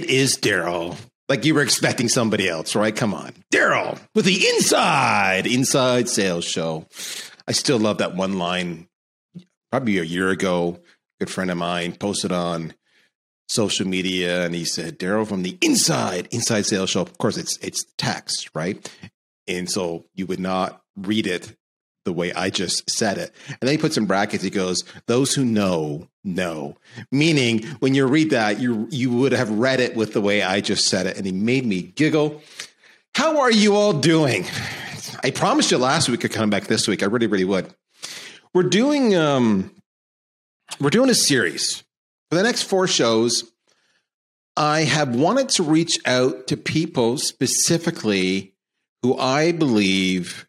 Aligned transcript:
It 0.00 0.08
is 0.08 0.38
Daryl. 0.38 0.96
Like 1.28 1.44
you 1.44 1.54
were 1.54 1.60
expecting 1.60 2.08
somebody 2.08 2.48
else, 2.48 2.74
right? 2.74 2.96
Come 2.96 3.12
on. 3.12 3.32
Daryl 3.52 4.00
with 4.14 4.24
the 4.24 4.48
Inside, 4.48 5.46
Inside 5.46 6.08
Sales 6.08 6.46
Show. 6.46 6.86
I 7.46 7.52
still 7.52 7.78
love 7.78 7.98
that 7.98 8.16
one 8.16 8.38
line. 8.38 8.88
Probably 9.70 9.98
a 9.98 10.02
year 10.02 10.30
ago, 10.30 10.80
a 10.80 11.24
good 11.26 11.30
friend 11.30 11.50
of 11.50 11.58
mine 11.58 11.96
posted 11.96 12.32
on 12.32 12.72
social 13.50 13.86
media 13.86 14.46
and 14.46 14.54
he 14.54 14.64
said, 14.64 14.98
Daryl 14.98 15.28
from 15.28 15.42
the 15.42 15.58
Inside, 15.60 16.28
Inside 16.30 16.64
Sales 16.64 16.88
Show. 16.88 17.02
Of 17.02 17.18
course, 17.18 17.36
it's 17.36 17.58
it's 17.58 17.84
text, 17.98 18.48
right? 18.54 18.90
And 19.46 19.70
so 19.70 20.06
you 20.14 20.24
would 20.24 20.40
not 20.40 20.80
read 20.96 21.26
it 21.26 21.54
the 22.04 22.12
way 22.12 22.32
I 22.32 22.50
just 22.50 22.88
said 22.88 23.18
it. 23.18 23.32
And 23.48 23.58
then 23.60 23.70
he 23.70 23.78
puts 23.78 23.96
in 23.96 24.06
brackets, 24.06 24.42
he 24.42 24.50
goes, 24.50 24.84
those 25.06 25.34
who 25.34 25.44
know, 25.44 26.08
know. 26.24 26.76
Meaning 27.12 27.64
when 27.80 27.94
you 27.94 28.06
read 28.06 28.30
that, 28.30 28.60
you 28.60 28.88
you 28.90 29.10
would 29.12 29.32
have 29.32 29.50
read 29.50 29.80
it 29.80 29.96
with 29.96 30.12
the 30.12 30.20
way 30.20 30.42
I 30.42 30.60
just 30.60 30.86
said 30.88 31.06
it. 31.06 31.16
And 31.16 31.26
he 31.26 31.32
made 31.32 31.66
me 31.66 31.82
giggle. 31.82 32.42
How 33.14 33.40
are 33.40 33.50
you 33.50 33.74
all 33.74 33.92
doing? 33.92 34.46
I 35.22 35.30
promised 35.30 35.70
you 35.70 35.78
last 35.78 36.08
week 36.08 36.24
I'd 36.24 36.32
come 36.32 36.50
back 36.50 36.64
this 36.64 36.88
week. 36.88 37.02
I 37.02 37.06
really, 37.06 37.26
really 37.26 37.44
would. 37.44 37.72
We're 38.54 38.62
doing 38.64 39.14
um 39.14 39.70
we're 40.80 40.90
doing 40.90 41.10
a 41.10 41.14
series. 41.14 41.82
For 42.30 42.36
the 42.36 42.42
next 42.44 42.62
four 42.62 42.86
shows, 42.86 43.50
I 44.56 44.82
have 44.82 45.14
wanted 45.14 45.48
to 45.50 45.62
reach 45.62 45.98
out 46.06 46.46
to 46.48 46.56
people 46.56 47.18
specifically 47.18 48.54
who 49.02 49.16
I 49.16 49.52
believe 49.52 50.46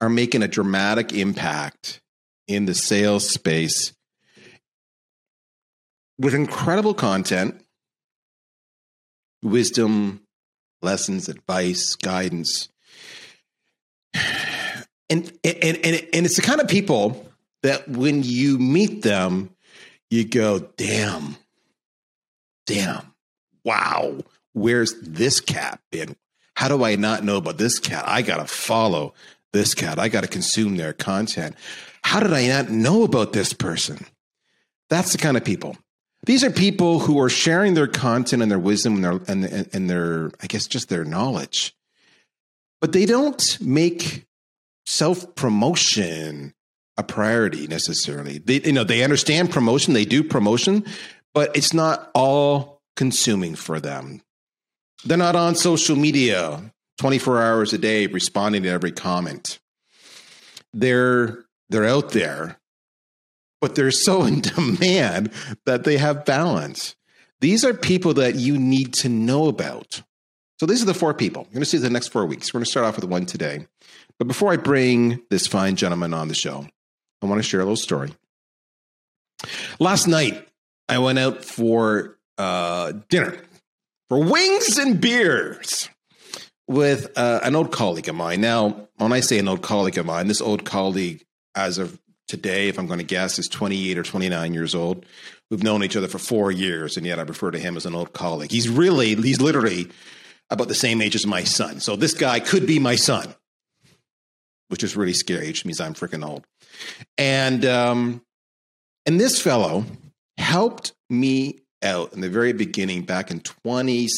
are 0.00 0.08
making 0.08 0.42
a 0.42 0.48
dramatic 0.48 1.12
impact 1.12 2.00
in 2.48 2.66
the 2.66 2.74
sales 2.74 3.28
space 3.28 3.92
with 6.18 6.34
incredible 6.34 6.94
content, 6.94 7.60
wisdom, 9.42 10.20
lessons, 10.82 11.28
advice, 11.28 11.94
guidance. 11.96 12.68
And, 15.08 15.22
and, 15.44 15.76
and, 15.84 16.08
and 16.12 16.26
it's 16.26 16.34
the 16.34 16.42
kind 16.42 16.60
of 16.60 16.66
people 16.66 17.30
that 17.62 17.88
when 17.88 18.24
you 18.24 18.58
meet 18.58 19.02
them, 19.02 19.50
you 20.10 20.24
go, 20.24 20.58
damn, 20.58 21.36
damn, 22.66 23.14
wow, 23.64 24.18
where's 24.52 24.94
this 25.02 25.38
cat 25.40 25.78
been? 25.92 26.16
How 26.56 26.66
do 26.66 26.82
I 26.82 26.96
not 26.96 27.22
know 27.22 27.36
about 27.36 27.56
this 27.56 27.78
cat? 27.78 28.02
I 28.04 28.22
got 28.22 28.38
to 28.38 28.46
follow 28.46 29.14
this 29.56 29.74
cat. 29.74 29.98
I 29.98 30.08
got 30.08 30.22
to 30.22 30.28
consume 30.28 30.76
their 30.76 30.92
content. 30.92 31.56
How 32.02 32.20
did 32.20 32.32
I 32.32 32.46
not 32.46 32.70
know 32.70 33.02
about 33.02 33.32
this 33.32 33.52
person? 33.52 33.98
That's 34.88 35.12
the 35.12 35.18
kind 35.18 35.36
of 35.36 35.44
people. 35.44 35.76
These 36.24 36.44
are 36.44 36.50
people 36.50 37.00
who 37.00 37.20
are 37.20 37.28
sharing 37.28 37.74
their 37.74 37.86
content 37.86 38.42
and 38.42 38.50
their 38.50 38.58
wisdom 38.58 38.96
and 38.96 39.04
their 39.04 39.20
and, 39.28 39.68
and 39.72 39.90
their 39.90 40.30
I 40.40 40.46
guess 40.46 40.66
just 40.66 40.88
their 40.88 41.04
knowledge. 41.04 41.74
But 42.80 42.92
they 42.92 43.06
don't 43.06 43.58
make 43.60 44.26
self 44.86 45.34
promotion 45.34 46.54
a 46.96 47.02
priority 47.02 47.66
necessarily. 47.66 48.38
They 48.38 48.60
you 48.60 48.72
know 48.72 48.84
they 48.84 49.02
understand 49.02 49.50
promotion, 49.50 49.94
they 49.94 50.04
do 50.04 50.22
promotion, 50.22 50.84
but 51.34 51.56
it's 51.56 51.72
not 51.72 52.10
all 52.14 52.82
consuming 52.96 53.54
for 53.54 53.78
them. 53.80 54.22
They're 55.04 55.18
not 55.18 55.36
on 55.36 55.54
social 55.54 55.96
media 55.96 56.72
24 56.98 57.42
hours 57.42 57.72
a 57.72 57.78
day 57.78 58.06
responding 58.06 58.62
to 58.62 58.68
every 58.68 58.92
comment. 58.92 59.58
They're 60.72 61.44
they're 61.68 61.86
out 61.86 62.10
there, 62.10 62.58
but 63.60 63.74
they're 63.74 63.90
so 63.90 64.22
in 64.26 64.40
demand 64.40 65.32
that 65.64 65.84
they 65.84 65.96
have 65.96 66.24
balance. 66.24 66.96
These 67.40 67.64
are 67.64 67.74
people 67.74 68.14
that 68.14 68.36
you 68.36 68.58
need 68.58 68.94
to 68.94 69.08
know 69.08 69.48
about. 69.48 70.02
So 70.58 70.64
these 70.64 70.82
are 70.82 70.86
the 70.86 70.94
four 70.94 71.12
people. 71.12 71.42
You're 71.42 71.54
going 71.54 71.60
to 71.60 71.66
see 71.66 71.76
the 71.78 71.90
next 71.90 72.08
four 72.08 72.24
weeks. 72.24 72.52
We're 72.52 72.58
going 72.58 72.64
to 72.64 72.70
start 72.70 72.86
off 72.86 72.96
with 72.96 73.04
one 73.04 73.26
today. 73.26 73.66
But 74.18 74.26
before 74.26 74.52
I 74.52 74.56
bring 74.56 75.20
this 75.28 75.46
fine 75.46 75.76
gentleman 75.76 76.14
on 76.14 76.28
the 76.28 76.34
show, 76.34 76.66
I 77.20 77.26
want 77.26 77.38
to 77.38 77.42
share 77.42 77.60
a 77.60 77.64
little 77.64 77.76
story. 77.76 78.10
Last 79.78 80.06
night, 80.06 80.48
I 80.88 80.98
went 80.98 81.18
out 81.18 81.44
for 81.44 82.16
uh, 82.38 82.92
dinner 83.10 83.36
for 84.08 84.22
wings 84.22 84.78
and 84.78 85.00
beers 85.00 85.90
with 86.68 87.16
uh, 87.16 87.40
an 87.42 87.54
old 87.54 87.72
colleague 87.72 88.08
of 88.08 88.14
mine. 88.14 88.40
Now, 88.40 88.88
when 88.96 89.12
I 89.12 89.20
say 89.20 89.38
an 89.38 89.48
old 89.48 89.62
colleague 89.62 89.98
of 89.98 90.06
mine, 90.06 90.26
this 90.26 90.40
old 90.40 90.64
colleague, 90.64 91.24
as 91.54 91.78
of 91.78 91.98
today, 92.28 92.68
if 92.68 92.78
I'm 92.78 92.86
going 92.86 92.98
to 92.98 93.04
guess, 93.04 93.38
is 93.38 93.48
28 93.48 93.98
or 93.98 94.02
29 94.02 94.54
years 94.54 94.74
old. 94.74 95.06
We've 95.50 95.62
known 95.62 95.84
each 95.84 95.96
other 95.96 96.08
for 96.08 96.18
four 96.18 96.50
years, 96.50 96.96
and 96.96 97.06
yet 97.06 97.18
I 97.18 97.22
refer 97.22 97.52
to 97.52 97.58
him 97.58 97.76
as 97.76 97.86
an 97.86 97.94
old 97.94 98.12
colleague. 98.12 98.50
He's 98.50 98.68
really, 98.68 99.14
he's 99.14 99.40
literally 99.40 99.88
about 100.50 100.68
the 100.68 100.74
same 100.74 101.00
age 101.00 101.14
as 101.14 101.26
my 101.26 101.44
son. 101.44 101.80
So 101.80 101.96
this 101.96 102.14
guy 102.14 102.40
could 102.40 102.66
be 102.66 102.78
my 102.78 102.96
son, 102.96 103.34
which 104.68 104.82
is 104.82 104.96
really 104.96 105.12
scary, 105.12 105.46
which 105.46 105.64
means 105.64 105.80
I'm 105.80 105.94
freaking 105.94 106.26
old. 106.26 106.44
And 107.16 107.64
um, 107.64 108.22
and 109.06 109.20
this 109.20 109.40
fellow 109.40 109.84
helped 110.36 110.92
me 111.08 111.60
out 111.82 112.12
in 112.12 112.20
the 112.20 112.28
very 112.28 112.52
beginning 112.52 113.02
back 113.02 113.30
in 113.30 113.40
20 113.40 114.08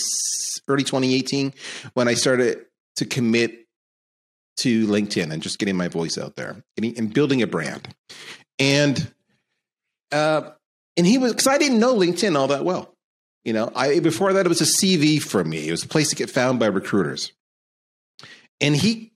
early 0.69 0.85
2018 0.85 1.53
when 1.95 2.09
I 2.09 2.15
started 2.15 2.67
to 2.97 3.07
commit 3.07 3.67
to 4.59 4.87
LinkedIn 4.87 5.33
and 5.33 5.43
just 5.43 5.59
getting 5.59 5.77
my 5.77 5.89
voice 5.89 6.19
out 6.19 6.37
there 6.37 6.63
and, 6.77 7.15
building 7.15 7.43
a 7.43 7.47
brand. 7.47 7.95
And 8.59 9.13
uh, 10.11 10.51
and 10.97 11.07
he 11.07 11.19
was 11.19 11.33
because 11.33 11.47
I 11.47 11.59
didn't 11.59 11.79
know 11.79 11.95
LinkedIn 11.95 12.37
all 12.37 12.49
that 12.49 12.65
well. 12.65 12.95
You 13.45 13.53
know, 13.53 13.71
I 13.75 14.01
before 14.01 14.33
that 14.33 14.47
it 14.47 14.49
was 14.49 14.61
a 14.61 14.65
CV 14.65 15.23
for 15.23 15.45
me. 15.45 15.69
It 15.69 15.71
was 15.71 15.85
a 15.85 15.89
place 15.89 16.11
to 16.11 16.17
get 16.17 16.29
found 16.29 16.59
by 16.59 16.67
recruiters. 16.67 17.33
And 18.61 18.75
he 18.75 19.13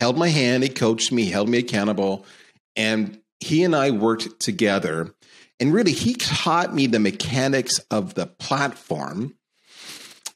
held 0.00 0.18
my 0.18 0.28
hand, 0.28 0.64
he 0.64 0.68
coached 0.68 1.12
me, 1.12 1.26
held 1.26 1.48
me 1.48 1.58
accountable, 1.58 2.26
and 2.74 3.20
he 3.38 3.62
and 3.62 3.76
I 3.76 3.92
worked 3.92 4.40
together 4.40 5.14
and 5.60 5.72
really, 5.72 5.92
he 5.92 6.14
taught 6.14 6.74
me 6.74 6.86
the 6.86 6.98
mechanics 6.98 7.78
of 7.90 8.14
the 8.14 8.26
platform. 8.26 9.34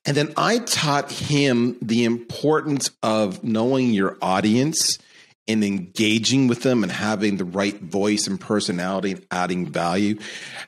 And 0.05 0.17
then 0.17 0.33
I 0.37 0.59
taught 0.61 1.11
him 1.11 1.77
the 1.83 2.05
importance 2.05 2.91
of 3.03 3.43
knowing 3.43 3.91
your 3.91 4.17
audience 4.23 4.99
and 5.49 5.65
engaging 5.65 6.47
with 6.47 6.63
them 6.63 6.83
and 6.83 6.93
having 6.93 7.37
the 7.37 7.45
right 7.45 7.81
voice 7.81 8.27
and 8.27 8.41
personality 8.41 9.13
and 9.13 9.27
adding 9.31 9.67
value, 9.67 10.19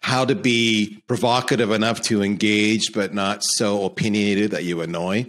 how 0.01 0.25
to 0.25 0.35
be 0.35 1.03
provocative 1.07 1.71
enough 1.71 2.01
to 2.03 2.23
engage, 2.23 2.93
but 2.93 3.15
not 3.15 3.45
so 3.45 3.85
opinionated 3.85 4.53
that 4.53 4.65
you 4.65 4.81
annoy. 4.81 5.27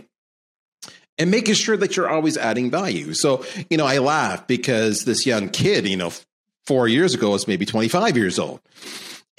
And 1.17 1.31
making 1.31 1.55
sure 1.55 1.75
that 1.77 1.97
you're 1.97 2.09
always 2.09 2.37
adding 2.37 2.71
value. 2.71 3.13
So, 3.13 3.43
you 3.69 3.77
know, 3.77 3.85
I 3.85 3.97
laugh 3.97 4.47
because 4.47 5.03
this 5.03 5.25
young 5.25 5.49
kid, 5.49 5.87
you 5.87 5.97
know, 5.97 6.11
four 6.69 6.87
years 6.87 7.15
ago 7.15 7.31
was 7.31 7.47
maybe 7.47 7.65
25 7.65 8.15
years 8.15 8.37
old 8.37 8.59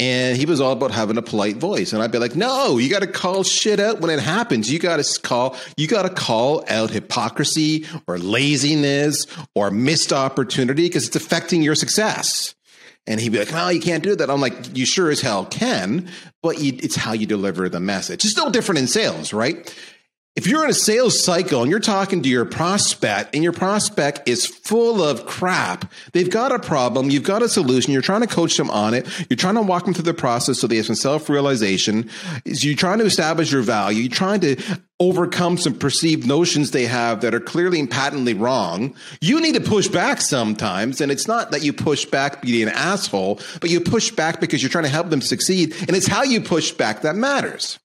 and 0.00 0.36
he 0.36 0.46
was 0.46 0.60
all 0.60 0.72
about 0.72 0.90
having 0.90 1.16
a 1.16 1.22
polite 1.22 1.58
voice 1.58 1.92
and 1.92 2.02
i'd 2.02 2.10
be 2.10 2.18
like 2.18 2.34
no 2.34 2.76
you 2.76 2.90
got 2.90 3.02
to 3.02 3.06
call 3.06 3.44
shit 3.44 3.78
out 3.78 4.00
when 4.00 4.10
it 4.10 4.18
happens 4.18 4.68
you 4.68 4.80
got 4.80 4.96
to 4.96 5.20
call 5.20 5.56
you 5.76 5.86
got 5.86 6.02
to 6.02 6.10
call 6.10 6.64
out 6.68 6.90
hypocrisy 6.90 7.86
or 8.08 8.18
laziness 8.18 9.28
or 9.54 9.70
missed 9.70 10.12
opportunity 10.12 10.88
because 10.88 11.06
it's 11.06 11.14
affecting 11.14 11.62
your 11.62 11.76
success 11.76 12.56
and 13.06 13.18
he'd 13.18 13.32
be 13.32 13.38
like, 13.38 13.50
"No, 13.50 13.70
you 13.70 13.80
can't 13.80 14.04
do 14.04 14.14
that." 14.14 14.30
I'm 14.30 14.42
like, 14.42 14.76
"You 14.76 14.84
sure 14.84 15.10
as 15.10 15.22
hell 15.22 15.46
can, 15.46 16.10
but 16.42 16.60
you, 16.60 16.74
it's 16.82 16.96
how 16.96 17.12
you 17.12 17.26
deliver 17.26 17.68
the 17.68 17.80
message. 17.80 18.26
It's 18.26 18.36
no 18.36 18.50
different 18.50 18.78
in 18.78 18.86
sales, 18.86 19.32
right? 19.32 19.74
If 20.36 20.46
you're 20.46 20.62
in 20.62 20.70
a 20.70 20.74
sales 20.74 21.24
cycle 21.24 21.62
and 21.62 21.70
you're 21.70 21.80
talking 21.80 22.22
to 22.22 22.28
your 22.28 22.44
prospect 22.44 23.34
and 23.34 23.42
your 23.42 23.52
prospect 23.52 24.28
is 24.28 24.46
full 24.46 25.02
of 25.02 25.26
crap, 25.26 25.90
they've 26.12 26.30
got 26.30 26.52
a 26.52 26.58
problem, 26.58 27.10
you've 27.10 27.24
got 27.24 27.42
a 27.42 27.48
solution, 27.48 27.92
you're 27.92 28.00
trying 28.00 28.20
to 28.20 28.28
coach 28.28 28.56
them 28.56 28.70
on 28.70 28.94
it, 28.94 29.08
you're 29.28 29.36
trying 29.36 29.56
to 29.56 29.62
walk 29.62 29.84
them 29.84 29.92
through 29.92 30.04
the 30.04 30.14
process 30.14 30.60
so 30.60 30.68
they 30.68 30.76
have 30.76 30.86
some 30.86 30.94
self 30.94 31.28
realization, 31.28 32.08
you're 32.44 32.76
trying 32.76 32.98
to 32.98 33.04
establish 33.04 33.50
your 33.50 33.62
value, 33.62 34.02
you're 34.02 34.10
trying 34.10 34.40
to 34.40 34.56
overcome 35.00 35.56
some 35.56 35.74
perceived 35.74 36.26
notions 36.26 36.70
they 36.70 36.86
have 36.86 37.22
that 37.22 37.34
are 37.34 37.40
clearly 37.40 37.80
and 37.80 37.90
patently 37.90 38.34
wrong. 38.34 38.94
You 39.20 39.40
need 39.40 39.54
to 39.54 39.60
push 39.60 39.88
back 39.88 40.20
sometimes. 40.20 41.00
And 41.00 41.10
it's 41.10 41.26
not 41.26 41.50
that 41.52 41.64
you 41.64 41.72
push 41.72 42.04
back 42.04 42.42
being 42.42 42.68
an 42.68 42.74
asshole, 42.74 43.40
but 43.60 43.70
you 43.70 43.80
push 43.80 44.10
back 44.10 44.40
because 44.40 44.62
you're 44.62 44.70
trying 44.70 44.84
to 44.84 44.90
help 44.90 45.08
them 45.08 45.22
succeed. 45.22 45.74
And 45.80 45.96
it's 45.96 46.06
how 46.06 46.22
you 46.22 46.42
push 46.42 46.72
back 46.72 47.00
that 47.00 47.16
matters. 47.16 47.78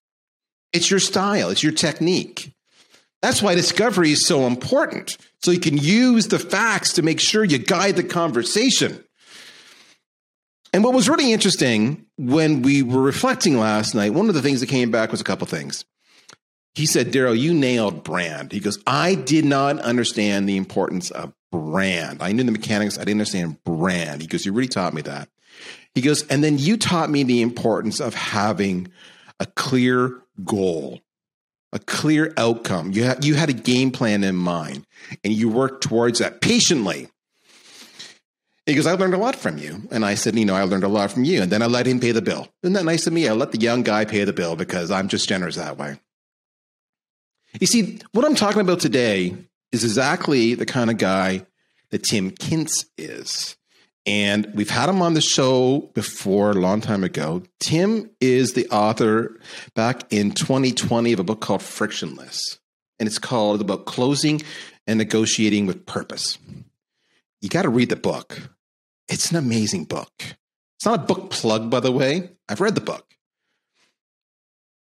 It's 0.76 0.92
your 0.92 1.00
style, 1.00 1.50
it's 1.50 1.64
your 1.64 1.72
technique. 1.72 2.54
That's 3.22 3.42
why 3.42 3.56
discovery 3.56 4.12
is 4.12 4.28
so 4.28 4.46
important. 4.46 5.18
So 5.42 5.52
you 5.52 5.60
can 5.60 5.78
use 5.78 6.28
the 6.28 6.38
facts 6.38 6.94
to 6.94 7.02
make 7.02 7.20
sure 7.20 7.44
you 7.44 7.58
guide 7.58 7.96
the 7.96 8.04
conversation. 8.04 9.04
And 10.74 10.84
what 10.84 10.94
was 10.94 11.08
really 11.08 11.32
interesting 11.32 12.06
when 12.18 12.62
we 12.62 12.84
were 12.84 13.02
reflecting 13.02 13.58
last 13.58 13.96
night, 13.96 14.14
one 14.14 14.28
of 14.28 14.36
the 14.36 14.42
things 14.42 14.60
that 14.60 14.68
came 14.68 14.92
back 14.92 15.12
was 15.12 15.22
a 15.22 15.24
couple 15.24 15.48
things. 15.48 15.86
He 16.74 16.86
said, 16.86 17.14
Daryl, 17.14 17.40
you 17.40 17.54
nailed 17.54 18.04
brand. 18.04 18.52
He 18.52 18.60
goes, 18.60 18.78
I 18.86 19.16
did 19.16 19.46
not 19.46 19.80
understand 19.80 20.50
the 20.50 20.58
importance 20.58 21.10
of 21.10 21.34
brand. 21.54 22.22
I 22.22 22.34
knew 22.34 22.44
the 22.44 22.52
mechanics, 22.52 22.98
I 22.98 23.06
didn't 23.06 23.22
understand 23.22 23.64
brand. 23.64 24.22
He 24.22 24.28
goes, 24.28 24.46
You 24.46 24.52
really 24.52 24.68
taught 24.68 24.94
me 24.94 25.02
that. 25.04 25.30
He 25.94 26.02
goes, 26.02 26.28
and 26.28 26.44
then 26.44 26.58
you 26.58 26.76
taught 26.76 27.10
me 27.10 27.24
the 27.24 27.42
importance 27.42 28.02
of 28.02 28.14
having 28.14 28.90
a 29.40 29.46
clear 29.46 30.22
goal, 30.44 31.02
a 31.74 31.80
clear 31.80 32.34
outcome. 32.38 32.92
You 32.92 33.04
had, 33.04 33.26
you 33.26 33.36
had 33.36 33.50
a 33.50 33.54
game 33.54 33.92
plan 33.92 34.24
in 34.24 34.36
mind 34.36 34.86
and 35.24 35.34
you 35.34 35.50
worked 35.50 35.84
towards 35.84 36.20
that 36.20 36.42
patiently. 36.42 37.10
He 38.66 38.74
goes, 38.74 38.88
I 38.88 38.94
learned 38.94 39.14
a 39.14 39.20
lot 39.20 39.36
from 39.36 39.60
you. 39.60 39.88
And 39.92 40.04
I 40.04 40.16
said, 40.16 40.36
you 40.36 40.46
know, 40.46 40.56
I 40.56 40.64
learned 40.64 40.84
a 40.84 40.88
lot 40.88 41.12
from 41.12 41.24
you. 41.24 41.42
And 41.42 41.52
then 41.52 41.62
I 41.62 41.68
let 41.68 41.86
him 41.86 42.00
pay 42.00 42.12
the 42.12 42.22
bill. 42.22 42.48
Isn't 42.64 42.74
that 42.74 42.86
nice 42.86 43.06
of 43.06 43.14
me? 43.14 43.28
I 43.28 43.34
let 43.34 43.52
the 43.52 43.60
young 43.60 43.84
guy 43.84 44.06
pay 44.06 44.24
the 44.24 44.34
bill 44.34 44.56
because 44.56 44.90
I'm 44.90 45.08
just 45.08 45.30
generous 45.30 45.56
that 45.56 45.78
way. 45.78 46.00
You 47.60 47.68
see, 47.68 48.00
what 48.12 48.26
I'm 48.26 48.36
talking 48.36 48.62
about 48.62 48.80
today 48.80 49.36
is 49.72 49.84
exactly 49.84 50.56
the 50.56 50.66
kind 50.66 50.90
of 50.90 50.98
guy 50.98 51.46
that 51.92 52.04
Tim 52.04 52.32
Kintz 52.32 52.86
is. 52.98 53.56
And 54.06 54.52
we've 54.54 54.70
had 54.70 54.88
him 54.88 55.02
on 55.02 55.16
the 55.16 55.22
show 55.22 55.90
before 55.94 56.52
a 56.52 56.56
long 56.56 56.80
time 56.80 57.04
ago. 57.04 57.42
Tim 57.60 58.10
is 58.22 58.54
the 58.54 58.68
author 58.70 59.40
back 59.74 60.04
in 60.12 60.32
2020 60.32 61.12
of 61.14 61.20
a 61.20 61.24
book 61.24 61.42
called 61.42 61.64
Frictionless. 61.64 62.60
And 63.00 63.08
it's 63.08 63.20
called 63.20 63.62
about 63.62 63.86
closing 63.86 64.42
and 64.86 65.00
negotiating 65.00 65.66
with 65.66 65.86
purpose. 65.86 66.38
You 67.42 67.50
got 67.50 67.64
to 67.64 67.70
read 67.70 67.90
the 67.90 67.96
book. 67.96 68.50
It's 69.10 69.32
an 69.32 69.38
amazing 69.38 69.86
book. 69.86 70.12
It's 70.78 70.86
not 70.86 71.02
a 71.02 71.04
book 71.04 71.32
plug, 71.32 71.70
by 71.70 71.80
the 71.80 71.92
way. 71.92 72.30
I've 72.48 72.62
read 72.62 72.76
the 72.76 72.82
book. 72.82 73.16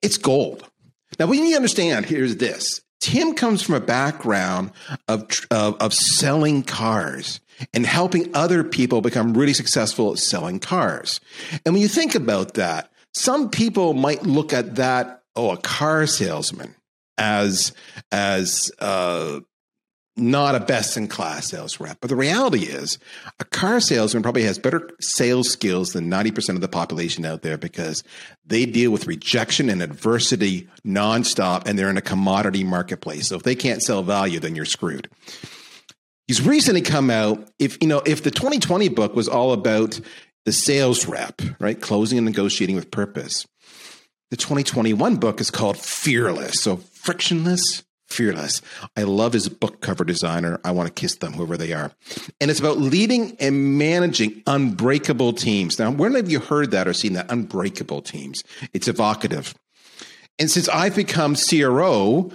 It's 0.01 0.17
gold. 0.17 0.69
Now, 1.17 1.31
you 1.31 1.41
need 1.41 1.51
to 1.51 1.57
understand 1.57 2.05
here 2.05 2.23
is 2.23 2.37
this 2.37 2.81
Tim 2.99 3.35
comes 3.35 3.61
from 3.61 3.75
a 3.75 3.81
background 3.81 4.71
of, 5.07 5.29
of, 5.51 5.77
of 5.81 5.93
selling 5.93 6.63
cars 6.63 7.39
and 7.73 7.85
helping 7.85 8.33
other 8.35 8.63
people 8.63 9.01
become 9.01 9.33
really 9.33 9.53
successful 9.53 10.11
at 10.11 10.19
selling 10.19 10.59
cars. 10.59 11.19
And 11.65 11.73
when 11.73 11.81
you 11.81 11.87
think 11.87 12.15
about 12.15 12.55
that, 12.55 12.91
some 13.13 13.49
people 13.49 13.93
might 13.93 14.23
look 14.23 14.53
at 14.53 14.75
that, 14.75 15.23
oh, 15.35 15.51
a 15.51 15.57
car 15.57 16.07
salesman 16.07 16.75
as 17.17 17.73
as 18.11 18.71
uh, 18.79 19.39
not 20.15 20.55
a 20.55 20.59
best 20.59 20.95
in 20.95 21.07
class 21.07 21.47
sales 21.47 21.79
rep. 21.79 21.97
But 21.99 22.09
the 22.09 22.15
reality 22.15 22.63
is, 22.63 22.99
a 23.39 23.45
car 23.45 23.79
salesman 23.79 24.21
probably 24.21 24.43
has 24.43 24.59
better 24.59 24.89
sales 24.99 25.49
skills 25.49 25.93
than 25.93 26.09
90% 26.09 26.49
of 26.49 26.61
the 26.61 26.67
population 26.67 27.25
out 27.25 27.41
there 27.41 27.57
because 27.57 28.03
they 28.45 28.65
deal 28.65 28.91
with 28.91 29.07
rejection 29.07 29.69
and 29.69 29.81
adversity 29.81 30.67
nonstop 30.85 31.67
and 31.67 31.77
they're 31.77 31.89
in 31.89 31.97
a 31.97 32.01
commodity 32.01 32.63
marketplace. 32.63 33.27
So 33.27 33.35
if 33.35 33.43
they 33.43 33.55
can't 33.55 33.81
sell 33.81 34.03
value, 34.03 34.39
then 34.39 34.55
you're 34.55 34.65
screwed. 34.65 35.09
He's 36.27 36.45
recently 36.45 36.81
come 36.81 37.09
out. 37.09 37.47
If 37.59 37.77
you 37.81 37.87
know, 37.87 38.01
if 38.05 38.23
the 38.23 38.31
2020 38.31 38.89
book 38.89 39.15
was 39.15 39.27
all 39.27 39.51
about 39.53 39.99
the 40.45 40.51
sales 40.51 41.07
rep, 41.07 41.41
right? 41.59 41.79
Closing 41.79 42.17
and 42.17 42.25
negotiating 42.25 42.75
with 42.75 42.91
purpose. 42.91 43.45
The 44.31 44.37
2021 44.37 45.17
book 45.17 45.39
is 45.39 45.51
called 45.51 45.77
Fearless. 45.77 46.61
So 46.61 46.77
frictionless, 46.77 47.83
fearless. 48.07 48.61
I 48.97 49.03
love 49.03 49.33
his 49.33 49.47
book 49.49 49.81
cover 49.81 50.03
designer. 50.03 50.59
I 50.63 50.71
want 50.71 50.87
to 50.87 50.93
kiss 50.93 51.17
them, 51.17 51.33
whoever 51.33 51.57
they 51.57 51.73
are. 51.73 51.91
And 52.41 52.49
it's 52.49 52.59
about 52.59 52.77
leading 52.77 53.35
and 53.39 53.77
managing 53.77 54.41
unbreakable 54.47 55.33
teams. 55.33 55.79
Now, 55.79 55.91
when 55.91 56.15
have 56.15 56.31
you 56.31 56.39
heard 56.39 56.71
that 56.71 56.87
or 56.87 56.93
seen 56.93 57.13
that? 57.13 57.31
Unbreakable 57.31 58.01
teams. 58.01 58.43
It's 58.73 58.87
evocative. 58.87 59.53
And 60.39 60.49
since 60.49 60.67
I've 60.69 60.95
become 60.95 61.35
CRO, 61.35 62.31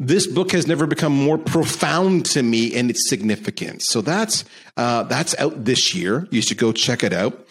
this 0.00 0.26
book 0.26 0.52
has 0.52 0.66
never 0.66 0.86
become 0.86 1.12
more 1.12 1.36
profound 1.36 2.24
to 2.24 2.42
me 2.42 2.66
in 2.66 2.88
its 2.88 3.08
significance. 3.08 3.86
So 3.86 4.00
that's 4.00 4.44
uh, 4.78 5.04
that's 5.04 5.38
out 5.38 5.66
this 5.66 5.94
year. 5.94 6.26
You 6.30 6.40
should 6.40 6.56
go 6.56 6.72
check 6.72 7.04
it 7.04 7.12
out. 7.12 7.46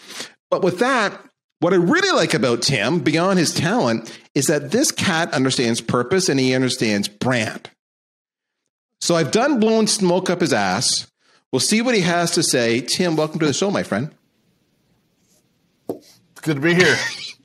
But 0.50 0.64
with 0.64 0.80
that, 0.80 1.22
what 1.60 1.74
I 1.74 1.76
really 1.76 2.12
like 2.12 2.34
about 2.34 2.64
Tim, 2.64 3.00
beyond 3.00 3.38
his 3.38 3.54
talent, 3.54 4.18
is 4.34 4.48
that 4.48 4.72
this 4.72 4.92
cat 4.92 5.32
understands 5.32 5.80
purpose 5.80 6.28
and 6.28 6.40
he 6.40 6.56
understands 6.56 7.08
brand. 7.08 7.70
So 9.00 9.16
I've 9.16 9.32
done 9.32 9.60
blowing 9.60 9.88
smoke 9.88 10.30
up 10.30 10.42
his 10.42 10.52
ass. 10.52 11.08
We'll 11.52 11.60
see 11.60 11.82
what 11.82 11.96
he 11.96 12.02
has 12.02 12.32
to 12.32 12.44
say. 12.44 12.82
Tim, 12.82 13.16
welcome 13.16 13.40
to 13.40 13.46
the 13.46 13.54
show, 13.54 13.70
my 13.70 13.84
friend. 13.84 14.14
It's 15.90 16.42
good 16.42 16.56
to 16.56 16.62
be 16.62 16.74
here. 16.74 16.96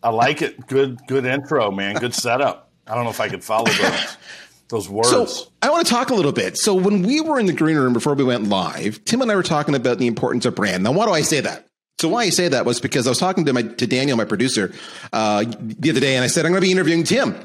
I 0.03 0.09
like 0.09 0.41
it. 0.41 0.67
Good, 0.67 1.01
good 1.07 1.27
intro, 1.27 1.71
man. 1.71 1.97
Good 1.97 2.15
setup. 2.15 2.71
I 2.87 2.95
don't 2.95 3.05
know 3.05 3.11
if 3.11 3.21
I 3.21 3.29
could 3.29 3.43
follow 3.43 3.71
those, 3.71 4.17
those 4.75 4.89
words. 4.89 5.09
So 5.09 5.49
I 5.63 5.71
want 5.71 5.87
to 5.87 5.93
talk 5.93 6.11
a 6.11 6.15
little 6.15 6.33
bit. 6.33 6.59
So 6.59 6.75
when 6.75 7.03
we 7.03 7.21
were 7.21 7.39
in 7.39 7.47
the 7.47 7.53
green 7.53 7.77
room 7.77 7.93
before 7.93 8.15
we 8.15 8.25
went 8.25 8.49
live, 8.49 9.05
Tim 9.05 9.23
and 9.23 9.31
I 9.31 9.37
were 9.37 9.43
talking 9.43 9.75
about 9.75 9.99
the 9.99 10.07
importance 10.07 10.45
of 10.45 10.55
brand. 10.55 10.83
Now, 10.83 10.93
why 10.93 11.07
do 11.07 11.13
I 11.13 11.23
say 11.23 11.41
that? 11.41 11.67
So 12.01 12.09
why 12.09 12.25
I 12.25 12.31
say 12.31 12.49
that 12.49 12.67
was 12.67 12.81
because 12.81 13.07
I 13.07 13.11
was 13.11 13.19
talking 13.19 13.45
to 13.45 13.53
my 13.53 13.63
to 13.63 13.87
Daniel, 13.87 14.17
my 14.17 14.25
producer, 14.25 14.75
uh, 15.13 15.45
the 15.61 15.91
other 15.91 16.01
day, 16.01 16.17
and 16.17 16.25
I 16.25 16.27
said 16.27 16.45
I'm 16.45 16.53
going 16.53 16.61
to 16.61 16.67
be 16.67 16.73
interviewing 16.73 17.05
Tim. 17.05 17.37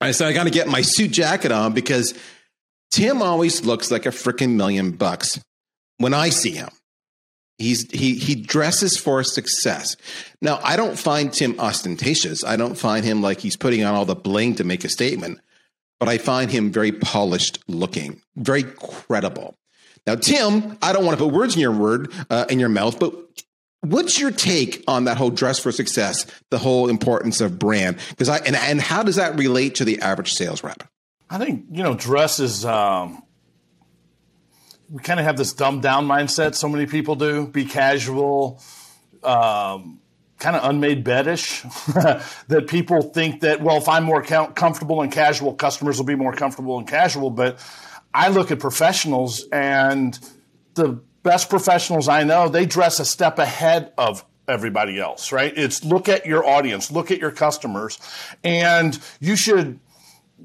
I 0.00 0.10
said 0.10 0.26
I 0.26 0.32
got 0.32 0.44
to 0.44 0.50
get 0.50 0.66
my 0.66 0.82
suit 0.82 1.12
jacket 1.12 1.52
on 1.52 1.72
because 1.72 2.14
Tim 2.90 3.22
always 3.22 3.64
looks 3.64 3.90
like 3.90 4.06
a 4.06 4.10
freaking 4.10 4.56
million 4.56 4.92
bucks 4.92 5.40
when 5.98 6.14
I 6.14 6.30
see 6.30 6.50
him. 6.50 6.70
He's 7.58 7.88
he 7.90 8.16
he 8.16 8.34
dresses 8.34 8.96
for 8.96 9.22
success. 9.22 9.96
Now 10.42 10.58
I 10.64 10.76
don't 10.76 10.98
find 10.98 11.32
Tim 11.32 11.60
ostentatious. 11.60 12.42
I 12.42 12.56
don't 12.56 12.76
find 12.76 13.04
him 13.04 13.22
like 13.22 13.38
he's 13.38 13.56
putting 13.56 13.84
on 13.84 13.94
all 13.94 14.06
the 14.06 14.16
bling 14.16 14.56
to 14.56 14.64
make 14.64 14.82
a 14.82 14.88
statement, 14.88 15.40
but 16.00 16.08
I 16.08 16.18
find 16.18 16.50
him 16.50 16.72
very 16.72 16.90
polished 16.90 17.60
looking, 17.68 18.20
very 18.34 18.64
credible. 18.64 19.54
Now, 20.06 20.16
Tim, 20.16 20.76
I 20.82 20.92
don't 20.92 21.04
want 21.04 21.16
to 21.16 21.24
put 21.24 21.32
words 21.32 21.54
in 21.54 21.60
your 21.60 21.72
word 21.72 22.12
uh, 22.30 22.46
in 22.48 22.58
your 22.58 22.70
mouth, 22.70 22.98
but 22.98 23.14
What's 23.82 24.20
your 24.20 24.30
take 24.30 24.84
on 24.86 25.04
that 25.04 25.16
whole 25.16 25.30
dress 25.30 25.58
for 25.58 25.72
success, 25.72 26.26
the 26.50 26.58
whole 26.58 26.90
importance 26.90 27.40
of 27.40 27.58
brand? 27.58 27.98
Because 28.10 28.28
I 28.28 28.36
and, 28.38 28.54
and 28.54 28.80
how 28.80 29.02
does 29.02 29.16
that 29.16 29.38
relate 29.38 29.76
to 29.76 29.86
the 29.86 30.00
average 30.00 30.32
sales 30.32 30.62
rep? 30.62 30.84
I 31.30 31.38
think 31.38 31.64
you 31.70 31.82
know 31.82 31.94
dress 31.94 32.40
is 32.40 32.66
um, 32.66 33.22
we 34.90 35.02
kind 35.02 35.18
of 35.18 35.24
have 35.24 35.38
this 35.38 35.54
dumbed 35.54 35.80
down 35.80 36.06
mindset. 36.06 36.54
So 36.56 36.68
many 36.68 36.84
people 36.84 37.14
do 37.14 37.46
be 37.46 37.64
casual, 37.64 38.62
um, 39.22 40.00
kind 40.40 40.56
of 40.56 40.68
unmade 40.68 41.04
beddish. 41.04 41.62
that 42.48 42.66
people 42.66 43.02
think 43.02 43.42
that 43.42 43.60
well, 43.60 43.76
if 43.76 43.88
I'm 43.88 44.04
more 44.04 44.22
comfortable 44.22 45.02
and 45.02 45.12
casual, 45.12 45.54
customers 45.54 45.98
will 45.98 46.06
be 46.06 46.16
more 46.16 46.32
comfortable 46.32 46.78
and 46.78 46.88
casual. 46.88 47.30
But 47.30 47.64
I 48.12 48.28
look 48.28 48.50
at 48.50 48.58
professionals 48.58 49.46
and 49.52 50.18
the 50.74 51.00
best 51.22 51.50
professionals 51.50 52.08
I 52.08 52.24
know, 52.24 52.48
they 52.48 52.66
dress 52.66 52.98
a 52.98 53.04
step 53.04 53.38
ahead 53.38 53.92
of 53.98 54.24
everybody 54.48 54.98
else, 54.98 55.30
right? 55.30 55.52
It's 55.56 55.84
look 55.84 56.08
at 56.08 56.26
your 56.26 56.44
audience, 56.44 56.90
look 56.90 57.10
at 57.10 57.18
your 57.18 57.30
customers, 57.30 57.98
and 58.42 58.98
you 59.20 59.36
should 59.36 59.78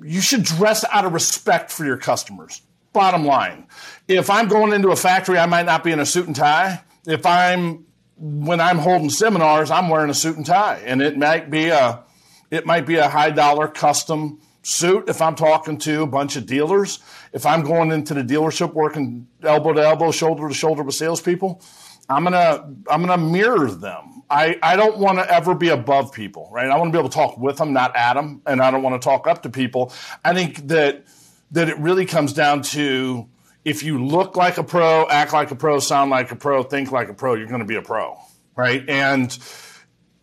you 0.04 0.22
should 0.22 0.44
dress 0.44 0.84
out 0.92 1.06
of 1.06 1.14
respect 1.14 1.72
for 1.72 1.86
your 1.86 1.98
customers. 1.98 2.62
Bottom 2.92 3.26
line. 3.26 3.68
If 4.08 4.30
I'm 4.30 4.48
going 4.48 4.74
into 4.74 4.90
a 4.90 4.96
factory, 4.96 5.38
I 5.38 5.46
might 5.46 5.66
not 5.66 5.84
be 5.84 5.92
in 5.92 6.00
a 6.00 6.06
suit 6.06 6.28
and 6.28 6.36
tie. 6.36 6.82
If 7.08 7.26
I'm 7.26 7.86
when 8.18 8.62
I'm 8.62 8.78
holding 8.78 9.10
seminars, 9.10 9.72
I'm 9.72 9.90
wearing 9.90 10.10
a 10.10 10.14
suit 10.14 10.38
and 10.38 10.46
tie, 10.46 10.82
and 10.86 11.02
it 11.02 11.18
might 11.18 11.50
be 11.50 11.68
a 11.68 12.04
it 12.52 12.66
might 12.66 12.86
be 12.86 12.96
a 12.96 13.10
high 13.10 13.32
dollar 13.32 13.68
custom 13.68 14.40
suit 14.62 15.10
if 15.10 15.22
I'm 15.22 15.36
talking 15.36 15.78
to 15.80 16.04
a 16.04 16.08
bunch 16.08 16.36
of 16.36 16.46
dealers. 16.46 17.00
If 17.34 17.46
I'm 17.46 17.64
going 17.64 17.92
into 17.92 18.14
the 18.14 18.24
dealership 18.24 18.74
working 18.74 19.28
elbow 19.44 19.74
to 19.74 19.82
elbow, 19.82 20.12
shoulder 20.12 20.48
to 20.48 20.54
shoulder 20.54 20.84
with 20.84 20.96
salespeople, 20.96 21.62
I'm 22.10 22.24
gonna 22.24 22.74
I'm 22.90 23.06
gonna 23.06 23.18
mirror 23.18 23.70
them. 23.70 24.24
I, 24.28 24.58
I 24.64 24.76
don't 24.76 24.98
want 24.98 25.20
to 25.20 25.32
ever 25.32 25.54
be 25.54 25.70
above 25.70 26.12
people, 26.12 26.50
right? 26.52 26.68
I 26.68 26.78
want 26.78 26.92
to 26.92 26.92
be 26.92 27.00
able 27.00 27.10
to 27.10 27.16
talk 27.16 27.38
with 27.38 27.58
them, 27.58 27.74
not 27.74 27.96
at 27.96 28.16
them, 28.16 28.42
and 28.48 28.60
I 28.60 28.72
don't 28.72 28.82
want 28.82 29.00
to 29.00 29.06
talk 29.06 29.28
up 29.28 29.44
to 29.44 29.50
people. 29.50 29.94
I 30.24 30.34
think 30.34 30.68
that 30.68 31.06
that 31.52 31.70
it 31.70 31.78
really 31.78 32.06
comes 32.06 32.34
down 32.34 32.64
to 32.64 33.30
if 33.66 33.82
you 33.82 34.06
look 34.06 34.38
like 34.38 34.58
a 34.60 34.64
pro, 34.64 35.10
act 35.10 35.34
like 35.34 35.50
a 35.50 35.56
pro, 35.56 35.80
sound 35.80 36.12
like 36.12 36.32
a 36.32 36.36
pro, 36.36 36.64
think 36.64 36.92
like 36.92 37.10
a 37.10 37.14
pro, 37.14 37.34
you're 37.34 37.48
going 37.48 37.60
to 37.60 37.66
be 37.66 37.76
a 37.76 37.82
pro, 37.82 38.18
right? 38.56 38.88
And 38.88 39.30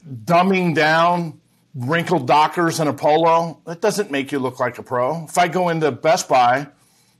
dumbing 0.06 0.74
down 0.74 1.40
wrinkled 1.74 2.26
Dockers 2.26 2.78
and 2.80 2.88
a 2.88 2.92
polo, 2.92 3.60
that 3.66 3.80
doesn't 3.80 4.10
make 4.10 4.30
you 4.30 4.38
look 4.38 4.60
like 4.60 4.78
a 4.78 4.82
pro. 4.82 5.24
If 5.24 5.36
I 5.36 5.48
go 5.48 5.68
into 5.68 5.90
Best 5.90 6.28
Buy, 6.28 6.68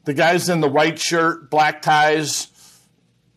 the 0.04 0.14
guys 0.14 0.48
in 0.48 0.60
the 0.60 0.68
white 0.68 0.98
shirt, 0.98 1.50
black 1.50 1.82
ties, 1.82 2.48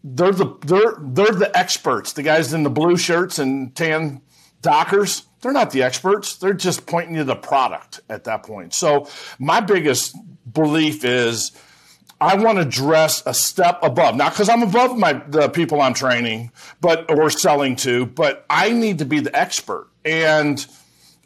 they're 0.04 0.32
the 0.32 0.56
they're 0.66 0.96
they're 1.00 1.34
the 1.34 1.52
experts. 1.58 2.14
The 2.14 2.22
guys 2.22 2.54
in 2.54 2.62
the 2.62 2.70
blue 2.70 2.98
shirts 2.98 3.40
and 3.40 3.76
tan 3.76 4.22
Dockers, 4.62 5.26
they're 5.42 5.52
not 5.52 5.72
the 5.72 5.84
experts. 5.84 6.38
They're 6.38 6.54
just 6.54 6.86
pointing 6.86 7.16
you 7.16 7.22
to 7.22 7.26
the 7.26 7.36
product 7.36 8.02
at 8.10 8.26
that 8.26 8.44
point. 8.44 8.74
So 8.74 9.08
my 9.40 9.62
biggest 9.62 10.16
belief 10.52 11.04
is 11.04 11.52
I 12.26 12.36
want 12.38 12.58
to 12.58 12.66
dress 12.66 13.22
a 13.28 13.36
step 13.36 13.78
above, 13.84 14.16
not 14.16 14.34
because 14.34 14.50
I'm 14.50 14.64
above 14.64 14.98
my 14.98 15.14
the 15.14 15.48
people 15.48 15.80
I'm 15.80 15.94
training, 15.94 16.52
but 16.82 17.12
or 17.12 17.30
selling 17.30 17.76
to, 17.78 18.08
but 18.08 18.46
I 18.50 18.72
need 18.72 18.98
to 18.98 19.06
be 19.06 19.20
the 19.20 19.36
expert 19.38 19.88
and 20.04 20.66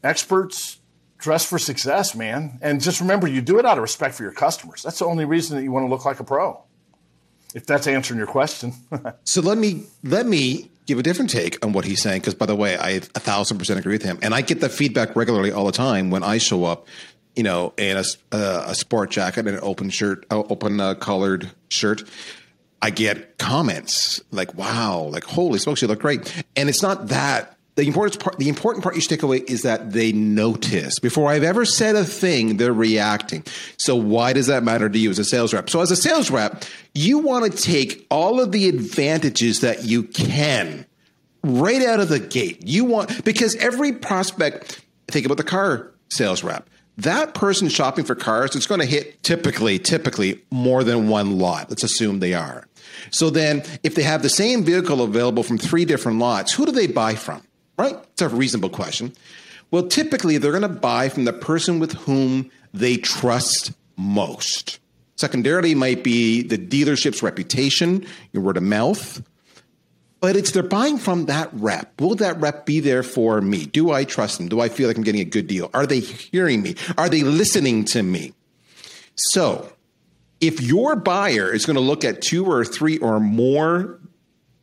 experts 0.03 0.77
dress 1.18 1.46
for 1.46 1.58
success, 1.58 2.15
man. 2.15 2.60
And 2.62 2.82
just 2.82 3.00
remember, 3.00 3.27
you 3.27 3.39
do 3.39 3.60
it 3.60 3.65
out 3.65 3.77
of 3.77 3.82
respect 3.82 4.15
for 4.15 4.24
your 4.24 4.34
customers. 4.34 4.84
That's 4.84 5.00
the 5.00 5.06
only 5.06 5.24
reason 5.24 5.56
that 5.56 5.63
you 5.63 5.72
want 5.72 5.86
to 5.86 5.89
look 5.89 6.03
like 6.03 6.20
a 6.20 6.25
pro. 6.25 6.62
If 7.56 7.65
that's 7.65 7.88
answering 7.88 8.18
your 8.18 8.27
question. 8.27 8.74
so 9.24 9.39
let 9.39 9.58
me 9.58 9.86
let 10.03 10.25
me 10.25 10.70
give 10.86 11.00
a 11.00 11.03
different 11.03 11.29
take 11.29 11.63
on 11.65 11.72
what 11.72 11.86
he's 11.86 12.01
saying 12.01 12.20
because, 12.20 12.36
by 12.36 12.46
the 12.46 12.58
way, 12.58 12.77
I 12.77 12.89
a 12.89 13.00
thousand 13.00 13.58
percent 13.58 13.79
agree 13.79 13.94
with 13.94 14.03
him, 14.03 14.20
and 14.22 14.36
I 14.36 14.41
get 14.41 14.60
the 14.60 14.70
feedback 14.70 15.15
regularly 15.15 15.51
all 15.51 15.65
the 15.65 15.72
time 15.72 16.10
when 16.10 16.24
I 16.24 16.39
show 16.39 16.65
up, 16.65 16.88
you 17.36 17.44
know, 17.44 17.74
in 17.78 17.98
a, 17.98 18.04
uh, 18.32 18.66
a 18.68 18.76
sport 18.76 19.12
jacket 19.12 19.48
and 19.48 19.56
an 19.56 19.60
open 19.64 19.90
shirt, 19.90 20.26
uh, 20.32 20.40
open 20.50 20.80
uh, 20.80 20.96
colored 20.96 21.50
shirt. 21.70 22.04
I 22.82 22.92
get 22.92 23.38
comments 23.38 24.22
like, 24.32 24.56
"Wow, 24.56 25.10
like 25.12 25.24
holy 25.24 25.60
smokes, 25.60 25.82
you 25.82 25.88
look 25.88 26.00
great," 26.00 26.44
and 26.56 26.70
it's 26.70 26.82
not 26.82 27.10
that 27.10 27.58
the 27.80 27.88
important 27.88 28.20
part, 28.20 28.38
the 28.38 28.50
important 28.50 28.84
part 28.84 28.96
you 28.96 29.02
should 29.02 29.10
take 29.10 29.24
away 29.24 29.38
is 29.38 29.62
that 29.62 29.94
they 29.94 30.12
notice. 30.12 31.00
Before 31.00 31.32
I've 31.32 31.44
ever 31.44 31.64
said 31.64 31.96
a 31.96 32.04
thing, 32.04 32.58
they're 32.58 32.74
reacting. 32.74 33.44
So 33.78 33.96
why 33.96 34.34
does 34.34 34.48
that 34.48 34.64
matter 34.64 34.90
to 34.90 35.00
you 35.00 35.10
as 35.10 35.18
a 35.18 35.24
sales 35.24 35.54
rep? 35.54 35.70
So 35.70 35.80
as 35.80 35.90
a 35.90 35.96
sales 35.96 36.30
rep, 36.30 36.66
you 36.94 37.20
want 37.20 37.52
to 37.52 37.58
take 37.58 38.06
all 38.12 38.42
of 38.42 38.52
the 38.52 38.68
advantages 38.68 39.62
that 39.62 39.86
you 39.86 40.04
can 40.04 40.86
right 41.42 41.82
out 41.82 42.02
of 42.02 42.10
the 42.10 42.20
gate. 42.20 42.68
You 42.68 42.84
want 42.84 43.24
because 43.24 43.56
every 43.56 43.94
prospect, 43.94 44.84
think 45.08 45.26
about 45.26 45.38
the 45.38 45.44
car 45.44 45.92
sales 46.10 46.44
rep. 46.44 46.70
That 47.00 47.34
person 47.34 47.70
shopping 47.70 48.06
for 48.06 48.15
cars 48.15 48.56
is 48.56 48.68
going 48.68 48.82
to 48.82 48.86
hit 48.86 49.24
typically, 49.24 49.79
typically 49.79 50.41
more 50.51 50.84
than 50.84 51.10
one 51.10 51.38
lot. 51.38 51.70
Let's 51.70 51.84
assume 51.84 52.20
they 52.20 52.34
are. 52.34 52.68
So 53.12 53.29
then, 53.29 53.63
if 53.84 53.96
they 53.96 54.03
have 54.03 54.22
the 54.22 54.29
same 54.29 54.63
vehicle 54.63 55.01
available 55.01 55.44
from 55.44 55.58
three 55.58 55.86
different 55.86 56.20
lots, 56.20 56.53
who 56.53 56.65
do 56.65 56.72
they 56.72 56.88
buy 56.88 57.15
from? 57.15 57.41
right? 57.79 57.96
It's 58.12 58.22
a 58.22 58.29
reasonable 58.29 58.70
question. 58.70 59.13
Well, 59.72 59.88
typically 59.88 60.38
they're 60.38 60.51
going 60.51 60.62
to 60.63 60.70
buy 60.70 61.10
from 61.10 61.25
the 61.25 61.34
person 61.34 61.79
with 61.79 61.94
whom 61.94 62.51
they 62.74 62.98
trust 62.98 63.72
most. 63.98 64.79
Secondarily, 65.15 65.75
might 65.75 66.03
be 66.03 66.44
the 66.44 66.58
dealership's 66.58 67.24
reputation, 67.24 68.06
your 68.32 68.44
word 68.44 68.58
of 68.58 68.63
mouth. 68.63 69.22
But 70.22 70.36
it's 70.36 70.52
they're 70.52 70.64
buying 70.64 70.98
from 70.98 71.26
that 71.26 71.50
rep. 71.54 72.00
Will 72.02 72.16
that 72.16 72.40
rep 72.40 72.66
be 72.66 72.80
there 72.80 73.04
for 73.04 73.40
me? 73.42 73.66
Do 73.66 73.92
I 73.92 74.04
trust 74.04 74.38
them? 74.38 74.50
Do 74.50 74.60
I 74.60 74.70
feel 74.70 74.88
like 74.88 74.98
I'm 74.98 75.04
getting 75.04 75.22
a 75.22 75.26
good 75.26 75.48
deal? 75.48 75.70
Are 75.74 75.86
they 75.86 76.00
hearing 76.00 76.62
me? 76.62 76.76
Are 76.98 77.08
they 77.10 77.24
listening 77.24 77.86
to 77.86 78.04
me? 78.04 78.34
So, 79.16 79.74
if 80.42 80.62
your 80.62 80.96
buyer 80.96 81.54
is 81.54 81.66
going 81.66 81.76
to 81.76 81.82
look 81.82 82.04
at 82.04 82.22
two 82.22 82.46
or 82.46 82.64
three 82.64 82.98
or 82.98 83.20
more 83.20 84.00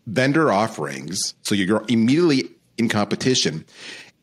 vendor 0.07 0.51
offerings, 0.51 1.35
so 1.43 1.55
you're 1.55 1.85
immediately 1.89 2.51
in 2.79 2.89
competition. 2.89 3.65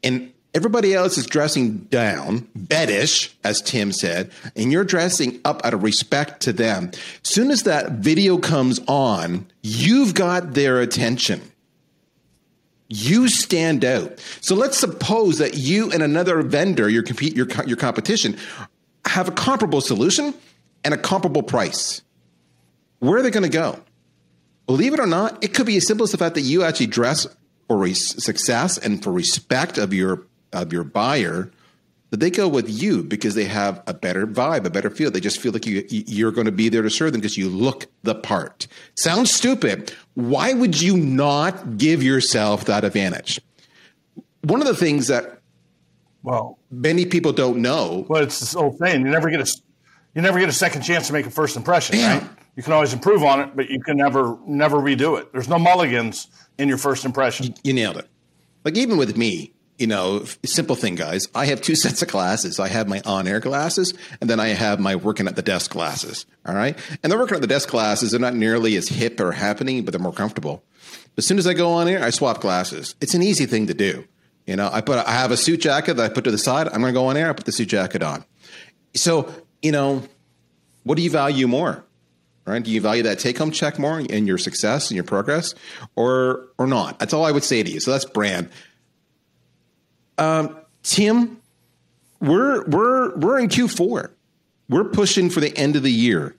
And 0.04 0.33
everybody 0.54 0.94
else 0.94 1.18
is 1.18 1.26
dressing 1.26 1.78
down, 1.78 2.48
beddish, 2.58 3.34
as 3.44 3.62
Tim 3.62 3.92
said, 3.92 4.32
and 4.56 4.72
you're 4.72 4.84
dressing 4.84 5.40
up 5.46 5.66
out 5.66 5.74
of 5.74 5.84
respect 5.84 6.42
to 6.44 6.54
them. 6.54 6.92
Soon 7.24 7.52
as 7.52 7.64
that 7.64 7.94
video 7.94 8.38
comes 8.38 8.80
on, 8.88 9.48
you've 9.62 10.14
got 10.14 10.54
their 10.54 10.80
attention. 10.80 11.42
You 12.90 13.28
stand 13.28 13.84
out. 13.84 14.20
So 14.42 14.56
let's 14.56 14.78
suppose 14.78 15.40
that 15.40 15.56
you 15.56 15.92
and 15.92 16.04
another 16.04 16.42
vendor, 16.44 16.88
your 16.90 17.02
compete, 17.02 17.36
your 17.36 17.48
your 17.66 17.78
competition, 17.78 18.38
have 19.06 19.28
a 19.28 19.32
comparable 19.32 19.82
solution 19.82 20.34
and 20.84 20.94
a 20.94 20.98
comparable 20.98 21.44
price. 21.44 22.02
Where 23.00 23.18
are 23.18 23.22
they 23.22 23.32
going 23.32 23.50
to 23.50 23.50
go? 23.50 23.80
Believe 24.68 24.94
it 24.94 25.00
or 25.00 25.08
not, 25.08 25.44
it 25.44 25.54
could 25.54 25.66
be 25.66 25.78
as 25.78 25.88
simple 25.88 26.04
as 26.04 26.12
the 26.12 26.18
fact 26.18 26.36
that 26.36 26.42
you 26.42 26.64
actually 26.64 26.88
dress 26.88 27.28
for 27.68 27.88
success 27.94 28.78
and 28.78 29.04
for 29.04 29.12
respect 29.12 29.78
of 29.78 29.94
your 29.94 30.26
of 30.54 30.72
your 30.72 30.84
buyer 30.84 31.52
that 32.14 32.20
they 32.20 32.30
go 32.30 32.48
with 32.48 32.70
you 32.70 33.02
because 33.02 33.34
they 33.34 33.46
have 33.46 33.82
a 33.88 33.94
better 33.94 34.28
vibe, 34.28 34.66
a 34.66 34.70
better 34.70 34.92
feel. 34.92 35.10
They 35.10 35.20
just 35.20 35.40
feel 35.40 35.52
like 35.52 35.66
you 35.66 35.84
you're 35.90 36.32
going 36.32 36.46
to 36.46 36.52
be 36.52 36.70
there 36.70 36.84
to 36.84 36.90
serve 36.92 37.12
them 37.12 37.22
because 37.22 37.38
you 37.38 37.50
look 37.50 37.88
the 38.04 38.14
part. 38.14 38.68
Sounds 38.94 39.34
stupid. 39.34 39.92
Why 40.14 40.54
would 40.54 40.80
you 40.80 40.96
not 40.96 41.80
give 41.80 42.04
yourself 42.04 42.66
that 42.66 42.84
advantage? 42.84 43.42
One 44.42 44.62
of 44.62 44.68
the 44.68 44.76
things 44.76 45.08
that 45.08 45.40
well 46.22 46.60
many 46.70 47.08
people 47.08 47.34
don't 47.34 47.58
know. 47.64 48.06
Well, 48.08 48.22
it's 48.22 48.40
this 48.40 48.56
old 48.56 48.78
saying: 48.78 49.02
you 49.02 49.12
never 49.12 49.32
get 49.32 49.42
a 49.42 49.52
you 50.14 50.22
never 50.22 50.38
get 50.40 50.50
a 50.50 50.54
second 50.54 50.84
chance 50.84 51.08
to 51.08 51.14
make 51.14 51.26
a 51.26 51.32
first 51.32 51.58
impression, 51.58 51.98
yeah. 51.98 52.20
right? 52.20 52.30
You 52.56 52.62
can 52.62 52.74
always 52.74 52.94
improve 52.94 53.24
on 53.24 53.40
it, 53.40 53.56
but 53.56 53.72
you 53.72 53.82
can 53.82 53.98
never 53.98 54.38
never 54.46 54.78
redo 54.78 55.20
it. 55.20 55.32
There's 55.32 55.50
no 55.50 55.58
mulligans 55.58 56.28
in 56.60 56.68
your 56.68 56.78
first 56.78 57.06
impression. 57.06 57.56
You 57.64 57.74
nailed 57.74 57.98
it. 57.98 58.08
Like 58.64 58.78
even 58.78 58.98
with 58.98 59.18
me, 59.18 59.54
you 59.78 59.88
know, 59.88 60.24
simple 60.46 60.76
thing, 60.76 60.96
guys. 60.96 61.28
I 61.34 61.46
have 61.46 61.62
two 61.62 61.76
sets 61.84 62.02
of 62.02 62.08
glasses. 62.08 62.60
I 62.60 62.68
have 62.68 62.88
my 62.88 63.02
on-air 63.06 63.40
glasses, 63.40 63.94
and 64.22 64.30
then 64.30 64.40
I 64.40 64.50
have 64.50 64.80
my 64.80 64.96
working 64.96 65.28
at 65.28 65.36
the 65.36 65.42
desk 65.42 65.72
glasses. 65.72 66.26
All 66.46 66.56
right, 66.56 66.78
and 67.02 67.12
the 67.12 67.18
working 67.18 67.36
at 67.36 67.42
the 67.42 67.48
desk 67.48 67.70
glasses 67.70 68.14
are 68.14 68.20
not 68.20 68.36
nearly 68.36 68.76
as 68.76 68.88
hip 68.88 69.20
or 69.20 69.32
happening, 69.32 69.84
but 69.84 69.92
they're 69.92 70.02
more 70.02 70.14
comfortable. 70.14 70.64
As 71.18 71.26
soon 71.26 71.38
as 71.38 71.48
I 71.48 71.54
go 71.54 71.74
on 71.74 71.88
air, 71.88 72.04
I 72.04 72.10
swap 72.10 72.42
glasses. 72.42 72.96
It's 73.02 73.14
an 73.14 73.22
easy 73.22 73.46
thing 73.46 73.68
to 73.68 73.74
do. 73.74 74.06
You 74.46 74.56
know, 74.56 74.70
I 74.72 74.82
put 74.82 74.98
I 74.98 75.12
have 75.12 75.32
a 75.32 75.38
suit 75.38 75.62
jacket 75.62 75.96
that 75.96 76.04
I 76.04 76.14
put 76.14 76.26
to 76.26 76.32
the 76.32 76.38
side. 76.38 76.68
I'm 76.68 76.82
going 76.82 76.94
to 76.94 77.00
go 77.00 77.08
on 77.08 77.16
air. 77.16 77.30
I 77.30 77.34
put 77.34 77.46
the 77.46 77.52
suit 77.52 77.70
jacket 77.70 78.04
on. 78.04 78.26
So 78.94 79.32
you 79.62 79.72
know, 79.72 80.04
what 80.84 80.96
do 80.96 81.02
you 81.02 81.10
value 81.10 81.48
more? 81.48 81.86
right? 82.46 82.64
Do 82.64 82.72
you 82.72 82.82
value 82.82 83.04
that 83.04 83.20
take 83.20 83.38
home 83.38 83.52
check 83.52 83.80
more 83.80 84.00
in 84.00 84.28
your 84.28 84.38
success 84.38 84.90
and 84.90 84.96
your 84.96 85.04
progress, 85.04 85.54
or 85.96 86.48
or 86.58 86.68
not? 86.68 87.00
That's 87.00 87.14
all 87.14 87.26
I 87.26 87.32
would 87.32 87.44
say 87.44 87.64
to 87.64 87.70
you. 87.70 87.80
So 87.80 87.92
that's 87.92 88.06
brand. 88.06 88.50
Um, 90.18 90.58
Tim, 90.84 91.42
we're 92.20 92.64
we're 92.66 93.16
we're 93.18 93.40
in 93.40 93.50
Q 93.50 93.68
four. 93.68 94.12
We're 94.70 94.86
pushing 94.86 95.30
for 95.30 95.40
the 95.40 95.56
end 95.58 95.76
of 95.76 95.84
the 95.84 95.92
year. 95.92 96.36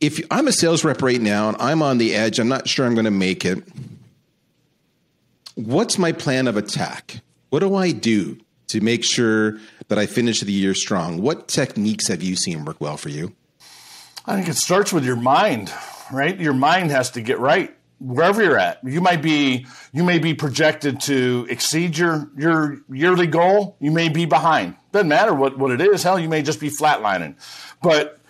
If 0.00 0.20
I'm 0.30 0.48
a 0.48 0.52
sales 0.52 0.84
rep 0.84 1.02
right 1.02 1.20
now 1.20 1.48
and 1.48 1.56
I'm 1.58 1.82
on 1.82 1.98
the 1.98 2.14
edge, 2.14 2.38
I'm 2.38 2.48
not 2.48 2.68
sure 2.68 2.84
I'm 2.84 2.94
going 2.94 3.06
to 3.06 3.10
make 3.10 3.44
it. 3.44 3.62
What's 5.54 5.98
my 5.98 6.12
plan 6.12 6.48
of 6.48 6.56
attack? 6.56 7.20
What 7.48 7.60
do 7.60 7.74
I 7.74 7.92
do 7.92 8.38
to 8.68 8.80
make 8.80 9.04
sure 9.04 9.58
that 9.88 9.98
I 9.98 10.06
finish 10.06 10.40
the 10.40 10.52
year 10.52 10.74
strong? 10.74 11.22
What 11.22 11.48
techniques 11.48 12.08
have 12.08 12.22
you 12.22 12.36
seen 12.36 12.64
work 12.64 12.80
well 12.80 12.96
for 12.96 13.08
you? 13.08 13.34
I 14.26 14.34
think 14.34 14.48
it 14.48 14.56
starts 14.56 14.92
with 14.92 15.04
your 15.04 15.16
mind, 15.16 15.72
right? 16.12 16.38
Your 16.38 16.52
mind 16.52 16.90
has 16.90 17.10
to 17.12 17.22
get 17.22 17.38
right 17.38 17.75
wherever 17.98 18.42
you're 18.42 18.58
at. 18.58 18.80
You 18.84 19.00
might 19.00 19.22
be 19.22 19.66
you 19.92 20.04
may 20.04 20.18
be 20.18 20.34
projected 20.34 21.00
to 21.02 21.46
exceed 21.48 21.96
your 21.96 22.30
your 22.36 22.78
yearly 22.90 23.26
goal. 23.26 23.76
You 23.80 23.90
may 23.90 24.08
be 24.08 24.24
behind. 24.24 24.76
Doesn't 24.92 25.08
matter 25.08 25.34
what 25.34 25.58
what 25.58 25.70
it 25.72 25.80
is. 25.80 26.02
Hell, 26.02 26.18
you 26.18 26.28
may 26.28 26.42
just 26.42 26.60
be 26.60 26.68
flatlining. 26.70 27.36
But 27.82 28.20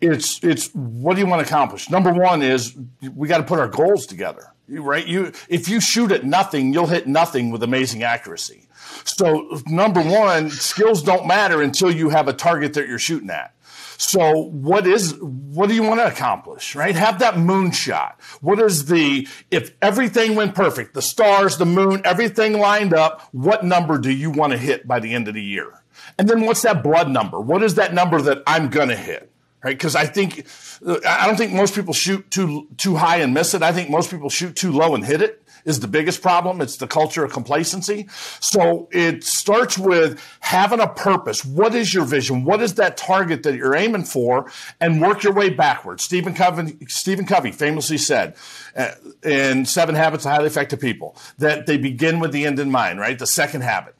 it's 0.00 0.42
it's 0.42 0.68
what 0.74 1.14
do 1.14 1.20
you 1.20 1.26
want 1.26 1.46
to 1.46 1.46
accomplish? 1.46 1.88
Number 1.88 2.12
one 2.12 2.42
is 2.42 2.76
we 3.14 3.28
got 3.28 3.38
to 3.38 3.44
put 3.44 3.58
our 3.58 3.68
goals 3.68 4.06
together. 4.06 4.48
Right? 4.68 5.06
You 5.06 5.32
if 5.48 5.68
you 5.68 5.80
shoot 5.80 6.12
at 6.12 6.24
nothing, 6.24 6.72
you'll 6.72 6.86
hit 6.86 7.06
nothing 7.06 7.50
with 7.50 7.62
amazing 7.62 8.02
accuracy. 8.02 8.68
So 9.04 9.60
number 9.66 10.00
one, 10.00 10.50
skills 10.50 11.02
don't 11.02 11.26
matter 11.26 11.62
until 11.62 11.90
you 11.90 12.10
have 12.10 12.28
a 12.28 12.32
target 12.32 12.74
that 12.74 12.88
you're 12.88 12.98
shooting 12.98 13.30
at. 13.30 13.54
So 14.02 14.34
what 14.34 14.84
is 14.84 15.14
what 15.20 15.68
do 15.68 15.76
you 15.76 15.84
want 15.84 16.00
to 16.00 16.06
accomplish, 16.08 16.74
right? 16.74 16.94
Have 16.96 17.20
that 17.20 17.34
moonshot. 17.34 18.20
What 18.40 18.58
is 18.58 18.86
the 18.86 19.28
if 19.52 19.76
everything 19.80 20.34
went 20.34 20.56
perfect, 20.56 20.94
the 20.94 21.00
stars, 21.00 21.56
the 21.56 21.66
moon, 21.66 22.02
everything 22.04 22.58
lined 22.58 22.92
up, 22.94 23.20
what 23.30 23.64
number 23.64 23.98
do 23.98 24.10
you 24.10 24.32
want 24.32 24.54
to 24.54 24.58
hit 24.58 24.88
by 24.88 24.98
the 24.98 25.14
end 25.14 25.28
of 25.28 25.34
the 25.34 25.42
year? 25.42 25.84
And 26.18 26.28
then 26.28 26.40
what's 26.40 26.62
that 26.62 26.82
blood 26.82 27.10
number? 27.10 27.40
What 27.40 27.62
is 27.62 27.76
that 27.76 27.94
number 27.94 28.20
that 28.22 28.42
I'm 28.44 28.70
going 28.70 28.88
to 28.88 28.96
hit? 28.96 29.30
Right? 29.62 29.78
Cuz 29.78 29.94
I 29.94 30.06
think 30.06 30.48
I 30.84 31.28
don't 31.28 31.36
think 31.36 31.52
most 31.52 31.72
people 31.72 31.94
shoot 31.94 32.28
too 32.28 32.66
too 32.76 32.96
high 32.96 33.18
and 33.18 33.32
miss 33.32 33.54
it. 33.54 33.62
I 33.62 33.72
think 33.72 33.88
most 33.88 34.10
people 34.10 34.30
shoot 34.30 34.56
too 34.56 34.72
low 34.72 34.96
and 34.96 35.06
hit 35.06 35.22
it 35.22 35.41
is 35.64 35.80
the 35.80 35.88
biggest 35.88 36.22
problem. 36.22 36.60
It's 36.60 36.76
the 36.76 36.86
culture 36.86 37.24
of 37.24 37.32
complacency. 37.32 38.08
So 38.40 38.88
it 38.90 39.24
starts 39.24 39.78
with 39.78 40.20
having 40.40 40.80
a 40.80 40.88
purpose. 40.88 41.44
What 41.44 41.74
is 41.74 41.92
your 41.92 42.04
vision? 42.04 42.44
What 42.44 42.62
is 42.62 42.74
that 42.74 42.96
target 42.96 43.42
that 43.44 43.54
you're 43.56 43.74
aiming 43.74 44.04
for? 44.04 44.50
And 44.80 45.00
work 45.00 45.22
your 45.22 45.32
way 45.32 45.50
backwards. 45.50 46.02
Stephen 46.02 46.34
Covey, 46.34 46.76
Stephen 46.88 47.26
Covey 47.26 47.52
famously 47.52 47.98
said 47.98 48.36
uh, 48.76 48.92
in 49.22 49.64
Seven 49.64 49.94
Habits 49.94 50.24
of 50.24 50.32
Highly 50.32 50.46
Effective 50.46 50.80
People 50.80 51.16
that 51.38 51.66
they 51.66 51.76
begin 51.76 52.20
with 52.20 52.32
the 52.32 52.46
end 52.46 52.58
in 52.58 52.70
mind, 52.70 52.98
right? 53.00 53.18
The 53.18 53.26
second 53.26 53.62
habit. 53.62 53.94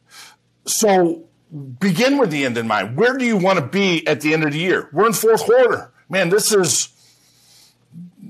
So 0.67 1.25
begin 1.79 2.19
with 2.19 2.31
the 2.31 2.45
end 2.45 2.57
in 2.57 2.67
mind. 2.67 2.97
Where 2.97 3.17
do 3.17 3.25
you 3.25 3.37
want 3.37 3.59
to 3.59 3.67
be 3.67 4.07
at 4.07 4.21
the 4.21 4.33
end 4.33 4.45
of 4.45 4.53
the 4.53 4.59
year? 4.59 4.89
We're 4.93 5.07
in 5.07 5.13
fourth 5.13 5.45
quarter. 5.45 5.93
Man, 6.09 6.31
this 6.31 6.53
is 6.53 6.89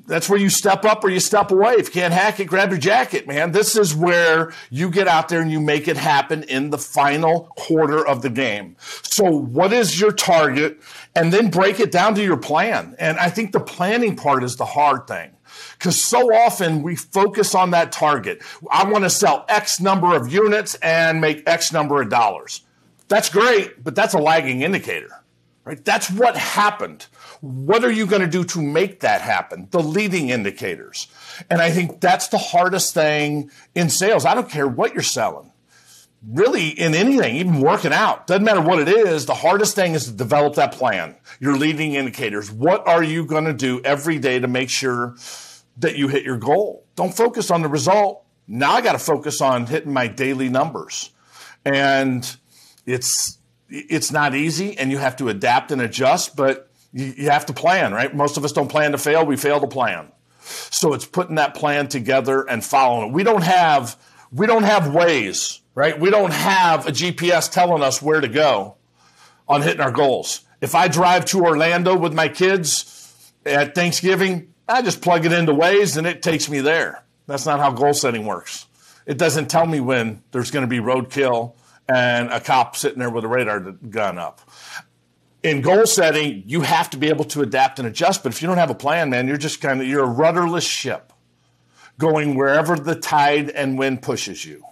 that's 0.07 0.29
where 0.29 0.39
you 0.39 0.51
step 0.51 0.85
up 0.85 1.05
or 1.05 1.11
you 1.11 1.21
step 1.21 1.51
away. 1.51 1.75
If 1.75 1.87
you 1.87 2.01
can't 2.01 2.13
hack 2.13 2.41
it, 2.41 2.47
grab 2.47 2.71
your 2.71 2.79
jacket, 2.79 3.27
man. 3.27 3.53
This 3.53 3.77
is 3.77 3.95
where 3.95 4.53
you 4.71 4.91
get 4.91 5.09
out 5.09 5.29
there 5.29 5.41
and 5.41 5.51
you 5.51 5.61
make 5.61 5.89
it 5.89 5.97
happen 5.97 6.43
in 6.45 6.71
the 6.71 6.79
final 6.79 7.53
quarter 7.57 8.07
of 8.07 8.23
the 8.23 8.31
game. 8.31 8.77
So 9.03 9.25
what 9.25 9.73
is 9.73 10.01
your 10.01 10.13
target? 10.13 10.81
And 11.15 11.33
then 11.33 11.51
break 11.51 11.79
it 11.81 11.93
down 11.93 12.15
to 12.17 12.23
your 12.23 12.37
plan. 12.37 12.97
And 12.99 13.19
I 13.19 13.29
think 13.29 13.53
the 13.53 13.61
planning 13.61 14.17
part 14.17 14.43
is 14.43 14.57
the 14.57 14.65
hard 14.65 15.07
thing. 15.07 15.31
Because 15.79 16.03
so 16.03 16.35
often 16.35 16.83
we 16.83 16.97
focus 16.97 17.55
on 17.55 17.71
that 17.71 17.93
target. 17.93 18.43
I 18.71 18.91
want 18.91 19.05
to 19.05 19.11
sell 19.11 19.45
X 19.49 19.81
number 19.81 20.17
of 20.17 20.33
units 20.33 20.75
and 20.77 21.21
make 21.21 21.43
X 21.47 21.73
number 21.73 22.01
of 22.01 22.09
dollars. 22.09 22.63
That's 23.09 23.29
great, 23.29 23.85
but 23.85 23.95
that's 23.95 24.15
a 24.15 24.19
lagging 24.19 24.63
indicator 24.63 25.23
right? 25.65 25.85
That's 25.85 26.11
what 26.11 26.37
happened. 26.37 27.07
What 27.43 27.83
are 27.83 27.91
you 27.91 28.07
going 28.07 28.23
to 28.23 28.29
do 28.29 28.45
to 28.45 28.63
make 28.63 29.01
that 29.01 29.21
happen? 29.21 29.67
The 29.73 29.83
leading 29.83 30.29
indicators. 30.29 31.09
And 31.51 31.61
I 31.61 31.73
think 31.73 32.01
that's 32.01 32.29
the 32.29 32.39
hardest 32.39 32.95
thing 32.95 33.51
in 33.75 33.91
sales. 33.91 34.25
I 34.25 34.35
don't 34.35 34.49
care 34.49 34.69
what 34.69 34.95
you're 34.95 35.03
selling. 35.03 35.53
Really, 36.25 36.69
in 36.69 36.95
anything, 36.95 37.35
even 37.35 37.61
working 37.61 37.93
out, 37.93 38.29
doesn't 38.29 38.45
matter 38.45 38.61
what 38.61 38.79
it 38.79 38.89
is. 38.89 39.27
The 39.27 39.35
hardest 39.35 39.75
thing 39.75 39.95
is 39.95 40.05
to 40.05 40.13
develop 40.13 40.55
that 40.55 40.71
plan, 40.71 41.17
your 41.41 41.57
leading 41.57 41.95
indicators. 41.95 42.49
What 42.49 42.87
are 42.87 43.03
you 43.03 43.27
going 43.27 43.47
to 43.47 43.53
do 43.53 43.81
every 43.85 44.21
day 44.21 44.39
to 44.39 44.47
make 44.47 44.71
sure 44.71 45.17
that 45.79 45.97
you 45.97 46.07
hit 46.07 46.23
your 46.23 46.37
goal? 46.37 46.87
Don't 46.95 47.13
focus 47.13 47.51
on 47.51 47.63
the 47.63 47.69
result. 47.69 48.25
Now 48.47 48.71
I 48.71 48.83
got 48.83 48.93
to 48.93 49.01
focus 49.01 49.41
on 49.41 49.67
hitting 49.67 49.93
my 49.93 50.07
daily 50.07 50.49
numbers. 50.49 51.11
And 51.65 52.25
it's 52.87 53.39
it's 53.69 54.13
not 54.13 54.37
easy 54.37 54.79
and 54.79 54.93
you 54.93 54.99
have 54.99 55.17
to 55.17 55.29
adapt 55.29 55.73
and 55.73 55.81
adjust, 55.81 56.37
but 56.37 56.72
you, 56.93 57.15
you 57.17 57.31
have 57.31 57.47
to 57.47 57.53
plan, 57.53 57.93
right? 57.93 58.15
Most 58.15 58.37
of 58.37 58.45
us 58.45 58.53
don't 58.53 58.69
plan 58.69 58.93
to 58.93 58.99
fail, 58.99 59.25
we 59.25 59.37
fail 59.37 59.61
to 59.61 59.67
plan. 59.67 60.11
So 60.43 60.93
it's 60.93 61.05
putting 61.05 61.37
that 61.37 61.55
plan 61.55 61.89
together 61.89 62.43
and 62.43 62.65
following 62.65 63.09
it. 63.09 63.13
We 63.13 63.23
don't 63.23 63.45
have 63.45 63.97
we 64.33 64.47
don't 64.47 64.65
have 64.65 64.85
Waze, 64.85 65.61
right? 65.75 65.99
We 65.99 66.11
don't 66.11 66.33
have 66.33 66.87
a 66.87 66.91
GPS 66.91 67.51
telling 67.51 67.83
us 67.83 68.01
where 68.01 68.21
to 68.21 68.29
go 68.29 68.77
on 69.47 69.63
hitting 69.63 69.81
our 69.81 69.91
goals. 69.91 70.41
If 70.61 70.75
I 70.75 70.89
drive 70.89 71.27
to 71.27 71.45
Orlando 71.45 71.97
with 71.97 72.15
my 72.15 72.29
kids 72.29 73.33
at 73.45 73.75
Thanksgiving, 73.75 74.55
I 74.69 74.81
just 74.83 75.03
plug 75.03 75.27
it 75.27 75.33
into 75.33 75.53
Waze 75.53 75.97
and 75.97 76.07
it 76.07 76.23
takes 76.23 76.49
me 76.49 76.61
there. 76.61 77.05
That's 77.27 77.47
not 77.47 77.61
how 77.61 77.73
goal 77.73 77.95
setting 77.95 78.25
works. 78.27 78.67
It 79.07 79.19
doesn't 79.19 79.51
tell 79.51 79.67
me 79.67 79.81
when 79.81 80.23
there's 80.31 80.51
going 80.51 80.63
to 80.63 80.69
be 80.69 80.79
roadkill 80.79 81.55
and 81.89 82.31
a 82.31 82.41
cop 82.41 82.77
sitting 82.77 82.99
there 82.99 83.11
with 83.11 83.25
a 83.25 83.29
radar 83.29 83.61
gun 83.61 84.19
up. 84.19 84.41
In 85.43 85.61
goal 85.61 85.87
setting, 85.87 86.45
you 86.47 86.61
have 86.61 86.91
to 86.91 86.97
be 86.97 87.09
able 87.09 87.25
to 87.27 87.43
adapt 87.43 87.79
and 87.79 87.89
adjust. 87.89 88.23
But 88.23 88.33
if 88.33 88.43
you 88.43 88.49
don't 88.49 88.59
have 88.59 88.71
a 88.71 88.75
plan, 88.75 89.11
man, 89.11 89.27
you're 89.27 89.37
just 89.37 89.61
kind 89.61 89.81
of 89.81 89.87
you're 89.87 90.05
a 90.05 90.09
rudderless 90.09 90.65
ship 90.65 91.13
going 91.99 92.37
wherever 92.37 92.77
the 92.77 92.95
tide 92.95 93.51
and 93.51 93.79
wind 93.79 94.03
pushes 94.03 94.45
you. 94.45 94.63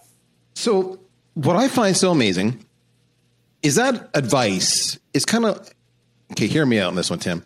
So 0.54 1.00
what 1.34 1.56
I 1.56 1.68
find 1.68 1.96
so 1.96 2.10
amazing 2.10 2.64
is 3.62 3.74
that 3.74 4.10
advice 4.14 4.98
is 5.12 5.24
kind 5.24 5.44
of 5.44 5.70
okay. 6.32 6.46
Hear 6.46 6.66
me 6.66 6.78
out 6.78 6.88
on 6.88 6.94
this 6.94 7.10
one, 7.10 7.18
Tim. 7.18 7.44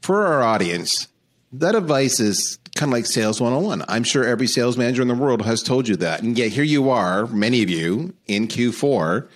For 0.00 0.26
our 0.26 0.42
audience, 0.42 1.08
that 1.52 1.74
advice 1.74 2.20
is 2.20 2.58
kind 2.74 2.90
of 2.90 2.94
like 2.94 3.06
sales 3.06 3.40
101. 3.40 3.84
I'm 3.88 4.04
sure 4.04 4.24
every 4.24 4.46
sales 4.46 4.78
manager 4.78 5.02
in 5.02 5.08
the 5.08 5.14
world 5.14 5.42
has 5.42 5.62
told 5.62 5.88
you 5.88 5.96
that. 5.96 6.22
And 6.22 6.38
yet 6.38 6.52
here 6.52 6.64
you 6.64 6.90
are, 6.90 7.26
many 7.26 7.62
of 7.62 7.70
you 7.70 8.14
in 8.26 8.46
Q4, 8.46 9.28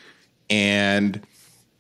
and 0.48 1.26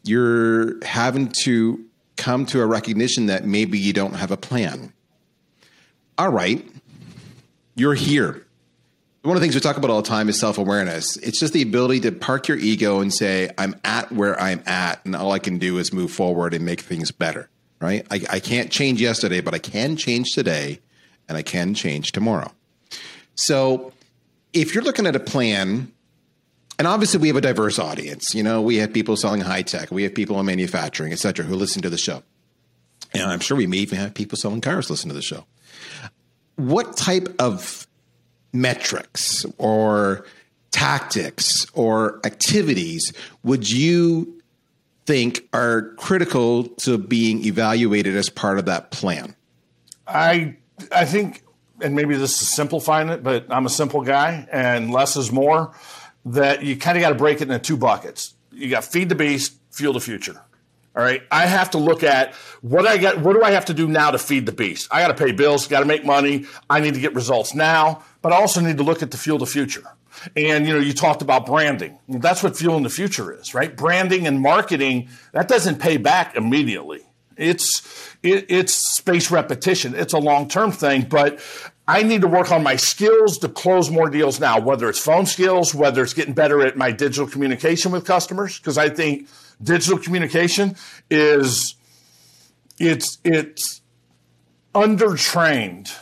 you're 0.04 0.84
having 0.84 1.28
to 1.44 1.84
come 2.16 2.46
to 2.46 2.60
a 2.60 2.66
recognition 2.66 3.26
that 3.26 3.44
maybe 3.44 3.78
you 3.78 3.92
don't 3.92 4.14
have 4.14 4.30
a 4.30 4.36
plan. 4.36 4.92
All 6.18 6.30
right, 6.30 6.66
you're 7.74 7.94
here. 7.94 8.46
One 9.22 9.36
of 9.36 9.40
the 9.40 9.44
things 9.44 9.54
we 9.54 9.60
talk 9.60 9.76
about 9.76 9.90
all 9.90 10.02
the 10.02 10.08
time 10.08 10.28
is 10.28 10.38
self 10.38 10.58
awareness. 10.58 11.16
It's 11.18 11.38
just 11.38 11.52
the 11.52 11.62
ability 11.62 12.00
to 12.00 12.12
park 12.12 12.48
your 12.48 12.58
ego 12.58 13.00
and 13.00 13.12
say, 13.12 13.50
I'm 13.56 13.76
at 13.84 14.10
where 14.10 14.38
I'm 14.40 14.62
at, 14.66 15.04
and 15.04 15.14
all 15.14 15.32
I 15.32 15.38
can 15.38 15.58
do 15.58 15.78
is 15.78 15.92
move 15.92 16.10
forward 16.10 16.54
and 16.54 16.64
make 16.64 16.80
things 16.80 17.12
better, 17.12 17.48
right? 17.80 18.06
I, 18.10 18.20
I 18.30 18.40
can't 18.40 18.70
change 18.70 19.00
yesterday, 19.00 19.40
but 19.40 19.54
I 19.54 19.58
can 19.58 19.96
change 19.96 20.32
today 20.32 20.80
and 21.28 21.38
I 21.38 21.42
can 21.42 21.74
change 21.74 22.12
tomorrow. 22.12 22.50
So 23.36 23.92
if 24.52 24.74
you're 24.74 24.84
looking 24.84 25.06
at 25.06 25.16
a 25.16 25.20
plan, 25.20 25.92
and 26.78 26.88
obviously 26.88 27.20
we 27.20 27.28
have 27.28 27.36
a 27.36 27.40
diverse 27.40 27.78
audience, 27.78 28.34
you 28.34 28.42
know, 28.42 28.62
we 28.62 28.76
have 28.76 28.92
people 28.92 29.16
selling 29.16 29.40
high 29.40 29.62
tech, 29.62 29.90
we 29.90 30.02
have 30.04 30.14
people 30.14 30.38
in 30.40 30.46
manufacturing, 30.46 31.12
et 31.12 31.18
cetera, 31.18 31.44
who 31.44 31.54
listen 31.54 31.82
to 31.82 31.90
the 31.90 31.98
show. 31.98 32.22
And 33.14 33.22
I'm 33.22 33.40
sure 33.40 33.56
we 33.56 33.66
may 33.66 33.78
even 33.78 33.98
have 33.98 34.14
people 34.14 34.38
selling 34.38 34.60
cars 34.60 34.88
listen 34.88 35.08
to 35.08 35.14
the 35.14 35.22
show. 35.22 35.44
What 36.56 36.96
type 36.96 37.28
of 37.38 37.86
metrics 38.52 39.44
or 39.58 40.24
tactics 40.70 41.66
or 41.74 42.20
activities 42.24 43.12
would 43.42 43.70
you 43.70 44.40
think 45.04 45.46
are 45.52 45.92
critical 45.96 46.64
to 46.64 46.96
being 46.96 47.44
evaluated 47.44 48.16
as 48.16 48.28
part 48.28 48.58
of 48.58 48.66
that 48.66 48.90
plan? 48.90 49.34
I 50.06 50.56
I 50.90 51.04
think, 51.04 51.42
and 51.80 51.94
maybe 51.94 52.16
this 52.16 52.40
is 52.40 52.54
simplifying 52.54 53.08
it, 53.08 53.22
but 53.22 53.46
I'm 53.50 53.66
a 53.66 53.70
simple 53.70 54.02
guy, 54.02 54.46
and 54.50 54.90
less 54.90 55.16
is 55.16 55.30
more. 55.30 55.74
That 56.24 56.62
you 56.62 56.76
kind 56.76 56.96
of 56.96 57.02
got 57.02 57.10
to 57.10 57.14
break 57.16 57.40
it 57.40 57.42
into 57.42 57.58
two 57.58 57.76
buckets. 57.76 58.34
You 58.52 58.68
got 58.68 58.84
feed 58.84 59.08
the 59.08 59.14
beast, 59.14 59.54
fuel 59.70 59.92
the 59.92 60.00
future. 60.00 60.40
All 60.94 61.02
right. 61.02 61.22
I 61.30 61.46
have 61.46 61.70
to 61.70 61.78
look 61.78 62.02
at 62.02 62.34
what 62.60 62.86
I 62.86 62.98
got. 62.98 63.18
What 63.18 63.32
do 63.32 63.42
I 63.42 63.52
have 63.52 63.64
to 63.66 63.74
do 63.74 63.88
now 63.88 64.10
to 64.10 64.18
feed 64.18 64.46
the 64.46 64.52
beast? 64.52 64.88
I 64.90 65.00
got 65.00 65.16
to 65.16 65.24
pay 65.24 65.32
bills, 65.32 65.66
got 65.66 65.80
to 65.80 65.86
make 65.86 66.04
money. 66.04 66.44
I 66.68 66.80
need 66.80 66.94
to 66.94 67.00
get 67.00 67.14
results 67.14 67.54
now, 67.54 68.04
but 68.20 68.32
I 68.32 68.36
also 68.36 68.60
need 68.60 68.76
to 68.76 68.82
look 68.82 69.02
at 69.02 69.10
the 69.10 69.16
fuel 69.16 69.38
the 69.38 69.46
future. 69.46 69.84
And 70.36 70.66
you 70.66 70.74
know, 70.74 70.78
you 70.78 70.92
talked 70.92 71.22
about 71.22 71.46
branding. 71.46 71.98
That's 72.08 72.42
what 72.42 72.56
fueling 72.56 72.82
the 72.82 72.90
future 72.90 73.32
is, 73.32 73.54
right? 73.54 73.74
Branding 73.74 74.26
and 74.26 74.40
marketing 74.40 75.08
that 75.32 75.48
doesn't 75.48 75.80
pay 75.80 75.96
back 75.96 76.36
immediately. 76.36 77.00
It's 77.36 77.82
it, 78.22 78.46
it's 78.48 78.74
space 78.74 79.30
repetition. 79.30 79.94
It's 79.94 80.12
a 80.12 80.18
long 80.18 80.48
term 80.48 80.70
thing, 80.70 81.02
but 81.02 81.40
I 81.86 82.02
need 82.02 82.20
to 82.20 82.28
work 82.28 82.52
on 82.52 82.62
my 82.62 82.76
skills 82.76 83.38
to 83.38 83.48
close 83.48 83.90
more 83.90 84.08
deals 84.08 84.38
now, 84.38 84.60
whether 84.60 84.88
it's 84.88 85.00
phone 85.00 85.26
skills, 85.26 85.74
whether 85.74 86.02
it's 86.02 86.14
getting 86.14 86.34
better 86.34 86.64
at 86.64 86.76
my 86.76 86.92
digital 86.92 87.26
communication 87.26 87.90
with 87.90 88.04
customers, 88.04 88.58
because 88.58 88.78
I 88.78 88.88
think 88.88 89.28
digital 89.62 89.98
communication 89.98 90.76
is 91.10 91.74
it's 92.78 93.18
it's 93.24 93.80
undertrained 94.74 95.94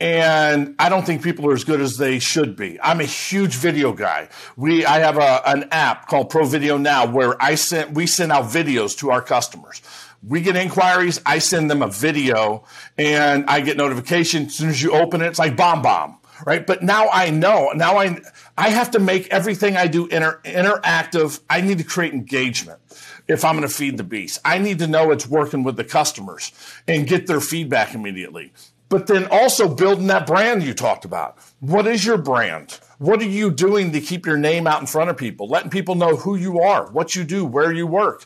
and 0.00 0.74
I 0.78 0.88
don't 0.88 1.06
think 1.06 1.22
people 1.22 1.48
are 1.48 1.54
as 1.54 1.64
good 1.64 1.80
as 1.80 1.96
they 1.96 2.18
should 2.18 2.56
be. 2.56 2.80
I'm 2.80 3.00
a 3.00 3.04
huge 3.04 3.54
video 3.54 3.92
guy. 3.92 4.28
We 4.56 4.84
I 4.84 4.98
have 4.98 5.16
a, 5.16 5.40
an 5.48 5.68
app 5.70 6.06
called 6.06 6.30
Pro 6.30 6.44
Video 6.44 6.76
Now 6.76 7.06
where 7.06 7.40
I 7.42 7.54
sent 7.54 7.92
we 7.92 8.06
send 8.06 8.30
out 8.30 8.44
videos 8.44 8.96
to 8.98 9.10
our 9.10 9.22
customers 9.22 9.80
we 10.26 10.40
get 10.40 10.56
inquiries, 10.56 11.20
I 11.26 11.38
send 11.38 11.70
them 11.70 11.82
a 11.82 11.88
video 11.88 12.64
and 12.96 13.44
I 13.48 13.60
get 13.60 13.76
notification 13.76 14.46
as 14.46 14.54
soon 14.54 14.70
as 14.70 14.82
you 14.82 14.92
open 14.92 15.20
it. 15.22 15.26
It's 15.26 15.38
like 15.38 15.56
BombBomb, 15.56 16.16
right? 16.46 16.66
But 16.66 16.82
now 16.82 17.08
I 17.12 17.30
know. 17.30 17.72
Now 17.74 17.98
I 17.98 18.20
I 18.56 18.70
have 18.70 18.92
to 18.92 18.98
make 18.98 19.28
everything 19.28 19.76
I 19.76 19.86
do 19.86 20.06
inter, 20.06 20.40
interactive. 20.44 21.40
I 21.50 21.60
need 21.60 21.78
to 21.78 21.84
create 21.84 22.14
engagement 22.14 22.80
if 23.26 23.44
I'm 23.44 23.56
going 23.56 23.68
to 23.68 23.74
feed 23.74 23.96
the 23.96 24.04
beast. 24.04 24.40
I 24.44 24.58
need 24.58 24.78
to 24.78 24.86
know 24.86 25.10
it's 25.10 25.26
working 25.26 25.62
with 25.62 25.76
the 25.76 25.84
customers 25.84 26.52
and 26.86 27.06
get 27.06 27.26
their 27.26 27.40
feedback 27.40 27.94
immediately. 27.94 28.52
But 28.88 29.06
then 29.06 29.26
also 29.30 29.74
building 29.74 30.06
that 30.08 30.26
brand 30.26 30.62
you 30.62 30.74
talked 30.74 31.04
about. 31.04 31.38
What 31.60 31.86
is 31.86 32.04
your 32.04 32.18
brand? 32.18 32.78
What 32.98 33.20
are 33.20 33.28
you 33.28 33.50
doing 33.50 33.92
to 33.92 34.00
keep 34.00 34.24
your 34.24 34.36
name 34.36 34.66
out 34.66 34.80
in 34.80 34.86
front 34.86 35.10
of 35.10 35.16
people? 35.16 35.48
Letting 35.48 35.70
people 35.70 35.94
know 35.94 36.16
who 36.16 36.36
you 36.36 36.60
are, 36.60 36.90
what 36.92 37.16
you 37.16 37.24
do, 37.24 37.44
where 37.44 37.72
you 37.72 37.86
work. 37.86 38.24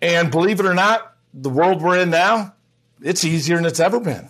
And 0.00 0.30
believe 0.30 0.60
it 0.60 0.66
or 0.66 0.74
not, 0.74 1.14
the 1.42 1.50
world 1.50 1.82
we're 1.82 1.98
in 1.98 2.10
now, 2.10 2.54
it's 3.02 3.24
easier 3.24 3.56
than 3.56 3.66
it's 3.66 3.80
ever 3.80 4.00
been. 4.00 4.28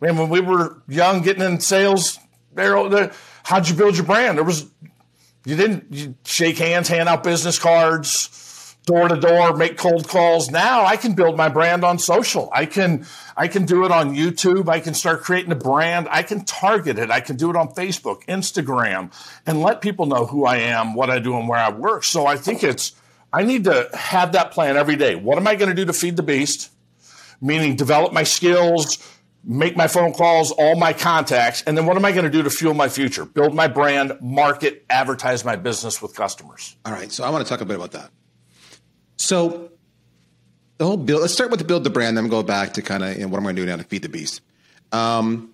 Man, 0.00 0.16
when 0.16 0.28
we 0.28 0.40
were 0.40 0.82
young, 0.86 1.22
getting 1.22 1.42
in 1.42 1.60
sales, 1.60 2.18
how'd 2.56 3.68
you 3.68 3.74
build 3.74 3.96
your 3.96 4.06
brand? 4.06 4.38
There 4.38 4.44
was, 4.44 4.66
you 5.44 5.56
didn't 5.56 5.86
you 5.90 6.14
shake 6.24 6.58
hands, 6.58 6.88
hand 6.88 7.08
out 7.08 7.24
business 7.24 7.58
cards, 7.58 8.76
door 8.84 9.08
to 9.08 9.16
door, 9.16 9.56
make 9.56 9.76
cold 9.76 10.06
calls. 10.06 10.50
Now 10.50 10.84
I 10.84 10.96
can 10.96 11.14
build 11.14 11.36
my 11.36 11.48
brand 11.48 11.84
on 11.84 11.98
social. 11.98 12.48
I 12.52 12.66
can, 12.66 13.06
I 13.36 13.48
can 13.48 13.64
do 13.64 13.84
it 13.84 13.90
on 13.90 14.14
YouTube. 14.14 14.68
I 14.68 14.80
can 14.80 14.94
start 14.94 15.22
creating 15.22 15.52
a 15.52 15.56
brand. 15.56 16.06
I 16.10 16.22
can 16.22 16.44
target 16.44 16.98
it. 16.98 17.10
I 17.10 17.20
can 17.20 17.36
do 17.36 17.50
it 17.50 17.56
on 17.56 17.68
Facebook, 17.68 18.24
Instagram, 18.26 19.12
and 19.46 19.62
let 19.62 19.80
people 19.80 20.06
know 20.06 20.26
who 20.26 20.44
I 20.44 20.58
am, 20.58 20.94
what 20.94 21.10
I 21.10 21.18
do, 21.18 21.36
and 21.36 21.48
where 21.48 21.58
I 21.58 21.70
work. 21.70 22.04
So 22.04 22.26
I 22.26 22.36
think 22.36 22.62
it's 22.62 22.92
I 23.32 23.42
need 23.44 23.64
to 23.64 23.88
have 23.94 24.32
that 24.32 24.52
plan 24.52 24.76
every 24.76 24.96
day. 24.96 25.14
What 25.14 25.38
am 25.38 25.46
I 25.46 25.54
going 25.54 25.68
to 25.68 25.74
do 25.74 25.84
to 25.84 25.92
feed 25.92 26.16
the 26.16 26.22
beast? 26.22 26.70
Meaning 27.40 27.76
develop 27.76 28.12
my 28.12 28.22
skills, 28.24 28.98
make 29.44 29.76
my 29.76 29.86
phone 29.86 30.12
calls, 30.12 30.50
all 30.50 30.76
my 30.76 30.92
contacts, 30.92 31.62
and 31.62 31.76
then 31.76 31.86
what 31.86 31.96
am 31.96 32.04
I 32.04 32.12
going 32.12 32.24
to 32.24 32.30
do 32.30 32.42
to 32.42 32.50
fuel 32.50 32.74
my 32.74 32.88
future? 32.88 33.24
Build 33.24 33.54
my 33.54 33.68
brand, 33.68 34.12
market, 34.20 34.84
advertise 34.90 35.44
my 35.44 35.56
business 35.56 36.02
with 36.02 36.14
customers. 36.14 36.76
All 36.84 36.92
right. 36.92 37.12
So 37.12 37.24
I 37.24 37.30
want 37.30 37.46
to 37.46 37.48
talk 37.48 37.60
a 37.60 37.64
bit 37.64 37.76
about 37.76 37.92
that. 37.92 38.10
So 39.16 39.70
the 40.78 40.86
whole 40.86 40.96
build, 40.96 41.20
let's 41.20 41.32
start 41.32 41.50
with 41.50 41.60
the 41.60 41.66
build 41.66 41.84
the 41.84 41.90
brand, 41.90 42.16
then 42.16 42.28
go 42.28 42.42
back 42.42 42.74
to 42.74 42.82
kind 42.82 43.04
of 43.04 43.14
you 43.16 43.22
know, 43.22 43.28
what 43.28 43.38
am 43.38 43.44
I 43.44 43.46
going 43.46 43.56
to 43.56 43.62
do 43.62 43.66
now 43.66 43.76
to 43.76 43.84
feed 43.84 44.02
the 44.02 44.08
beast. 44.08 44.40
Um, 44.90 45.52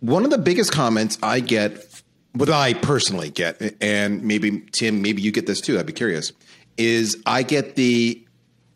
one 0.00 0.24
of 0.24 0.30
the 0.30 0.38
biggest 0.38 0.72
comments 0.72 1.18
I 1.22 1.40
get 1.40 2.02
what 2.36 2.50
I 2.50 2.74
personally 2.74 3.30
get, 3.30 3.76
and 3.80 4.22
maybe 4.22 4.62
Tim, 4.72 5.00
maybe 5.00 5.22
you 5.22 5.32
get 5.32 5.46
this 5.46 5.60
too. 5.60 5.78
I'd 5.78 5.86
be 5.86 5.92
curious. 5.92 6.32
Is 6.76 7.22
I 7.24 7.42
get 7.42 7.74
the 7.76 8.22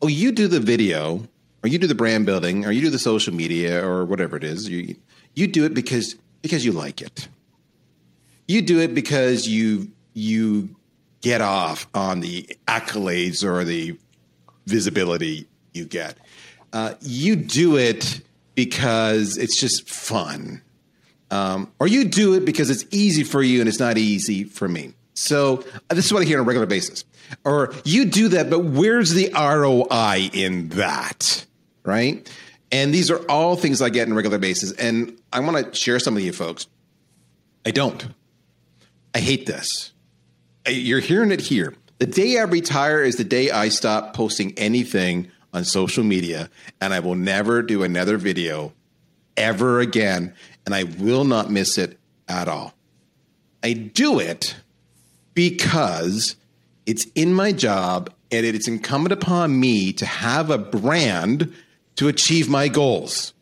oh, 0.02 0.06
you 0.06 0.32
do 0.32 0.48
the 0.48 0.60
video, 0.60 1.22
or 1.62 1.68
you 1.68 1.78
do 1.78 1.86
the 1.86 1.94
brand 1.94 2.26
building, 2.26 2.64
or 2.64 2.70
you 2.70 2.80
do 2.80 2.90
the 2.90 2.98
social 2.98 3.34
media, 3.34 3.86
or 3.86 4.04
whatever 4.04 4.36
it 4.36 4.44
is. 4.44 4.68
You 4.68 4.96
you 5.34 5.46
do 5.46 5.64
it 5.64 5.74
because 5.74 6.16
because 6.42 6.64
you 6.64 6.72
like 6.72 7.00
it. 7.00 7.28
You 8.48 8.62
do 8.62 8.80
it 8.80 8.94
because 8.94 9.46
you 9.46 9.90
you 10.14 10.74
get 11.20 11.40
off 11.40 11.86
on 11.94 12.20
the 12.20 12.48
accolades 12.66 13.44
or 13.44 13.64
the 13.64 13.98
visibility 14.66 15.46
you 15.72 15.84
get. 15.84 16.16
Uh, 16.72 16.94
you 17.00 17.36
do 17.36 17.76
it 17.76 18.22
because 18.54 19.36
it's 19.36 19.60
just 19.60 19.88
fun, 19.88 20.62
um, 21.30 21.70
or 21.78 21.86
you 21.86 22.04
do 22.04 22.34
it 22.34 22.44
because 22.44 22.70
it's 22.70 22.84
easy 22.90 23.24
for 23.24 23.42
you 23.42 23.60
and 23.60 23.68
it's 23.68 23.80
not 23.80 23.98
easy 23.98 24.44
for 24.44 24.68
me. 24.68 24.94
So 25.14 25.64
uh, 25.88 25.94
this 25.94 26.06
is 26.06 26.12
what 26.12 26.22
I 26.22 26.24
hear 26.24 26.38
on 26.38 26.44
a 26.44 26.46
regular 26.46 26.66
basis. 26.66 27.04
Or 27.44 27.74
you 27.84 28.06
do 28.06 28.28
that, 28.28 28.50
but 28.50 28.60
where's 28.60 29.10
the 29.10 29.30
ROI 29.34 30.30
in 30.32 30.68
that? 30.70 31.46
Right? 31.84 32.28
And 32.72 32.94
these 32.94 33.10
are 33.10 33.18
all 33.28 33.56
things 33.56 33.82
I 33.82 33.90
get 33.90 34.06
on 34.06 34.12
a 34.12 34.16
regular 34.16 34.38
basis. 34.38 34.72
And 34.72 35.20
I 35.32 35.40
want 35.40 35.72
to 35.72 35.78
share 35.78 35.98
some 35.98 36.16
of 36.16 36.22
you 36.22 36.32
folks. 36.32 36.66
I 37.64 37.70
don't. 37.70 38.06
I 39.14 39.18
hate 39.18 39.46
this. 39.46 39.92
You're 40.66 41.00
hearing 41.00 41.32
it 41.32 41.40
here. 41.40 41.74
The 41.98 42.06
day 42.06 42.38
I 42.38 42.42
retire 42.42 43.02
is 43.02 43.16
the 43.16 43.24
day 43.24 43.50
I 43.50 43.68
stop 43.68 44.14
posting 44.14 44.56
anything 44.56 45.30
on 45.52 45.64
social 45.64 46.04
media, 46.04 46.48
and 46.80 46.94
I 46.94 47.00
will 47.00 47.16
never 47.16 47.60
do 47.62 47.82
another 47.82 48.16
video 48.16 48.72
ever 49.36 49.80
again, 49.80 50.34
and 50.64 50.74
I 50.74 50.84
will 50.84 51.24
not 51.24 51.50
miss 51.50 51.76
it 51.76 51.98
at 52.28 52.48
all. 52.48 52.72
I 53.62 53.72
do 53.72 54.20
it 54.20 54.56
because 55.34 56.36
it's 56.86 57.06
in 57.14 57.32
my 57.34 57.52
job 57.52 58.12
and 58.30 58.46
it's 58.46 58.68
incumbent 58.68 59.12
upon 59.12 59.58
me 59.58 59.92
to 59.94 60.06
have 60.06 60.50
a 60.50 60.58
brand 60.58 61.52
to 61.96 62.08
achieve 62.08 62.48
my 62.48 62.68
goals. 62.68 63.32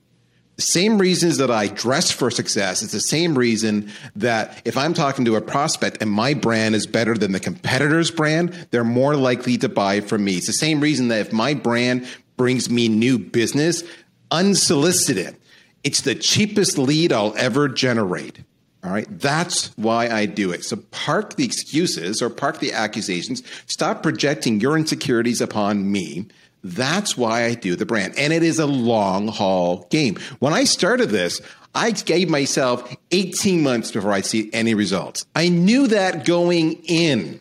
The 0.56 0.62
same 0.62 0.98
reasons 0.98 1.36
that 1.38 1.52
I 1.52 1.68
dress 1.68 2.10
for 2.10 2.32
success, 2.32 2.82
it's 2.82 2.92
the 2.92 3.00
same 3.00 3.38
reason 3.38 3.92
that 4.16 4.60
if 4.64 4.76
I'm 4.76 4.92
talking 4.92 5.24
to 5.26 5.36
a 5.36 5.40
prospect 5.40 6.02
and 6.02 6.10
my 6.10 6.34
brand 6.34 6.74
is 6.74 6.86
better 6.86 7.14
than 7.14 7.30
the 7.30 7.38
competitor's 7.38 8.10
brand, 8.10 8.66
they're 8.72 8.82
more 8.82 9.14
likely 9.14 9.56
to 9.58 9.68
buy 9.68 10.00
from 10.00 10.24
me. 10.24 10.34
It's 10.34 10.48
the 10.48 10.52
same 10.52 10.80
reason 10.80 11.08
that 11.08 11.20
if 11.20 11.32
my 11.32 11.54
brand 11.54 12.08
brings 12.36 12.68
me 12.68 12.88
new 12.88 13.18
business 13.18 13.84
unsolicited, 14.32 15.36
it's 15.84 16.00
the 16.00 16.16
cheapest 16.16 16.76
lead 16.76 17.12
I'll 17.12 17.36
ever 17.36 17.68
generate. 17.68 18.40
All 18.84 18.92
right. 18.92 19.06
That's 19.10 19.76
why 19.76 20.08
I 20.08 20.26
do 20.26 20.52
it. 20.52 20.64
So 20.64 20.76
park 20.76 21.34
the 21.34 21.44
excuses 21.44 22.22
or 22.22 22.30
park 22.30 22.60
the 22.60 22.72
accusations. 22.72 23.42
Stop 23.66 24.02
projecting 24.02 24.60
your 24.60 24.76
insecurities 24.76 25.40
upon 25.40 25.90
me. 25.90 26.26
That's 26.62 27.16
why 27.16 27.44
I 27.44 27.54
do 27.54 27.76
the 27.76 27.86
brand. 27.86 28.14
And 28.18 28.32
it 28.32 28.42
is 28.42 28.58
a 28.58 28.66
long 28.66 29.28
haul 29.28 29.86
game. 29.90 30.16
When 30.38 30.52
I 30.52 30.64
started 30.64 31.10
this, 31.10 31.40
I 31.74 31.90
gave 31.90 32.28
myself 32.28 32.96
18 33.10 33.62
months 33.62 33.92
before 33.92 34.12
I 34.12 34.20
see 34.20 34.50
any 34.52 34.74
results. 34.74 35.26
I 35.34 35.48
knew 35.48 35.88
that 35.88 36.24
going 36.24 36.72
in. 36.84 37.40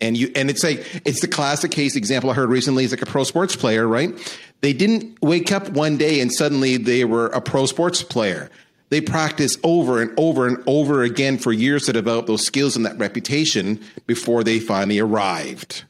And 0.00 0.16
you 0.16 0.30
and 0.34 0.50
it's 0.50 0.62
like 0.62 1.02
it's 1.06 1.20
the 1.20 1.28
classic 1.28 1.70
case 1.70 1.96
example 1.96 2.28
I 2.28 2.34
heard 2.34 2.50
recently. 2.50 2.84
It's 2.84 2.92
like 2.92 3.00
a 3.00 3.06
pro 3.06 3.24
sports 3.24 3.56
player, 3.56 3.86
right? 3.86 4.12
They 4.60 4.72
didn't 4.72 5.22
wake 5.22 5.52
up 5.52 5.70
one 5.70 5.96
day 5.96 6.20
and 6.20 6.32
suddenly 6.32 6.76
they 6.76 7.04
were 7.04 7.28
a 7.28 7.40
pro 7.40 7.64
sports 7.66 8.02
player. 8.02 8.50
They 8.90 9.00
practice 9.00 9.56
over 9.62 10.00
and 10.00 10.12
over 10.18 10.46
and 10.46 10.62
over 10.66 11.02
again 11.02 11.38
for 11.38 11.52
years 11.52 11.86
to 11.86 11.92
develop 11.92 12.26
those 12.26 12.44
skills 12.44 12.76
and 12.76 12.86
that 12.86 12.98
reputation 12.98 13.80
before 14.06 14.44
they 14.44 14.60
finally 14.60 14.98
arrived. 14.98 15.84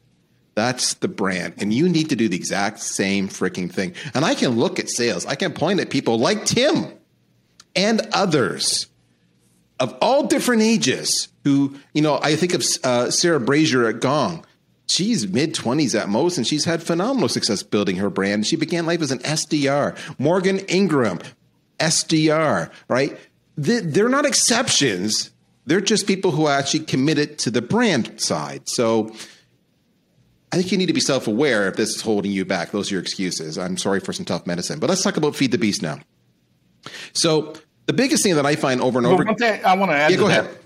That's 0.55 0.93
the 0.95 1.09
brand. 1.09 1.55
And 1.57 1.73
you 1.73 1.89
need 1.89 2.09
to 2.09 2.15
do 2.15 2.29
the 2.29 2.37
exact 2.37 2.79
same 2.79 3.27
freaking 3.27 3.71
thing. 3.71 3.93
And 4.13 4.23
I 4.23 4.35
can 4.35 4.51
look 4.51 4.79
at 4.79 4.89
sales, 4.89 5.25
I 5.25 5.35
can 5.35 5.53
point 5.53 5.81
at 5.81 5.89
people 5.89 6.17
like 6.17 6.45
Tim 6.45 6.93
and 7.75 8.07
others 8.13 8.87
of 9.79 9.95
all 10.01 10.27
different 10.27 10.61
ages 10.61 11.27
who, 11.43 11.75
you 11.93 12.01
know, 12.01 12.19
I 12.21 12.35
think 12.35 12.53
of 12.53 12.63
uh, 12.83 13.11
Sarah 13.11 13.39
Brazier 13.39 13.87
at 13.87 13.99
Gong. 13.99 14.45
She's 14.87 15.27
mid 15.27 15.55
20s 15.55 15.99
at 15.99 16.09
most, 16.09 16.37
and 16.37 16.45
she's 16.45 16.65
had 16.65 16.81
phenomenal 16.81 17.27
success 17.27 17.63
building 17.63 17.97
her 17.97 18.09
brand. 18.09 18.45
She 18.45 18.55
began 18.55 18.85
life 18.85 19.01
as 19.01 19.11
an 19.11 19.19
SDR. 19.19 19.97
Morgan 20.19 20.59
Ingram, 20.59 21.19
SDR, 21.79 22.71
right? 22.87 23.17
They're 23.57 24.09
not 24.09 24.25
exceptions. 24.25 25.31
They're 25.65 25.81
just 25.81 26.07
people 26.07 26.31
who 26.31 26.45
are 26.45 26.57
actually 26.57 26.81
committed 26.85 27.37
to 27.39 27.51
the 27.51 27.61
brand 27.61 28.19
side. 28.19 28.67
So, 28.69 29.13
I 30.51 30.57
think 30.57 30.71
you 30.71 30.77
need 30.77 30.85
to 30.85 30.93
be 30.93 31.01
self 31.01 31.27
aware 31.27 31.67
if 31.67 31.75
this 31.75 31.95
is 31.95 32.01
holding 32.01 32.31
you 32.31 32.45
back. 32.45 32.71
Those 32.71 32.91
are 32.91 32.95
your 32.95 33.01
excuses. 33.01 33.57
I'm 33.57 33.77
sorry 33.77 33.99
for 33.99 34.13
some 34.13 34.25
tough 34.25 34.45
medicine. 34.45 34.79
But 34.79 34.89
let's 34.89 35.03
talk 35.03 35.17
about 35.17 35.35
Feed 35.35 35.51
the 35.51 35.57
Beast 35.57 35.81
now. 35.81 35.99
So, 37.13 37.55
the 37.87 37.93
biggest 37.93 38.23
thing 38.23 38.35
that 38.35 38.45
I 38.45 38.55
find 38.55 38.81
over 38.81 38.97
and 38.99 39.07
over. 39.07 39.17
Well, 39.17 39.25
one 39.25 39.35
thing 39.35 39.65
I 39.65 39.75
want 39.75 39.91
to 39.91 39.97
add. 39.97 40.11
Yeah, 40.11 40.17
to 40.17 40.21
go 40.23 40.27
that. 40.27 40.45
ahead. 40.45 40.57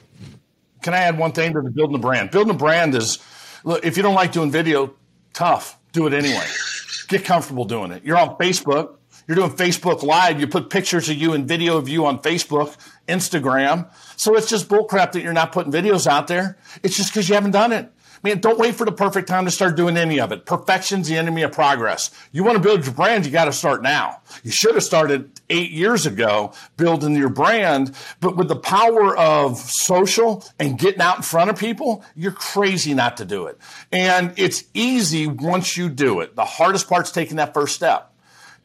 Can 0.82 0.94
I 0.94 1.00
add 1.00 1.18
one 1.18 1.32
thing 1.32 1.54
to 1.54 1.62
the 1.62 1.70
building 1.70 1.96
a 1.96 2.00
brand? 2.00 2.32
Building 2.32 2.56
a 2.56 2.58
brand 2.58 2.96
is, 2.96 3.20
look, 3.64 3.86
if 3.86 3.98
you 3.98 4.04
don't 4.04 4.16
like 4.16 4.32
doing 4.32 4.52
video, 4.52 4.94
tough. 5.34 5.78
Do 5.92 6.08
it 6.08 6.14
anyway. 6.14 6.46
Get 7.08 7.26
comfortable 7.26 7.66
doing 7.66 7.92
it. 7.92 8.04
You're 8.04 8.18
on 8.18 8.38
Facebook. 8.38 8.98
You're 9.30 9.36
doing 9.36 9.52
Facebook 9.52 10.02
Live. 10.02 10.40
You 10.40 10.48
put 10.48 10.72
pictures 10.72 11.08
of 11.08 11.16
you 11.16 11.34
and 11.34 11.48
video 11.48 11.78
of 11.78 11.88
you 11.88 12.08
on 12.08 12.18
Facebook, 12.18 12.76
Instagram. 13.08 13.88
So 14.16 14.36
it's 14.36 14.50
just 14.50 14.68
bullcrap 14.68 15.12
that 15.12 15.22
you're 15.22 15.34
not 15.34 15.52
putting 15.52 15.72
videos 15.72 16.08
out 16.08 16.26
there. 16.26 16.58
It's 16.82 16.98
just 16.98 17.14
because 17.14 17.30
you 17.30 17.36
haven't 17.36 17.52
done 17.52 17.72
it. 17.72 17.94
Man, 18.24 18.40
don't 18.40 18.58
wait 18.58 18.74
for 18.74 18.86
the 18.86 18.92
perfect 18.92 19.28
time 19.28 19.46
to 19.46 19.52
start 19.52 19.78
doing 19.78 19.98
any 19.98 20.20
of 20.20 20.32
it. 20.32 20.48
Perfection's 20.48 21.08
the 21.08 21.16
enemy 21.16 21.44
of 21.44 21.52
progress. 21.52 22.10
You 22.32 22.44
want 22.44 22.58
to 22.58 22.60
build 22.64 22.84
your 22.84 22.96
brand, 22.96 23.24
you 23.24 23.32
got 23.32 23.46
to 23.46 23.54
start 23.54 23.84
now. 23.84 24.20
You 24.44 24.50
should 24.50 24.74
have 24.74 24.84
started 24.84 25.40
eight 25.52 25.70
years 25.70 26.08
ago 26.08 26.54
building 26.76 27.16
your 27.16 27.30
brand, 27.30 27.96
but 28.22 28.36
with 28.36 28.48
the 28.48 28.56
power 28.56 29.16
of 29.16 29.60
social 29.60 30.44
and 30.58 30.80
getting 30.80 31.02
out 31.02 31.18
in 31.18 31.22
front 31.22 31.52
of 31.52 31.60
people, 31.60 32.04
you're 32.16 32.32
crazy 32.32 32.96
not 32.96 33.18
to 33.18 33.26
do 33.26 33.46
it. 33.46 33.60
And 33.92 34.34
it's 34.38 34.64
easy 34.74 35.28
once 35.28 35.78
you 35.78 35.88
do 35.88 36.20
it. 36.20 36.36
The 36.36 36.46
hardest 36.46 36.90
part's 36.90 37.12
taking 37.12 37.38
that 37.38 37.54
first 37.54 37.76
step 37.76 38.10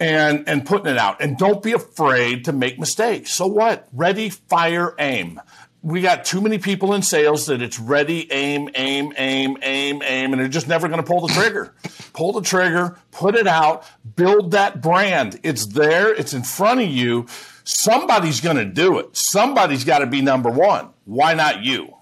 and 0.01 0.49
and 0.49 0.67
putting 0.67 0.87
it 0.87 0.99
out. 0.99 1.21
And 1.21 1.37
don't 1.37 1.63
be 1.63 1.73
afraid 1.73 2.47
to 2.47 2.53
make 2.53 2.79
mistakes. 2.79 3.33
So 3.33 3.47
what? 3.47 3.89
Ready, 3.93 4.31
fire, 4.31 4.95
aim 4.99 5.41
we 5.85 6.01
got 6.01 6.25
too 6.25 6.41
many 6.41 6.57
people 6.57 6.95
in 6.95 7.03
sales 7.03 7.45
that 7.47 7.61
it's 7.61 7.79
ready, 7.79 8.33
aim, 8.33 8.71
aim, 8.75 9.13
aim, 9.19 9.59
aim, 9.61 10.03
aim, 10.03 10.33
and 10.33 10.41
they're 10.41 10.49
just 10.49 10.67
never 10.67 10.89
going 10.89 11.01
to 11.01 11.07
pull 11.07 11.27
the 11.27 11.33
trigger. 11.35 11.75
pull 12.15 12.33
the 12.33 12.41
trigger, 12.41 12.99
put 13.11 13.35
it 13.35 13.47
out, 13.47 13.85
build 14.17 14.53
that 14.53 14.81
brand. 14.81 15.39
It's 15.43 15.67
there, 15.67 16.13
it's 16.15 16.33
in 16.33 16.43
front 16.43 16.81
of 16.81 16.89
you. 16.89 17.27
Somebody's 17.65 18.41
going 18.41 18.57
to 18.57 18.65
do 18.65 18.99
it. 18.99 19.15
Somebody's 19.15 19.85
got 19.85 19.99
to 19.99 20.07
be 20.07 20.23
number 20.23 20.49
one. 20.49 20.89
Why 21.05 21.35
not 21.35 21.63
you? 21.63 21.95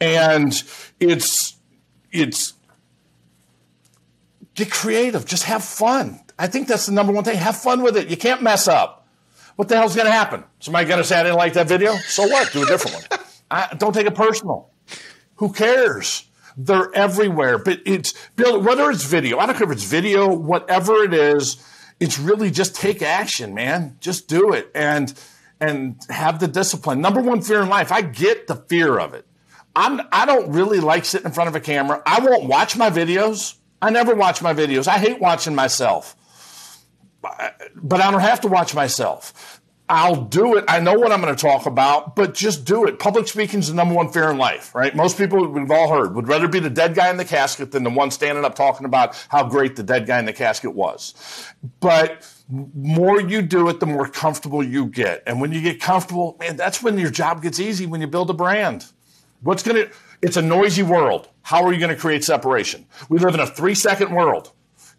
And 0.00 0.52
it's, 0.98 1.56
it's, 2.10 2.54
get 4.54 4.70
creative, 4.70 5.26
just 5.26 5.44
have 5.44 5.64
fun. 5.64 6.20
I 6.38 6.46
think 6.46 6.68
that's 6.68 6.86
the 6.86 6.92
number 6.92 7.12
one 7.12 7.24
thing. 7.24 7.36
Have 7.36 7.56
fun 7.56 7.82
with 7.82 7.96
it. 7.96 8.08
You 8.08 8.16
can't 8.16 8.42
mess 8.42 8.68
up. 8.68 9.06
What 9.56 9.68
the 9.68 9.76
hell's 9.76 9.94
going 9.94 10.06
to 10.06 10.12
happen? 10.12 10.44
Somebody 10.60 10.86
going 10.86 10.98
to 10.98 11.04
say 11.04 11.20
I 11.20 11.22
didn't 11.22 11.36
like 11.38 11.52
that 11.54 11.68
video? 11.68 11.94
So 11.96 12.26
what? 12.26 12.52
Do 12.52 12.62
a 12.62 12.66
different 12.66 12.96
one. 13.10 13.20
I, 13.50 13.74
don't 13.74 13.92
take 13.92 14.06
it 14.06 14.14
personal. 14.14 14.70
Who 15.36 15.52
cares? 15.52 16.28
They're 16.56 16.94
everywhere. 16.94 17.58
But 17.58 17.80
it's 17.84 18.14
whether 18.36 18.90
it's 18.90 19.04
video. 19.04 19.38
I 19.38 19.46
don't 19.46 19.56
care 19.56 19.66
if 19.66 19.72
it's 19.72 19.84
video, 19.84 20.32
whatever 20.32 21.02
it 21.04 21.14
is. 21.14 21.64
It's 22.00 22.18
really 22.18 22.50
just 22.50 22.74
take 22.74 23.02
action, 23.02 23.54
man. 23.54 23.96
Just 24.00 24.26
do 24.26 24.52
it 24.52 24.70
and 24.74 25.12
and 25.60 25.96
have 26.08 26.40
the 26.40 26.48
discipline. 26.48 27.00
Number 27.00 27.20
one 27.20 27.40
fear 27.40 27.62
in 27.62 27.68
life. 27.68 27.92
I 27.92 28.02
get 28.02 28.48
the 28.48 28.56
fear 28.56 28.98
of 28.98 29.14
it. 29.14 29.26
I'm 29.76 30.00
I 30.10 30.26
don't 30.26 30.52
really 30.52 30.80
like 30.80 31.04
sitting 31.04 31.26
in 31.26 31.32
front 31.32 31.48
of 31.48 31.54
a 31.54 31.60
camera. 31.60 32.02
I 32.04 32.20
won't 32.20 32.44
watch 32.44 32.76
my 32.76 32.90
videos. 32.90 33.54
I 33.82 33.90
never 33.90 34.14
watch 34.14 34.40
my 34.40 34.54
videos. 34.54 34.88
I 34.88 34.96
hate 34.96 35.20
watching 35.20 35.54
myself 35.54 36.16
but 37.22 38.00
I 38.00 38.10
don't 38.10 38.20
have 38.20 38.40
to 38.42 38.48
watch 38.48 38.74
myself. 38.74 39.60
I'll 39.88 40.22
do 40.24 40.56
it. 40.56 40.64
I 40.68 40.80
know 40.80 40.94
what 40.94 41.12
I'm 41.12 41.20
going 41.20 41.34
to 41.34 41.40
talk 41.40 41.66
about, 41.66 42.16
but 42.16 42.32
just 42.32 42.64
do 42.64 42.86
it. 42.86 42.98
Public 42.98 43.28
speaking 43.28 43.60
is 43.60 43.68
the 43.68 43.74
number 43.74 43.94
one 43.94 44.10
fear 44.10 44.30
in 44.30 44.38
life, 44.38 44.74
right? 44.74 44.94
Most 44.96 45.18
people 45.18 45.46
we've 45.46 45.70
all 45.70 45.92
heard 45.92 46.14
would 46.14 46.28
rather 46.28 46.48
be 46.48 46.60
the 46.60 46.70
dead 46.70 46.94
guy 46.94 47.10
in 47.10 47.18
the 47.18 47.24
casket 47.24 47.72
than 47.72 47.84
the 47.84 47.90
one 47.90 48.10
standing 48.10 48.44
up 48.44 48.54
talking 48.54 48.86
about 48.86 49.22
how 49.28 49.46
great 49.46 49.76
the 49.76 49.82
dead 49.82 50.06
guy 50.06 50.18
in 50.18 50.24
the 50.24 50.32
casket 50.32 50.72
was. 50.74 51.14
But 51.80 52.26
more 52.48 53.20
you 53.20 53.42
do 53.42 53.68
it, 53.68 53.80
the 53.80 53.86
more 53.86 54.08
comfortable 54.08 54.62
you 54.62 54.86
get. 54.86 55.22
And 55.26 55.42
when 55.42 55.52
you 55.52 55.60
get 55.60 55.80
comfortable, 55.80 56.36
man, 56.40 56.56
that's 56.56 56.82
when 56.82 56.96
your 56.96 57.10
job 57.10 57.42
gets 57.42 57.60
easy 57.60 57.84
when 57.84 58.00
you 58.00 58.06
build 58.06 58.30
a 58.30 58.34
brand. 58.34 58.86
What's 59.42 59.62
going 59.62 59.88
to, 59.88 59.92
it's 60.22 60.36
a 60.36 60.42
noisy 60.42 60.82
world. 60.82 61.28
How 61.42 61.64
are 61.64 61.72
you 61.72 61.80
going 61.80 61.94
to 61.94 62.00
create 62.00 62.24
separation? 62.24 62.86
We 63.08 63.18
live 63.18 63.34
in 63.34 63.40
a 63.40 63.46
three 63.46 63.74
second 63.74 64.14
world. 64.14 64.52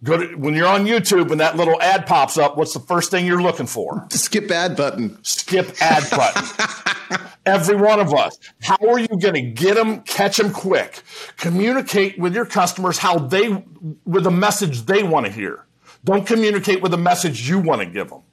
Go 0.04 0.18
to, 0.18 0.36
when 0.36 0.54
you're 0.54 0.68
on 0.68 0.86
YouTube 0.86 1.32
and 1.32 1.40
that 1.40 1.56
little 1.56 1.82
ad 1.82 2.06
pops 2.06 2.38
up, 2.38 2.58
what's 2.58 2.74
the 2.74 2.82
first 2.82 3.10
thing 3.10 3.26
you're 3.26 3.42
looking 3.42 3.68
for? 3.68 4.06
Skip 4.10 4.52
ad 4.52 4.76
button. 4.76 5.18
Skip 5.24 5.82
ad 5.82 6.04
button. 6.12 7.26
Every 7.46 7.78
one 7.78 8.02
of 8.02 8.14
us. 8.14 8.38
How 8.62 8.78
are 8.86 9.00
you 9.00 9.08
going 9.08 9.34
to 9.36 9.42
get 9.42 9.76
them, 9.76 10.02
catch 10.02 10.38
them 10.38 10.52
quick? 10.52 11.02
Communicate 11.38 12.20
with 12.20 12.36
your 12.36 12.46
customers 12.46 12.98
how 12.98 13.18
they, 13.18 13.64
with 14.06 14.28
a 14.28 14.32
message 14.32 14.86
they 14.86 15.04
want 15.04 15.26
to 15.26 15.32
hear. 15.32 15.66
Don't 16.04 16.28
communicate 16.28 16.82
with 16.82 16.94
a 16.94 16.98
message 16.98 17.50
you 17.50 17.60
want 17.60 17.80
to 17.80 17.86
give 17.86 18.10
them. 18.10 18.24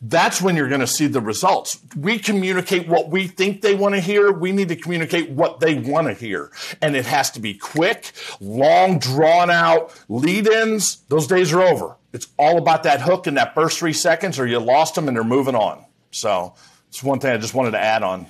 That's 0.00 0.42
when 0.42 0.56
you're 0.56 0.68
going 0.68 0.80
to 0.80 0.86
see 0.86 1.06
the 1.06 1.20
results. 1.20 1.78
We 1.96 2.18
communicate 2.18 2.88
what 2.88 3.10
we 3.10 3.26
think 3.26 3.62
they 3.62 3.74
want 3.74 3.94
to 3.94 4.00
hear. 4.00 4.32
We 4.32 4.52
need 4.52 4.68
to 4.68 4.76
communicate 4.76 5.30
what 5.30 5.60
they 5.60 5.74
want 5.74 6.08
to 6.08 6.14
hear. 6.14 6.50
And 6.82 6.96
it 6.96 7.06
has 7.06 7.30
to 7.32 7.40
be 7.40 7.54
quick, 7.54 8.12
long, 8.40 8.98
drawn 8.98 9.50
out 9.50 9.94
lead 10.08 10.46
ins. 10.46 10.96
Those 11.08 11.26
days 11.26 11.52
are 11.52 11.62
over. 11.62 11.96
It's 12.12 12.28
all 12.38 12.58
about 12.58 12.84
that 12.84 13.00
hook 13.00 13.26
in 13.26 13.34
that 13.34 13.54
first 13.54 13.78
three 13.78 13.92
seconds, 13.92 14.38
or 14.38 14.46
you 14.46 14.58
lost 14.58 14.94
them 14.94 15.08
and 15.08 15.16
they're 15.16 15.24
moving 15.24 15.54
on. 15.54 15.84
So 16.10 16.54
it's 16.88 17.02
one 17.02 17.20
thing 17.20 17.32
I 17.32 17.36
just 17.36 17.54
wanted 17.54 17.72
to 17.72 17.80
add 17.80 18.02
on 18.02 18.26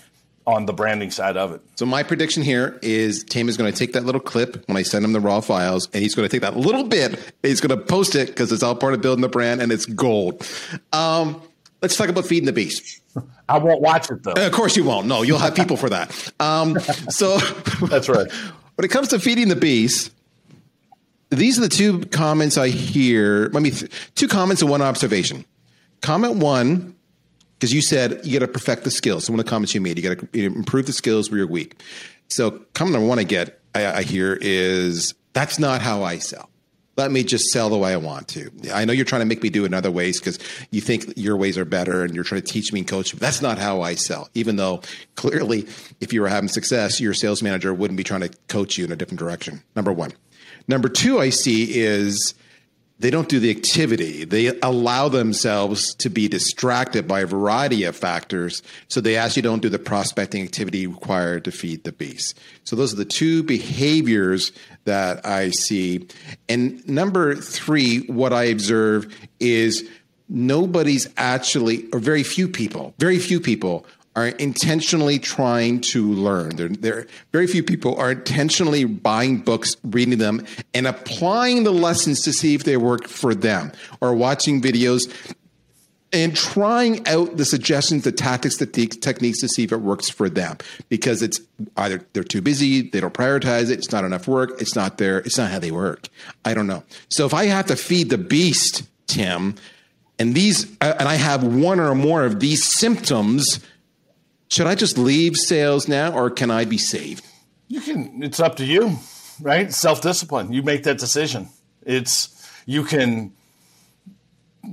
on 0.46 0.64
the 0.64 0.72
branding 0.72 1.10
side 1.10 1.36
of 1.36 1.52
it. 1.52 1.60
So 1.74 1.84
my 1.84 2.02
prediction 2.02 2.42
here 2.42 2.78
is 2.80 3.24
Tim 3.24 3.48
is 3.48 3.56
going 3.56 3.72
to 3.72 3.76
take 3.76 3.94
that 3.94 4.04
little 4.04 4.20
clip 4.20 4.66
when 4.68 4.76
I 4.76 4.82
send 4.82 5.04
him 5.04 5.12
the 5.12 5.20
raw 5.20 5.40
files, 5.40 5.88
and 5.92 6.02
he's 6.02 6.14
going 6.14 6.28
to 6.28 6.32
take 6.32 6.42
that 6.42 6.56
little 6.56 6.84
bit, 6.84 7.32
he's 7.42 7.60
going 7.60 7.76
to 7.76 7.84
post 7.84 8.14
it 8.14 8.28
because 8.28 8.52
it's 8.52 8.62
all 8.62 8.76
part 8.76 8.94
of 8.94 9.00
building 9.00 9.22
the 9.22 9.28
brand, 9.28 9.60
and 9.60 9.72
it's 9.72 9.86
gold. 9.86 10.46
Um, 10.92 11.42
let's 11.82 11.96
talk 11.96 12.08
about 12.08 12.26
feeding 12.26 12.46
the 12.46 12.52
beast. 12.52 13.00
I 13.48 13.58
won't 13.58 13.80
watch 13.80 14.10
it 14.10 14.22
though. 14.22 14.32
Of 14.32 14.52
course 14.52 14.76
you 14.76 14.84
won't. 14.84 15.06
No, 15.06 15.22
you'll 15.22 15.38
have 15.38 15.54
people 15.54 15.76
for 15.76 15.88
that. 15.90 16.32
Um, 16.40 16.78
so 17.08 17.38
that's 17.86 18.08
right. 18.08 18.30
When 18.76 18.84
it 18.84 18.90
comes 18.90 19.08
to 19.08 19.18
feeding 19.18 19.48
the 19.48 19.56
beast, 19.56 20.12
these 21.30 21.56
are 21.56 21.62
the 21.62 21.68
two 21.70 22.04
comments 22.08 22.58
I 22.58 22.68
hear. 22.68 23.48
Let 23.48 23.62
me 23.62 23.72
two 24.14 24.28
comments 24.28 24.60
and 24.60 24.70
one 24.70 24.82
observation. 24.82 25.46
Comment 26.02 26.36
one 26.36 26.94
because 27.58 27.72
you 27.72 27.80
said 27.80 28.20
you 28.22 28.38
got 28.38 28.44
to 28.44 28.52
perfect 28.52 28.84
the 28.84 28.90
skills. 28.90 29.24
So 29.24 29.32
one 29.32 29.40
of 29.40 29.46
the 29.46 29.50
comments 29.50 29.74
you 29.74 29.80
made, 29.80 29.98
you 29.98 30.14
got 30.14 30.30
to 30.30 30.44
improve 30.44 30.84
the 30.84 30.92
skills 30.92 31.30
where 31.30 31.38
you're 31.38 31.46
weak. 31.46 31.82
So 32.28 32.50
comment 32.74 32.92
number 32.92 33.08
one 33.08 33.18
I 33.18 33.22
get, 33.22 33.60
I, 33.74 33.86
I 33.86 34.02
hear 34.02 34.38
is 34.42 35.14
that's 35.32 35.58
not 35.58 35.80
how 35.80 36.02
I 36.02 36.18
sell. 36.18 36.50
Let 36.96 37.10
me 37.10 37.24
just 37.24 37.46
sell 37.46 37.68
the 37.68 37.76
way 37.76 37.92
I 37.92 37.98
want 37.98 38.28
to. 38.28 38.50
I 38.72 38.86
know 38.86 38.92
you're 38.92 39.04
trying 39.04 39.20
to 39.20 39.26
make 39.26 39.42
me 39.42 39.50
do 39.50 39.64
it 39.64 39.66
in 39.66 39.74
other 39.74 39.90
ways 39.90 40.18
because 40.18 40.38
you 40.70 40.80
think 40.80 41.12
your 41.16 41.36
ways 41.36 41.58
are 41.58 41.66
better 41.66 42.02
and 42.02 42.14
you're 42.14 42.24
trying 42.24 42.40
to 42.40 42.46
teach 42.46 42.72
me 42.72 42.80
and 42.80 42.88
coach 42.88 43.12
me. 43.12 43.18
That's 43.18 43.42
not 43.42 43.58
how 43.58 43.82
I 43.82 43.94
sell. 43.96 44.30
Even 44.34 44.56
though 44.56 44.80
clearly, 45.14 45.66
if 46.00 46.14
you 46.14 46.22
were 46.22 46.28
having 46.28 46.48
success, 46.48 47.00
your 47.00 47.12
sales 47.12 47.42
manager 47.42 47.74
wouldn't 47.74 47.98
be 47.98 48.04
trying 48.04 48.22
to 48.22 48.30
coach 48.48 48.78
you 48.78 48.84
in 48.86 48.92
a 48.92 48.96
different 48.96 49.18
direction. 49.18 49.62
Number 49.74 49.92
one. 49.92 50.12
Number 50.68 50.88
two, 50.88 51.20
I 51.20 51.30
see 51.30 51.78
is 51.78 52.34
they 52.98 53.10
don't 53.10 53.28
do 53.28 53.38
the 53.38 53.50
activity. 53.50 54.24
They 54.24 54.58
allow 54.60 55.08
themselves 55.08 55.94
to 55.96 56.08
be 56.08 56.28
distracted 56.28 57.06
by 57.06 57.20
a 57.20 57.26
variety 57.26 57.84
of 57.84 57.94
factors. 57.94 58.62
So 58.88 59.00
they 59.00 59.16
actually 59.16 59.42
don't 59.42 59.60
do 59.60 59.68
the 59.68 59.78
prospecting 59.78 60.42
activity 60.42 60.86
required 60.86 61.44
to 61.44 61.50
feed 61.50 61.84
the 61.84 61.92
beast. 61.92 62.38
So 62.64 62.74
those 62.74 62.94
are 62.94 62.96
the 62.96 63.04
two 63.04 63.42
behaviors 63.42 64.52
that 64.84 65.26
I 65.26 65.50
see. 65.50 66.08
And 66.48 66.86
number 66.88 67.34
three, 67.34 68.00
what 68.06 68.32
I 68.32 68.44
observe 68.44 69.14
is 69.40 69.88
nobody's 70.28 71.08
actually, 71.18 71.84
or 71.92 71.98
very 71.98 72.22
few 72.22 72.48
people, 72.48 72.94
very 72.98 73.18
few 73.18 73.40
people 73.40 73.84
are 74.16 74.28
intentionally 74.28 75.18
trying 75.18 75.80
to 75.82 76.10
learn. 76.12 76.56
There, 76.56 76.68
there, 76.68 77.06
very 77.32 77.46
few 77.46 77.62
people 77.62 77.94
are 77.96 78.12
intentionally 78.12 78.84
buying 78.84 79.38
books, 79.38 79.76
reading 79.84 80.18
them, 80.18 80.44
and 80.72 80.86
applying 80.86 81.64
the 81.64 81.70
lessons 81.70 82.22
to 82.22 82.32
see 82.32 82.54
if 82.54 82.64
they 82.64 82.78
work 82.78 83.06
for 83.06 83.34
them, 83.34 83.72
or 84.00 84.14
watching 84.14 84.62
videos 84.62 85.02
and 86.12 86.34
trying 86.34 87.06
out 87.06 87.36
the 87.36 87.44
suggestions, 87.44 88.04
the 88.04 88.12
tactics, 88.12 88.56
the 88.56 88.66
techniques 88.66 89.40
to 89.40 89.48
see 89.48 89.64
if 89.64 89.72
it 89.72 89.80
works 89.80 90.08
for 90.08 90.30
them. 90.30 90.56
Because 90.88 91.20
it's 91.20 91.40
either 91.76 92.02
they're 92.14 92.24
too 92.24 92.40
busy, 92.40 92.88
they 92.88 93.00
don't 93.00 93.12
prioritize 93.12 93.70
it, 93.70 93.78
it's 93.78 93.92
not 93.92 94.04
enough 94.04 94.26
work, 94.26 94.60
it's 94.60 94.74
not 94.74 94.96
there, 94.96 95.18
it's 95.18 95.36
not 95.36 95.50
how 95.50 95.58
they 95.58 95.72
work. 95.72 96.08
I 96.44 96.54
don't 96.54 96.66
know. 96.66 96.84
So 97.10 97.26
if 97.26 97.34
I 97.34 97.46
have 97.46 97.66
to 97.66 97.76
feed 97.76 98.08
the 98.08 98.18
beast, 98.18 98.84
Tim, 99.08 99.56
and 100.18 100.34
these, 100.34 100.72
uh, 100.80 100.94
and 100.98 101.06
I 101.06 101.16
have 101.16 101.44
one 101.44 101.80
or 101.80 101.94
more 101.94 102.24
of 102.24 102.40
these 102.40 102.64
symptoms 102.64 103.60
should 104.48 104.66
I 104.66 104.74
just 104.74 104.96
leave 104.96 105.36
sales 105.36 105.88
now 105.88 106.12
or 106.12 106.30
can 106.30 106.50
I 106.50 106.64
be 106.64 106.78
saved? 106.78 107.26
You 107.68 107.80
can, 107.80 108.22
it's 108.22 108.40
up 108.40 108.56
to 108.56 108.64
you, 108.64 108.96
right? 109.40 109.72
Self 109.72 110.00
discipline. 110.00 110.52
You 110.52 110.62
make 110.62 110.84
that 110.84 110.98
decision. 110.98 111.48
It's, 111.84 112.32
you 112.64 112.84
can 112.84 113.32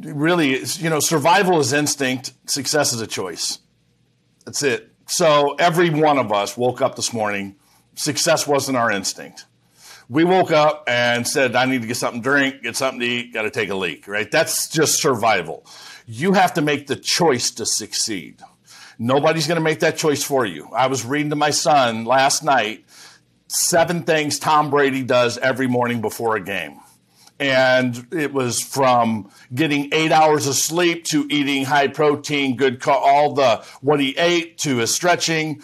really, 0.01 0.59
you 0.59 0.89
know, 0.89 0.99
survival 0.99 1.59
is 1.59 1.73
instinct, 1.73 2.33
success 2.45 2.93
is 2.93 3.01
a 3.01 3.07
choice. 3.07 3.59
That's 4.45 4.63
it. 4.63 4.91
So 5.05 5.55
every 5.59 5.89
one 5.89 6.17
of 6.17 6.31
us 6.31 6.57
woke 6.57 6.81
up 6.81 6.95
this 6.95 7.13
morning, 7.13 7.55
success 7.95 8.47
wasn't 8.47 8.77
our 8.77 8.91
instinct. 8.91 9.45
We 10.09 10.23
woke 10.23 10.51
up 10.51 10.83
and 10.87 11.27
said, 11.27 11.55
I 11.55 11.65
need 11.65 11.81
to 11.81 11.87
get 11.87 11.97
something 11.97 12.21
to 12.21 12.29
drink, 12.29 12.61
get 12.61 12.75
something 12.75 12.99
to 12.99 13.05
eat, 13.05 13.33
got 13.33 13.43
to 13.43 13.49
take 13.49 13.69
a 13.69 13.75
leak, 13.75 14.07
right? 14.07 14.29
That's 14.29 14.69
just 14.69 15.01
survival. 15.01 15.65
You 16.05 16.33
have 16.33 16.53
to 16.55 16.61
make 16.61 16.87
the 16.87 16.95
choice 16.95 17.51
to 17.51 17.65
succeed. 17.65 18.41
Nobody's 18.99 19.47
going 19.47 19.57
to 19.57 19.63
make 19.63 19.79
that 19.79 19.97
choice 19.97 20.23
for 20.23 20.45
you. 20.45 20.69
I 20.75 20.87
was 20.87 21.05
reading 21.05 21.31
to 21.31 21.35
my 21.35 21.49
son 21.49 22.05
last 22.05 22.43
night 22.43 22.85
seven 23.47 24.03
things 24.03 24.39
Tom 24.39 24.69
Brady 24.69 25.03
does 25.03 25.37
every 25.37 25.67
morning 25.67 26.01
before 26.01 26.35
a 26.35 26.41
game. 26.41 26.79
And 27.39 28.07
it 28.11 28.33
was 28.33 28.61
from 28.61 29.29
getting 29.53 29.89
eight 29.91 30.11
hours 30.11 30.47
of 30.47 30.55
sleep 30.55 31.05
to 31.05 31.27
eating 31.29 31.65
high 31.65 31.87
protein, 31.87 32.55
good, 32.55 32.85
all 32.87 33.33
the 33.33 33.65
what 33.81 33.99
he 33.99 34.15
ate 34.17 34.57
to 34.59 34.77
his 34.77 34.93
stretching. 34.93 35.61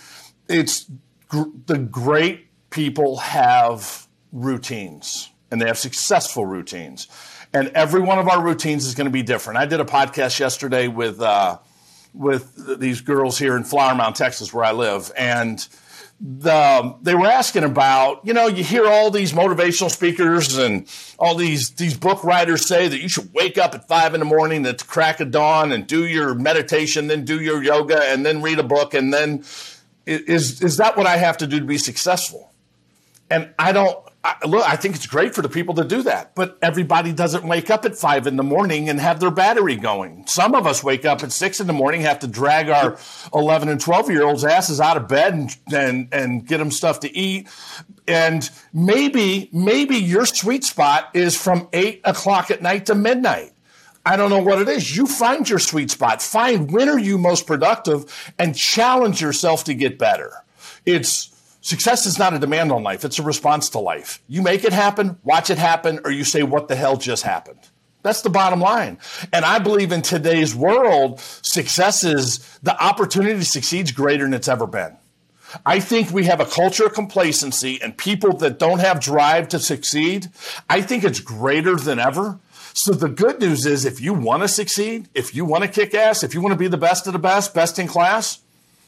It's 0.47 0.89
gr- 1.27 1.43
the 1.67 1.77
great 1.77 2.47
people 2.69 3.17
have 3.17 4.07
routines 4.31 5.29
and 5.51 5.61
they 5.61 5.67
have 5.67 5.77
successful 5.77 6.45
routines. 6.45 7.07
And 7.53 7.69
every 7.69 8.01
one 8.01 8.19
of 8.19 8.27
our 8.27 8.43
routines 8.43 8.85
is 8.85 8.93
going 8.93 9.05
to 9.05 9.11
be 9.11 9.23
different. 9.23 9.57
I 9.57 9.65
did 9.65 9.79
a 9.79 9.85
podcast 9.85 10.39
yesterday 10.39 10.87
with, 10.87 11.21
uh, 11.21 11.59
with 12.13 12.80
these 12.80 13.02
girls 13.02 13.38
here 13.38 13.56
in 13.56 13.63
Flower 13.63 13.95
Mound, 13.95 14.15
Texas, 14.15 14.54
where 14.54 14.65
I 14.65 14.72
live, 14.72 15.12
and 15.17 15.67
the, 16.22 16.95
they 17.02 17.15
were 17.15 17.28
asking 17.28 17.63
about, 17.63 18.26
you 18.26 18.34
know, 18.34 18.48
you 18.48 18.63
hear 18.63 18.86
all 18.86 19.10
these 19.10 19.32
motivational 19.32 19.89
speakers 19.89 20.58
and 20.58 20.86
all 21.17 21.36
these 21.36 21.72
these 21.72 21.95
book 21.95 22.24
writers 22.26 22.65
say 22.65 22.89
that 22.89 23.00
you 23.00 23.08
should 23.08 23.34
wake 23.34 23.58
up 23.58 23.74
at 23.74 23.88
five 23.88 24.13
in 24.13 24.19
the 24.19 24.26
morning 24.26 24.65
at 24.65 24.80
the 24.80 24.84
crack 24.84 25.22
of 25.22 25.32
dawn 25.32 25.72
and 25.72 25.88
do 25.88 26.06
your 26.06 26.34
meditation, 26.36 27.08
then 27.08 27.24
do 27.24 27.39
your 27.39 27.63
yoga, 27.63 28.04
and 28.04 28.26
then 28.26 28.41
read 28.41 28.60
a 28.60 28.63
book, 28.63 28.93
and 28.93 29.13
then 29.13 29.45
is 30.06 30.62
is 30.62 30.78
that 30.78 30.98
what 30.98 31.06
I 31.06 31.17
have 31.17 31.38
to 31.38 31.48
do 31.48 31.60
to 31.60 31.65
be 31.65 31.78
successful? 31.78 32.52
And 33.30 33.54
I 33.58 33.72
don't. 33.72 33.98
I, 34.21 34.36
look, 34.45 34.67
I 34.67 34.75
think 34.75 34.95
it's 34.95 35.08
great 35.08 35.34
for 35.34 35.41
the 35.41 35.47
people 35.47 35.75
to 35.75 35.86
do 35.86 36.03
that, 36.03 36.36
but 36.36 36.58
everybody 36.62 37.13
doesn't 37.13 37.45
wake 37.45 37.69
up 37.69 37.86
at 37.86 37.95
five 37.95 38.27
in 38.27 38.36
the 38.36 38.43
morning 38.43 38.89
and 38.89 38.99
have 38.99 39.21
their 39.21 39.32
battery 39.32 39.77
going. 39.77 40.27
Some 40.27 40.55
of 40.55 40.67
us 40.67 40.84
wake 40.84 41.05
up 41.05 41.23
at 41.23 41.32
six 41.32 41.62
in 41.62 41.67
the 41.67 41.73
morning, 41.73 42.01
have 42.01 42.19
to 42.19 42.27
drag 42.27 42.69
our 42.69 42.97
11 43.34 43.69
and 43.69 43.79
12 43.79 44.12
year 44.12 44.23
olds' 44.23 44.43
asses 44.43 44.82
out 44.82 44.97
of 44.97 45.08
bed 45.08 45.34
and, 45.34 45.58
and, 45.73 46.08
and 46.12 46.45
get 46.45 46.58
them 46.58 46.69
stuff 46.69 46.99
to 47.01 47.17
eat. 47.17 47.47
And 48.10 48.49
maybe, 48.73 49.49
maybe 49.53 49.95
your 49.95 50.25
sweet 50.25 50.65
spot 50.65 51.12
is 51.13 51.41
from 51.41 51.69
eight 51.71 52.01
o'clock 52.03 52.51
at 52.51 52.62
night 52.62 52.88
to 52.88 52.95
midnight. 52.95 53.53
I 54.05 54.17
don't 54.17 54.29
know 54.29 54.41
what 54.41 54.62
it 54.62 54.67
is. 54.67 54.97
You 54.97 55.05
find 55.05 55.49
your 55.49 55.60
sweet 55.60 55.91
spot. 55.91 56.21
Find 56.21 56.71
when 56.71 56.89
are 56.89 56.99
you 56.99 57.17
most 57.17 57.47
productive 57.47 58.34
and 58.38 58.55
challenge 58.55 59.21
yourself 59.21 59.63
to 59.65 59.73
get 59.73 59.97
better. 59.97 60.34
It's, 60.86 61.34
Success 61.62 62.06
is 62.06 62.17
not 62.17 62.34
a 62.34 62.39
demand 62.39 62.72
on 62.72 62.84
life, 62.84 63.04
it's 63.04 63.19
a 63.19 63.24
response 63.24 63.69
to 63.69 63.80
life. 63.80 64.22
You 64.28 64.41
make 64.41 64.63
it 64.63 64.74
happen, 64.74 65.17
watch 65.24 65.50
it 65.50 65.58
happen, 65.58 66.00
or 66.06 66.12
you 66.12 66.24
say, 66.24 66.43
What 66.43 66.67
the 66.67 66.76
hell 66.76 66.98
just 66.98 67.24
happened? 67.24 67.60
That's 68.02 68.22
the 68.22 68.30
bottom 68.30 68.62
line. 68.62 68.98
And 69.34 69.43
I 69.43 69.60
believe 69.60 69.91
in 69.91 70.02
today's 70.02 70.56
world, 70.56 71.19
success 71.19 72.06
is 72.06 72.39
the 72.63 72.82
opportunity 72.82 73.39
to 73.39 73.45
succeed 73.45 73.88
is 73.88 73.91
greater 73.91 74.24
than 74.24 74.34
it's 74.34 74.48
ever 74.48 74.65
been. 74.65 74.95
I 75.65 75.80
think 75.80 76.12
we 76.12 76.26
have 76.26 76.39
a 76.39 76.45
culture 76.45 76.86
of 76.86 76.93
complacency 76.93 77.82
and 77.82 77.98
people 77.98 78.38
that 78.38 78.60
don't 78.60 78.80
have 78.80 79.02
drive 79.02 79.50
to 79.50 79.60
succeed. 79.60 80.30
I 80.69 80.82
think 80.82 81.04
it's 81.04 81.19
greater 81.19 81.76
than 81.76 82.00
ever. 82.00 82.39
So 82.74 82.93
the 82.93 83.10
good 83.10 83.41
news 83.41 83.65
is 83.65 83.84
if 83.84 84.00
you 84.00 84.13
want 84.13 84.43
to 84.43 84.48
succeed, 84.48 85.10
if 85.13 85.36
you 85.36 85.43
want 85.43 85.63
to 85.63 85.69
kick 85.69 85.93
ass, 85.93 86.24
if 86.24 86.34
you 86.34 86.41
want 86.41 86.54
to 86.54 86.60
be 86.60 86.67
the 86.67 86.78
best 86.78 87.08
of 87.08 87.13
the 87.13 87.19
best, 87.19 87.54
best 87.54 87.80
in 87.80 87.88
class, 87.88 88.39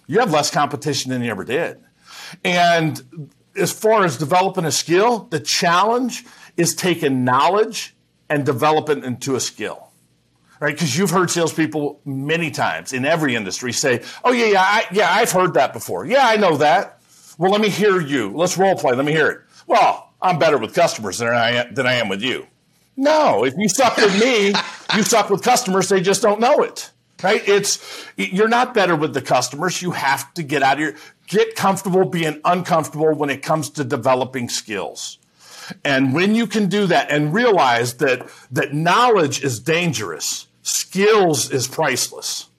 you 0.08 0.20
have 0.20 0.32
less 0.32 0.52
competition 0.52 1.12
than 1.12 1.24
you 1.24 1.32
ever 1.32 1.44
did. 1.44 1.82
And 2.44 3.32
as 3.56 3.72
far 3.72 4.06
as 4.06 4.18
developing 4.18 4.66
a 4.66 4.72
skill, 4.72 5.28
the 5.30 5.40
challenge 5.40 6.26
is 6.58 6.76
taking 6.76 7.24
knowledge 7.24 7.96
and 8.30 8.46
developing 8.46 9.04
into 9.04 9.36
a 9.36 9.40
skill. 9.40 9.90
Right? 10.60 10.76
Because 10.76 10.96
you've 10.96 11.10
heard 11.10 11.32
salespeople 11.32 12.02
many 12.06 12.52
times 12.52 12.94
in 12.94 13.04
every 13.04 13.36
industry 13.36 13.74
say, 13.74 14.04
Oh, 14.24 14.32
yeah, 14.32 14.46
yeah, 14.46 14.62
I, 14.62 14.86
yeah, 14.92 15.12
I've 15.12 15.32
heard 15.32 15.56
that 15.56 15.74
before. 15.74 16.06
Yeah, 16.06 16.28
I 16.28 16.36
know 16.38 16.58
that. 16.58 17.02
Well, 17.40 17.52
let 17.52 17.62
me 17.62 17.70
hear 17.70 18.00
you. 18.00 18.32
Let's 18.32 18.58
role 18.58 18.76
play. 18.76 18.94
Let 18.94 19.06
me 19.06 19.12
hear 19.12 19.30
it. 19.30 19.42
Well, 19.66 20.14
I'm 20.22 20.38
better 20.38 20.60
with 20.60 20.76
customers 20.76 21.18
than 21.18 21.30
I 21.30 21.52
am, 21.52 21.74
than 21.74 21.88
I 21.88 21.94
am 21.94 22.10
with 22.10 22.22
you. 22.22 22.46
No, 22.96 23.44
if 23.44 23.56
you 23.58 23.68
suck 23.68 23.98
with 23.98 24.20
me, 24.20 24.54
you 24.96 25.02
suck 25.02 25.32
with 25.32 25.42
customers. 25.42 25.90
They 25.90 26.02
just 26.02 26.22
don't 26.22 26.40
know 26.40 26.62
it 26.62 26.92
right? 27.24 27.48
It's 27.48 28.06
you're 28.18 28.48
not 28.48 28.74
better 28.74 28.96
with 28.96 29.14
the 29.14 29.22
customers. 29.22 29.82
You 29.82 29.92
have 29.92 30.34
to 30.36 30.44
get 30.44 30.64
out 30.64 30.74
of 30.74 30.80
your 30.80 30.96
get 31.32 31.56
comfortable 31.56 32.06
being 32.06 32.42
uncomfortable 32.44 33.14
when 33.16 33.30
it 33.30 33.42
comes 33.42 33.70
to 33.72 33.84
developing 33.84 34.50
skills. 34.50 35.18
And 35.86 36.14
when 36.14 36.36
you 36.36 36.46
can 36.46 36.68
do 36.68 36.86
that 36.88 37.10
and 37.10 37.34
realize 37.34 37.96
that, 37.96 38.30
that 38.52 38.74
knowledge 38.74 39.42
is 39.42 39.60
dangerous, 39.60 40.48
skills 40.62 41.50
is 41.50 41.68
priceless. 41.68 42.50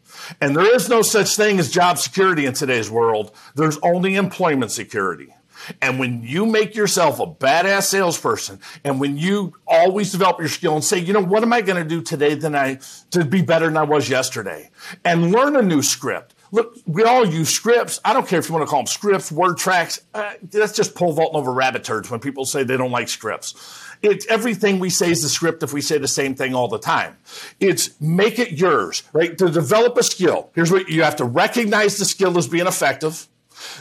And 0.40 0.56
there 0.56 0.74
is 0.74 0.88
no 0.88 1.02
such 1.02 1.37
thing 1.37 1.58
as 1.58 1.70
job 1.70 1.98
security 1.98 2.46
in 2.46 2.54
today's 2.54 2.90
world. 2.90 3.32
There's 3.54 3.78
only 3.82 4.14
employment 4.14 4.70
security. 4.70 5.35
And 5.80 5.98
when 5.98 6.22
you 6.22 6.46
make 6.46 6.74
yourself 6.74 7.20
a 7.20 7.26
badass 7.26 7.85
salesperson, 7.85 8.58
and 8.82 8.98
when 8.98 9.18
you 9.18 9.54
always 9.66 10.11
develop 10.11 10.38
your 10.38 10.48
skill 10.48 10.74
and 10.74 10.82
say, 10.82 10.98
you 10.98 11.12
know, 11.12 11.22
what 11.22 11.42
am 11.42 11.52
I 11.52 11.61
going 11.61 11.80
to 11.82 11.88
do 11.88 12.00
today 12.00 12.35
than 12.35 12.56
I 12.56 12.78
to 13.11 13.24
be 13.24 13.42
better 13.42 13.66
than 13.66 13.76
I 13.76 13.82
was 13.82 14.08
yesterday, 14.08 14.70
and 15.04 15.30
learn 15.30 15.54
a 15.54 15.62
new 15.62 15.82
script. 15.82 16.31
Look, 16.52 16.76
we 16.86 17.02
all 17.02 17.26
use 17.26 17.48
scripts. 17.48 17.98
I 18.04 18.12
don't 18.12 18.28
care 18.28 18.38
if 18.38 18.48
you 18.48 18.54
want 18.54 18.66
to 18.66 18.70
call 18.70 18.80
them 18.80 18.86
scripts, 18.86 19.32
word 19.32 19.56
tracks. 19.56 20.00
Uh, 20.12 20.34
that's 20.42 20.74
just 20.74 20.94
pole 20.94 21.12
vaulting 21.12 21.36
over 21.36 21.50
rabbit 21.50 21.82
turds 21.82 22.10
when 22.10 22.20
people 22.20 22.44
say 22.44 22.62
they 22.62 22.76
don't 22.76 22.90
like 22.90 23.08
scripts. 23.08 23.54
It's 24.02 24.26
everything 24.26 24.78
we 24.78 24.90
say 24.90 25.10
is 25.10 25.22
the 25.22 25.30
script 25.30 25.62
if 25.62 25.72
we 25.72 25.80
say 25.80 25.96
the 25.96 26.08
same 26.08 26.34
thing 26.34 26.54
all 26.54 26.68
the 26.68 26.78
time. 26.78 27.16
It's 27.58 27.98
make 28.00 28.38
it 28.38 28.52
yours, 28.52 29.02
right? 29.14 29.36
To 29.38 29.48
develop 29.48 29.96
a 29.96 30.02
skill, 30.02 30.50
here's 30.54 30.70
what 30.70 30.90
you 30.90 31.04
have 31.04 31.16
to 31.16 31.24
recognize 31.24 31.96
the 31.96 32.04
skill 32.04 32.36
as 32.36 32.48
being 32.48 32.66
effective. 32.66 33.26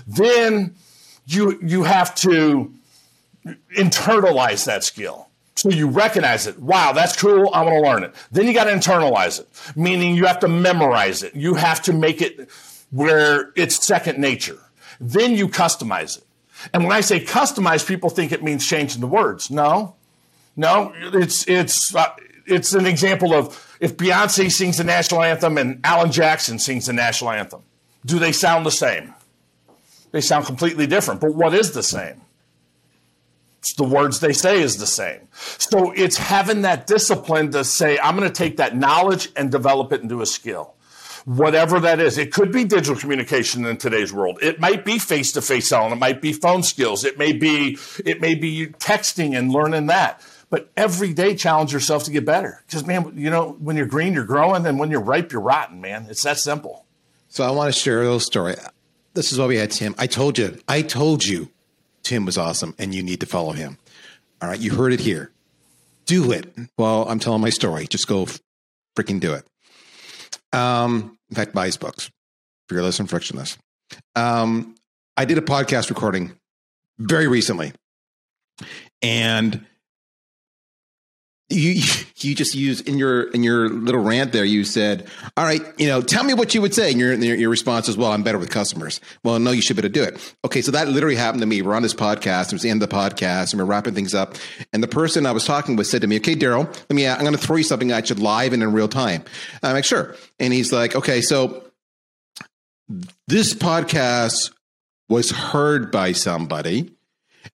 Then 0.08 0.76
you 1.26 1.60
you 1.62 1.84
have 1.84 2.16
to 2.16 2.74
internalize 3.76 4.66
that 4.66 4.84
skill. 4.84 5.31
So 5.62 5.70
you 5.70 5.90
recognize 5.90 6.48
it. 6.48 6.58
Wow, 6.58 6.92
that's 6.92 7.16
cool. 7.16 7.52
I 7.54 7.62
want 7.62 7.76
to 7.76 7.88
learn 7.88 8.04
it. 8.04 8.16
Then 8.32 8.48
you 8.48 8.54
got 8.56 8.64
to 8.64 8.72
internalize 8.72 9.40
it, 9.40 9.48
meaning 9.76 10.16
you 10.16 10.26
have 10.26 10.40
to 10.40 10.48
memorize 10.48 11.22
it. 11.22 11.36
You 11.36 11.54
have 11.54 11.84
to 11.84 11.94
make 11.94 12.20
it 12.20 12.50
where 12.90 13.52
it's 13.56 13.86
second 13.86 14.18
nature. 14.18 14.58
Then 15.00 15.36
you 15.36 15.48
customize 15.48 16.18
it. 16.18 16.24
And 16.74 16.84
when 16.84 16.92
I 16.92 17.02
say 17.02 17.24
customize, 17.24 17.88
people 17.88 18.10
think 18.10 18.32
it 18.32 18.42
means 18.42 18.68
changing 18.68 19.02
the 19.02 19.08
words. 19.08 19.52
No, 19.52 19.94
no, 20.56 20.94
it's 20.96 21.48
it's 21.48 21.94
uh, 21.94 22.08
it's 22.48 22.74
an 22.74 22.88
example 22.88 23.32
of 23.32 23.78
if 23.80 23.98
Beyonce 23.98 24.52
sings 24.52 24.80
the 24.80 24.84
national 24.84 25.22
anthem 25.22 25.60
and 25.60 25.80
Alan 25.84 26.12
Jackson 26.12 26.58
sings 26.58 26.88
the 26.88 26.94
national 26.94 27.30
anthem. 27.30 27.62
Do 28.04 28.18
they 28.18 28.32
sound 28.32 28.66
the 28.66 28.72
same? 28.72 29.14
They 30.10 30.22
sound 30.22 30.48
completely 30.48 30.88
different. 30.88 31.22
But 31.22 31.36
what 31.36 31.54
is 31.54 31.74
the 31.74 31.84
same? 31.84 32.20
The 33.78 33.84
words 33.84 34.20
they 34.20 34.34
say 34.34 34.62
is 34.62 34.78
the 34.78 34.88
same. 34.88 35.28
So 35.32 35.92
it's 35.92 36.18
having 36.18 36.64
that 36.64 36.88
discipline 36.88 37.52
to 37.52 37.64
say, 37.64 38.00
I'm 38.00 38.18
going 38.18 38.28
to 38.28 38.34
take 38.34 38.58
that 38.58 38.76
knowledge 38.76 39.30
and 39.36 39.52
develop 39.52 39.94
it 39.94 40.02
into 40.02 40.22
a 40.22 40.26
skill. 40.26 40.74
Whatever 41.26 41.80
that 41.82 42.00
is. 42.00 42.18
It 42.18 42.34
could 42.34 42.52
be 42.52 42.64
digital 42.64 42.96
communication 42.96 43.64
in 43.66 43.78
today's 43.78 44.12
world. 44.12 44.40
It 44.42 44.60
might 44.60 44.84
be 44.84 44.98
face 44.98 45.32
to 45.34 45.42
face 45.42 45.70
selling. 45.70 45.92
It 45.92 46.00
might 46.00 46.22
be 46.22 46.34
phone 46.34 46.64
skills. 46.64 47.06
It 47.06 47.20
may 47.20 47.34
be, 47.34 47.78
it 48.04 48.20
may 48.20 48.34
be 48.34 48.68
texting 48.68 49.38
and 49.38 49.52
learning 49.52 49.86
that. 49.88 50.22
But 50.50 50.72
every 50.76 51.14
day 51.14 51.36
challenge 51.36 51.72
yourself 51.72 52.06
to 52.06 52.12
get 52.12 52.26
better. 52.26 52.64
Because 52.66 52.86
man, 52.86 53.14
you 53.16 53.30
know, 53.30 53.56
when 53.60 53.78
you're 53.78 53.86
green, 53.86 54.14
you're 54.14 54.26
growing, 54.26 54.66
and 54.66 54.80
when 54.80 54.90
you're 54.90 55.00
ripe, 55.00 55.32
you're 55.32 55.42
rotten, 55.42 55.80
man. 55.80 56.08
It's 56.10 56.24
that 56.24 56.40
simple. 56.40 56.86
So 57.30 57.44
I 57.46 57.52
want 57.52 57.74
to 57.74 57.80
share 57.80 58.02
a 58.02 58.04
little 58.04 58.20
story. 58.20 58.56
This 59.14 59.32
is 59.32 59.40
why 59.40 59.46
we 59.46 59.58
had 59.58 59.72
Tim. 59.72 59.94
I 59.98 60.08
told 60.08 60.38
you, 60.38 60.60
I 60.68 60.82
told 60.82 61.24
you 61.24 61.50
Tim 62.04 62.26
was 62.26 62.38
awesome 62.38 62.76
and 62.78 62.94
you 62.94 63.04
need 63.04 63.20
to 63.20 63.26
follow 63.26 63.52
him. 63.52 63.78
All 64.42 64.50
right, 64.50 64.60
you 64.60 64.74
heard 64.74 64.94
it 64.94 65.00
here. 65.00 65.32
Do 66.06 66.32
it. 66.32 66.54
Well, 66.78 67.08
I'm 67.08 67.20
telling 67.20 67.42
my 67.42 67.50
story. 67.50 67.88
Just 67.88 68.08
go 68.08 68.28
freaking 68.98 69.20
do 69.20 69.34
it. 69.34 69.46
Um, 70.54 71.18
in 71.30 71.36
fact, 71.36 71.54
buy 71.54 71.68
his 71.68 71.78
books, 71.78 72.10
Fearless 72.68 73.00
and 73.00 73.10
Frictionless. 73.10 73.58
Um, 74.16 74.76
I 75.16 75.26
did 75.26 75.38
a 75.38 75.42
podcast 75.42 75.90
recording 75.90 76.34
very 76.98 77.28
recently, 77.28 77.74
and 79.02 79.66
you 81.52 81.84
you 82.18 82.36
just 82.36 82.56
use 82.56 82.82
in 82.82 82.98
your 82.98 83.24
in 83.32 83.44
your 83.44 83.70
little 83.70 84.02
rant 84.02 84.32
there 84.32 84.46
you 84.46 84.64
said 84.64 85.08
all 85.36 85.44
right 85.44 85.62
you 85.78 85.88
know 85.88 86.02
tell 86.02 86.24
me 86.24 86.34
what 86.34 86.54
you 86.56 86.62
would 86.62 86.74
say. 86.74 86.92
And 86.92 87.00
your, 87.00 87.14
your, 87.14 87.50
response 87.50 87.90
is 87.90 87.98
well 87.98 88.12
i'm 88.12 88.24
better 88.24 88.38
with 88.38 88.50
customers. 88.50 89.02
Well 89.24 89.40
no 89.40 89.52
you 89.52 89.62
should 89.62 89.76
be 89.76 89.82
able 89.82 89.90
to 89.90 89.94
do 89.94 90.04
it. 90.04 90.36
Okay 90.46 90.62
so 90.62 90.72
that 90.72 90.88
literally 90.88 91.16
happened 91.16 91.42
to 91.42 91.48
me. 91.48 91.62
We're 91.62 91.76
on 91.76 91.82
this 91.82 91.94
podcast 91.94 92.48
it 92.48 92.54
was 92.54 92.62
the 92.62 92.70
end 92.70 92.82
of 92.82 92.90
the 92.90 92.96
podcast 92.96 93.52
and 93.52 93.60
we're 93.60 93.66
wrapping 93.66 93.94
things 93.94 94.14
up. 94.14 94.36
And 94.74 94.82
the 94.82 94.88
person 94.88 95.26
i 95.26 95.32
was 95.32 95.46
talking 95.46 95.76
with 95.76 95.88
said 95.88 96.02
to 96.02 96.08
me 96.08 96.18
okay 96.18 96.36
Darryl 96.36 96.66
let 96.68 96.92
me 96.92 97.08
i'm 97.08 97.22
going 97.22 97.34
to 97.34 97.38
throw 97.38 97.58
you 97.58 97.64
something 97.64 97.92
at 97.92 98.10
you 98.10 98.16
live 98.16 98.54
and 98.54 98.64
in 98.64 98.72
real 98.72 98.88
time. 98.88 99.24
I'm 99.64 99.74
like 99.74 99.86
sure. 99.86 100.16
And 100.40 100.54
he's 100.54 100.72
like 100.72 100.96
okay 100.96 101.22
so 101.22 101.64
this 103.28 103.54
podcast 103.54 104.52
was 105.10 105.32
heard 105.32 105.92
by 105.92 106.14
somebody 106.14 106.92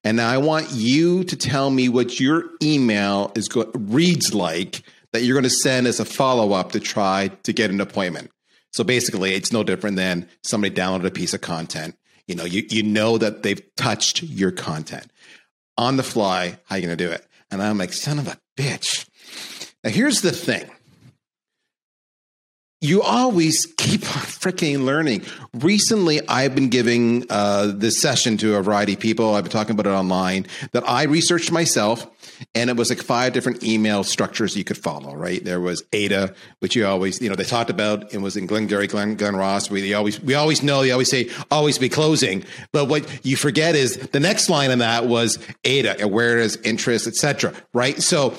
and 0.04 0.20
I 0.20 0.38
want 0.38 0.70
you 0.72 1.24
to 1.24 1.36
tell 1.36 1.70
me 1.70 1.88
what 1.88 2.20
your 2.20 2.50
email 2.62 3.32
is 3.34 3.48
go- 3.48 3.70
reads 3.74 4.34
like 4.34 4.82
that 5.12 5.22
you're 5.22 5.34
going 5.34 5.44
to 5.44 5.50
send 5.50 5.86
as 5.86 6.00
a 6.00 6.04
follow 6.04 6.52
up 6.52 6.72
to 6.72 6.80
try 6.80 7.28
to 7.42 7.52
get 7.52 7.70
an 7.70 7.80
appointment. 7.80 8.30
So 8.72 8.84
basically, 8.84 9.34
it's 9.34 9.52
no 9.52 9.64
different 9.64 9.96
than 9.96 10.28
somebody 10.44 10.74
downloaded 10.74 11.06
a 11.06 11.10
piece 11.10 11.34
of 11.34 11.40
content. 11.40 11.96
You 12.26 12.34
know, 12.34 12.44
you, 12.44 12.64
you 12.68 12.82
know 12.82 13.16
that 13.18 13.42
they've 13.42 13.62
touched 13.76 14.22
your 14.22 14.52
content 14.52 15.10
on 15.78 15.96
the 15.96 16.02
fly. 16.02 16.58
How 16.66 16.76
you 16.76 16.82
going 16.82 16.96
to 16.96 17.04
do 17.04 17.10
it? 17.10 17.26
And 17.50 17.62
I'm 17.62 17.78
like, 17.78 17.94
son 17.94 18.18
of 18.18 18.28
a 18.28 18.38
bitch. 18.56 19.08
Now, 19.82 19.90
here's 19.90 20.20
the 20.20 20.32
thing 20.32 20.70
you 22.80 23.02
always 23.02 23.66
keep 23.76 24.02
on 24.02 24.22
freaking 24.22 24.84
learning. 24.84 25.22
Recently, 25.52 26.26
I've 26.28 26.54
been 26.54 26.68
giving 26.68 27.26
uh, 27.28 27.72
this 27.74 28.00
session 28.00 28.36
to 28.38 28.54
a 28.54 28.62
variety 28.62 28.92
of 28.92 29.00
people. 29.00 29.34
I've 29.34 29.42
been 29.42 29.50
talking 29.50 29.72
about 29.72 29.90
it 29.90 29.94
online 29.94 30.46
that 30.72 30.88
I 30.88 31.04
researched 31.04 31.50
myself, 31.50 32.06
and 32.54 32.70
it 32.70 32.76
was 32.76 32.90
like 32.90 33.02
five 33.02 33.32
different 33.32 33.64
email 33.64 34.04
structures 34.04 34.56
you 34.56 34.62
could 34.62 34.78
follow. 34.78 35.12
Right 35.14 35.44
there 35.44 35.60
was 35.60 35.82
AIDA, 35.92 36.34
which 36.60 36.76
you 36.76 36.86
always 36.86 37.20
you 37.20 37.28
know 37.28 37.34
they 37.34 37.44
talked 37.44 37.70
about. 37.70 38.14
It 38.14 38.20
was 38.20 38.36
in 38.36 38.46
Glengarry, 38.46 38.86
Glen, 38.86 39.16
Glen 39.16 39.34
Ross. 39.34 39.68
We 39.68 39.92
always 39.94 40.20
we 40.20 40.34
always 40.34 40.62
know. 40.62 40.82
They 40.82 40.92
always 40.92 41.10
say 41.10 41.30
always 41.50 41.78
be 41.78 41.88
closing, 41.88 42.44
but 42.70 42.84
what 42.84 43.26
you 43.26 43.36
forget 43.36 43.74
is 43.74 43.96
the 43.96 44.20
next 44.20 44.48
line 44.48 44.70
in 44.70 44.78
that 44.78 45.06
was 45.06 45.40
AIDA, 45.64 46.00
awareness, 46.00 46.54
interest, 46.56 47.08
etc. 47.08 47.54
Right. 47.72 48.00
So 48.00 48.36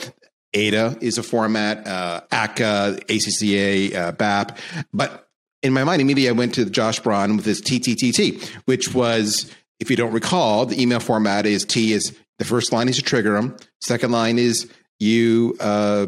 AIDA 0.53 0.97
is 1.01 1.17
a 1.17 1.23
format, 1.23 1.85
uh, 1.87 2.21
ACCA, 2.31 3.03
ACCA, 3.05 3.95
uh, 3.95 4.11
BAP. 4.13 4.57
But 4.93 5.27
in 5.61 5.73
my 5.73 5.83
mind, 5.83 6.01
immediately 6.01 6.29
I 6.29 6.37
went 6.37 6.55
to 6.55 6.65
Josh 6.65 6.99
Braun 6.99 7.35
with 7.35 7.45
his 7.45 7.61
TTTT, 7.61 8.43
which 8.65 8.93
was, 8.93 9.53
if 9.79 9.89
you 9.89 9.95
don't 9.95 10.13
recall, 10.13 10.65
the 10.65 10.81
email 10.81 10.99
format 10.99 11.45
is 11.45 11.65
T 11.65 11.93
is 11.93 12.17
the 12.37 12.45
first 12.45 12.71
line 12.71 12.87
is 12.87 12.97
you 12.97 13.03
trigger 13.03 13.33
them, 13.33 13.57
second 13.81 14.11
line 14.11 14.39
is 14.39 14.69
you 14.97 15.57
uh, 15.59 16.07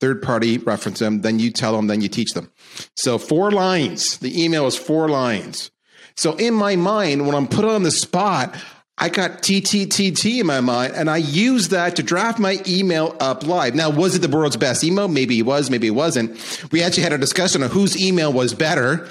third 0.00 0.22
party 0.22 0.58
reference 0.58 0.98
them, 0.98 1.20
then 1.20 1.38
you 1.38 1.50
tell 1.50 1.76
them, 1.76 1.86
then 1.86 2.00
you 2.00 2.08
teach 2.08 2.32
them. 2.32 2.50
So 2.96 3.18
four 3.18 3.50
lines. 3.50 4.18
The 4.18 4.42
email 4.42 4.66
is 4.66 4.76
four 4.76 5.08
lines. 5.08 5.70
So 6.16 6.34
in 6.36 6.54
my 6.54 6.76
mind, 6.76 7.26
when 7.26 7.34
I'm 7.34 7.46
put 7.46 7.64
on 7.64 7.82
the 7.82 7.90
spot, 7.90 8.54
I 9.02 9.08
got 9.08 9.42
TTTT 9.42 10.40
in 10.40 10.46
my 10.46 10.60
mind, 10.60 10.92
and 10.94 11.08
I 11.08 11.16
used 11.16 11.70
that 11.70 11.96
to 11.96 12.02
draft 12.02 12.38
my 12.38 12.62
email 12.68 13.16
up 13.18 13.46
live. 13.46 13.74
Now, 13.74 13.88
was 13.88 14.14
it 14.14 14.18
the 14.18 14.28
world's 14.28 14.58
best 14.58 14.84
email? 14.84 15.08
Maybe 15.08 15.38
it 15.38 15.42
was, 15.42 15.70
maybe 15.70 15.86
it 15.86 15.92
wasn't. 15.92 16.38
We 16.70 16.82
actually 16.82 17.04
had 17.04 17.14
a 17.14 17.18
discussion 17.18 17.62
on 17.62 17.70
whose 17.70 17.98
email 17.98 18.30
was 18.30 18.52
better, 18.52 19.08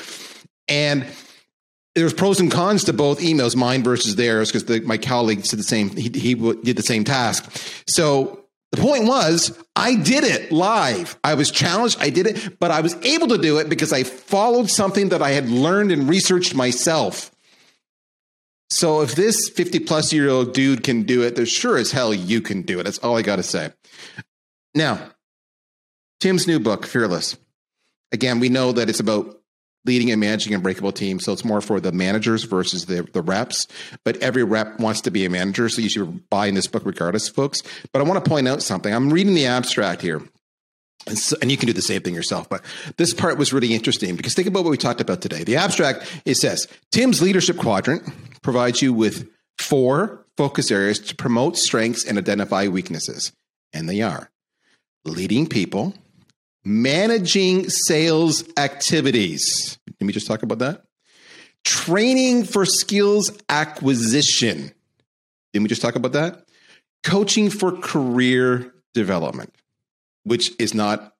and 0.67 1.07
there's 1.95 2.13
pros 2.13 2.39
and 2.39 2.51
cons 2.51 2.83
to 2.83 2.93
both 2.93 3.19
emails, 3.19 3.55
mine 3.55 3.83
versus 3.83 4.15
theirs, 4.15 4.51
because 4.51 4.85
my 4.85 4.99
colleague 4.99 5.41
did 5.41 5.57
the 5.57 5.63
same. 5.63 5.89
He, 5.89 6.09
he 6.09 6.35
did 6.35 6.77
the 6.77 6.83
same 6.83 7.03
task. 7.03 7.49
So 7.87 8.45
the 8.71 8.79
point 8.79 9.05
was, 9.05 9.57
I 9.75 9.95
did 9.95 10.23
it 10.23 10.51
live. 10.51 11.17
I 11.23 11.33
was 11.33 11.49
challenged. 11.49 11.97
I 11.99 12.11
did 12.11 12.27
it, 12.27 12.59
but 12.59 12.69
I 12.69 12.81
was 12.81 12.95
able 13.03 13.29
to 13.29 13.39
do 13.39 13.57
it 13.57 13.69
because 13.69 13.91
I 13.91 14.03
followed 14.03 14.69
something 14.69 15.09
that 15.09 15.23
I 15.23 15.31
had 15.31 15.49
learned 15.49 15.91
and 15.91 16.07
researched 16.07 16.53
myself. 16.53 17.31
So 18.69 19.01
if 19.01 19.15
this 19.15 19.49
50 19.49 19.79
plus 19.79 20.13
year 20.13 20.29
old 20.29 20.53
dude 20.53 20.83
can 20.83 21.03
do 21.03 21.23
it, 21.23 21.35
there's 21.35 21.51
sure 21.51 21.77
as 21.77 21.91
hell 21.91 22.13
you 22.13 22.41
can 22.41 22.61
do 22.61 22.79
it. 22.79 22.83
That's 22.83 22.99
all 22.99 23.17
I 23.17 23.21
got 23.21 23.37
to 23.37 23.43
say. 23.43 23.71
Now, 24.75 24.99
Tim's 26.19 26.47
new 26.47 26.59
book, 26.59 26.85
Fearless. 26.85 27.37
Again, 28.11 28.39
we 28.39 28.49
know 28.49 28.71
that 28.71 28.89
it's 28.89 28.99
about 28.99 29.39
leading 29.85 30.11
and 30.11 30.19
managing 30.19 30.53
unbreakable 30.53 30.91
teams. 30.91 31.23
So 31.23 31.31
it's 31.31 31.45
more 31.45 31.61
for 31.61 31.79
the 31.79 31.91
managers 31.91 32.43
versus 32.43 32.85
the, 32.85 33.03
the 33.13 33.21
reps. 33.21 33.65
But 34.03 34.17
every 34.17 34.43
rep 34.43 34.79
wants 34.79 35.01
to 35.01 35.11
be 35.11 35.25
a 35.25 35.29
manager. 35.29 35.69
So 35.69 35.81
you 35.81 35.89
should 35.89 36.29
buy 36.29 36.47
in 36.47 36.55
this 36.55 36.67
book 36.67 36.83
regardless, 36.85 37.29
folks. 37.29 37.63
But 37.91 38.01
I 38.01 38.03
want 38.03 38.23
to 38.23 38.29
point 38.29 38.47
out 38.47 38.61
something. 38.61 38.93
I'm 38.93 39.11
reading 39.11 39.35
the 39.35 39.45
abstract 39.45 40.01
here. 40.01 40.21
And, 41.07 41.17
so, 41.17 41.37
and, 41.41 41.49
you 41.49 41.55
can 41.55 41.65
do 41.65 41.73
the 41.73 41.81
same 41.81 42.01
thing 42.01 42.13
yourself. 42.13 42.49
But 42.49 42.61
this 42.97 43.13
part 43.13 43.37
was 43.37 43.53
really 43.53 43.73
interesting 43.73 44.17
because 44.17 44.33
think 44.33 44.49
about 44.49 44.65
what 44.65 44.69
we 44.69 44.77
talked 44.77 44.99
about 44.99 45.21
today. 45.21 45.45
The 45.45 45.55
abstract, 45.55 46.21
it 46.25 46.35
says 46.35 46.67
Tim's 46.91 47.21
leadership 47.21 47.57
quadrant 47.57 48.03
provides 48.41 48.81
you 48.81 48.93
with 48.93 49.29
four 49.57 50.25
focus 50.37 50.71
areas 50.71 50.99
to 50.99 51.15
promote 51.15 51.57
strengths 51.57 52.05
and 52.05 52.17
identify 52.17 52.67
weaknesses. 52.67 53.33
And 53.73 53.89
they 53.89 54.01
are 54.01 54.31
leading 55.05 55.47
people, 55.47 55.93
managing 56.63 57.69
sales 57.69 58.43
activities. 58.57 59.77
Let 59.99 60.07
me 60.07 60.13
just 60.13 60.27
talk 60.27 60.43
about 60.43 60.59
that. 60.59 60.83
Training 61.63 62.45
for 62.45 62.65
skills 62.65 63.31
acquisition. 63.49 64.71
Didn't 65.51 65.63
we 65.63 65.69
just 65.69 65.81
talk 65.81 65.95
about 65.95 66.13
that? 66.13 66.45
Coaching 67.03 67.49
for 67.49 67.71
career 67.71 68.73
development 68.93 69.53
which 70.23 70.51
is 70.59 70.73
not 70.73 71.13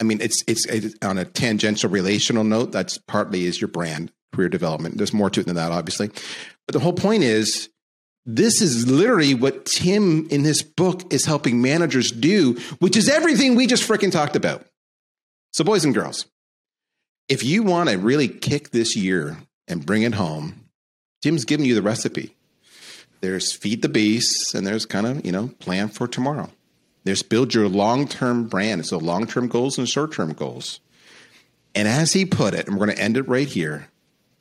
I 0.00 0.02
mean, 0.02 0.22
it's, 0.22 0.42
it's 0.48 0.64
it's 0.66 0.94
on 1.02 1.18
a 1.18 1.26
tangential 1.26 1.90
relational 1.90 2.42
note. 2.42 2.72
That's 2.72 2.96
partly 2.96 3.44
is 3.44 3.60
your 3.60 3.68
brand 3.68 4.10
career 4.32 4.48
development. 4.48 4.96
There's 4.96 5.12
more 5.12 5.30
to 5.30 5.40
it 5.40 5.46
than 5.46 5.56
that, 5.56 5.72
obviously. 5.72 6.08
But 6.66 6.72
the 6.72 6.80
whole 6.80 6.92
point 6.92 7.22
is 7.22 7.68
this 8.26 8.60
is 8.60 8.88
literally 8.90 9.34
what 9.34 9.66
Tim 9.66 10.28
in 10.30 10.42
this 10.42 10.62
book 10.62 11.12
is 11.12 11.24
helping 11.24 11.62
managers 11.62 12.10
do, 12.10 12.54
which 12.78 12.96
is 12.96 13.08
everything 13.08 13.54
we 13.54 13.66
just 13.66 13.88
freaking 13.88 14.12
talked 14.12 14.36
about. 14.36 14.66
So, 15.52 15.64
boys 15.64 15.84
and 15.84 15.94
girls, 15.94 16.26
if 17.28 17.42
you 17.42 17.62
want 17.62 17.88
to 17.88 17.98
really 17.98 18.28
kick 18.28 18.70
this 18.70 18.94
year 18.94 19.38
and 19.66 19.84
bring 19.84 20.02
it 20.02 20.14
home, 20.14 20.66
Tim's 21.22 21.44
giving 21.44 21.66
you 21.66 21.74
the 21.74 21.82
recipe. 21.82 22.36
There's 23.20 23.52
feed 23.52 23.82
the 23.82 23.88
beast, 23.88 24.54
and 24.54 24.66
there's 24.66 24.86
kind 24.86 25.06
of, 25.06 25.26
you 25.26 25.32
know, 25.32 25.48
plan 25.58 25.88
for 25.88 26.06
tomorrow. 26.06 26.50
There's 27.04 27.22
build 27.22 27.54
your 27.54 27.68
long 27.68 28.06
term 28.06 28.46
brand. 28.46 28.86
So, 28.86 28.98
long 28.98 29.26
term 29.26 29.48
goals 29.48 29.78
and 29.78 29.88
short 29.88 30.12
term 30.12 30.32
goals. 30.32 30.80
And 31.74 31.88
as 31.88 32.12
he 32.12 32.24
put 32.24 32.54
it, 32.54 32.66
and 32.66 32.76
we're 32.76 32.86
going 32.86 32.96
to 32.96 33.02
end 33.02 33.16
it 33.16 33.28
right 33.28 33.48
here, 33.48 33.88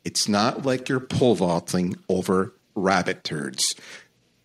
it's 0.03 0.27
not 0.27 0.65
like 0.65 0.89
you're 0.89 0.99
pole 0.99 1.35
vaulting 1.35 1.95
over 2.07 2.53
rabbit 2.75 3.23
turds. 3.23 3.75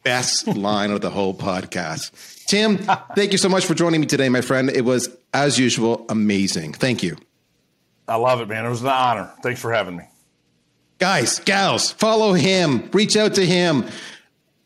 Best 0.03 0.47
line 0.57 0.91
of 0.91 1.01
the 1.01 1.11
whole 1.11 1.35
podcast. 1.35 2.45
Tim, 2.47 2.79
thank 3.15 3.33
you 3.33 3.39
so 3.39 3.49
much 3.49 3.65
for 3.65 3.75
joining 3.75 4.01
me 4.01 4.07
today, 4.07 4.29
my 4.29 4.41
friend. 4.41 4.69
It 4.71 4.85
was, 4.85 5.09
as 5.33 5.59
usual, 5.59 6.05
amazing. 6.09 6.75
Thank 6.75 7.03
you. 7.03 7.17
I 8.07 8.17
love 8.17 8.41
it, 8.41 8.49
man. 8.49 8.67
It 8.67 8.69
was 8.69 8.83
an 8.83 8.89
honor. 8.89 9.33
Thanks 9.43 9.61
for 9.61 9.73
having 9.73 9.97
me. 9.97 10.05
Guys, 10.99 11.41
gals, 11.41 11.91
follow 11.91 12.35
him. 12.35 12.89
Reach 12.93 13.17
out 13.17 13.35
to 13.35 13.47
him. 13.47 13.87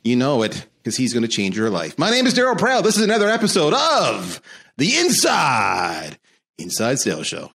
You 0.02 0.16
know 0.16 0.42
it 0.42 0.66
because 0.82 0.96
he's 0.96 1.12
going 1.12 1.22
to 1.22 1.28
change 1.28 1.56
your 1.56 1.70
life. 1.70 1.98
My 1.98 2.10
name 2.10 2.26
is 2.26 2.34
Darryl 2.34 2.56
Praill. 2.56 2.82
This 2.82 2.96
is 2.96 3.02
another 3.02 3.28
episode 3.28 3.74
of 3.74 4.40
The 4.76 4.96
Inside 4.96 6.18
Inside 6.58 6.98
Sales 6.98 7.26
Show. 7.26 7.50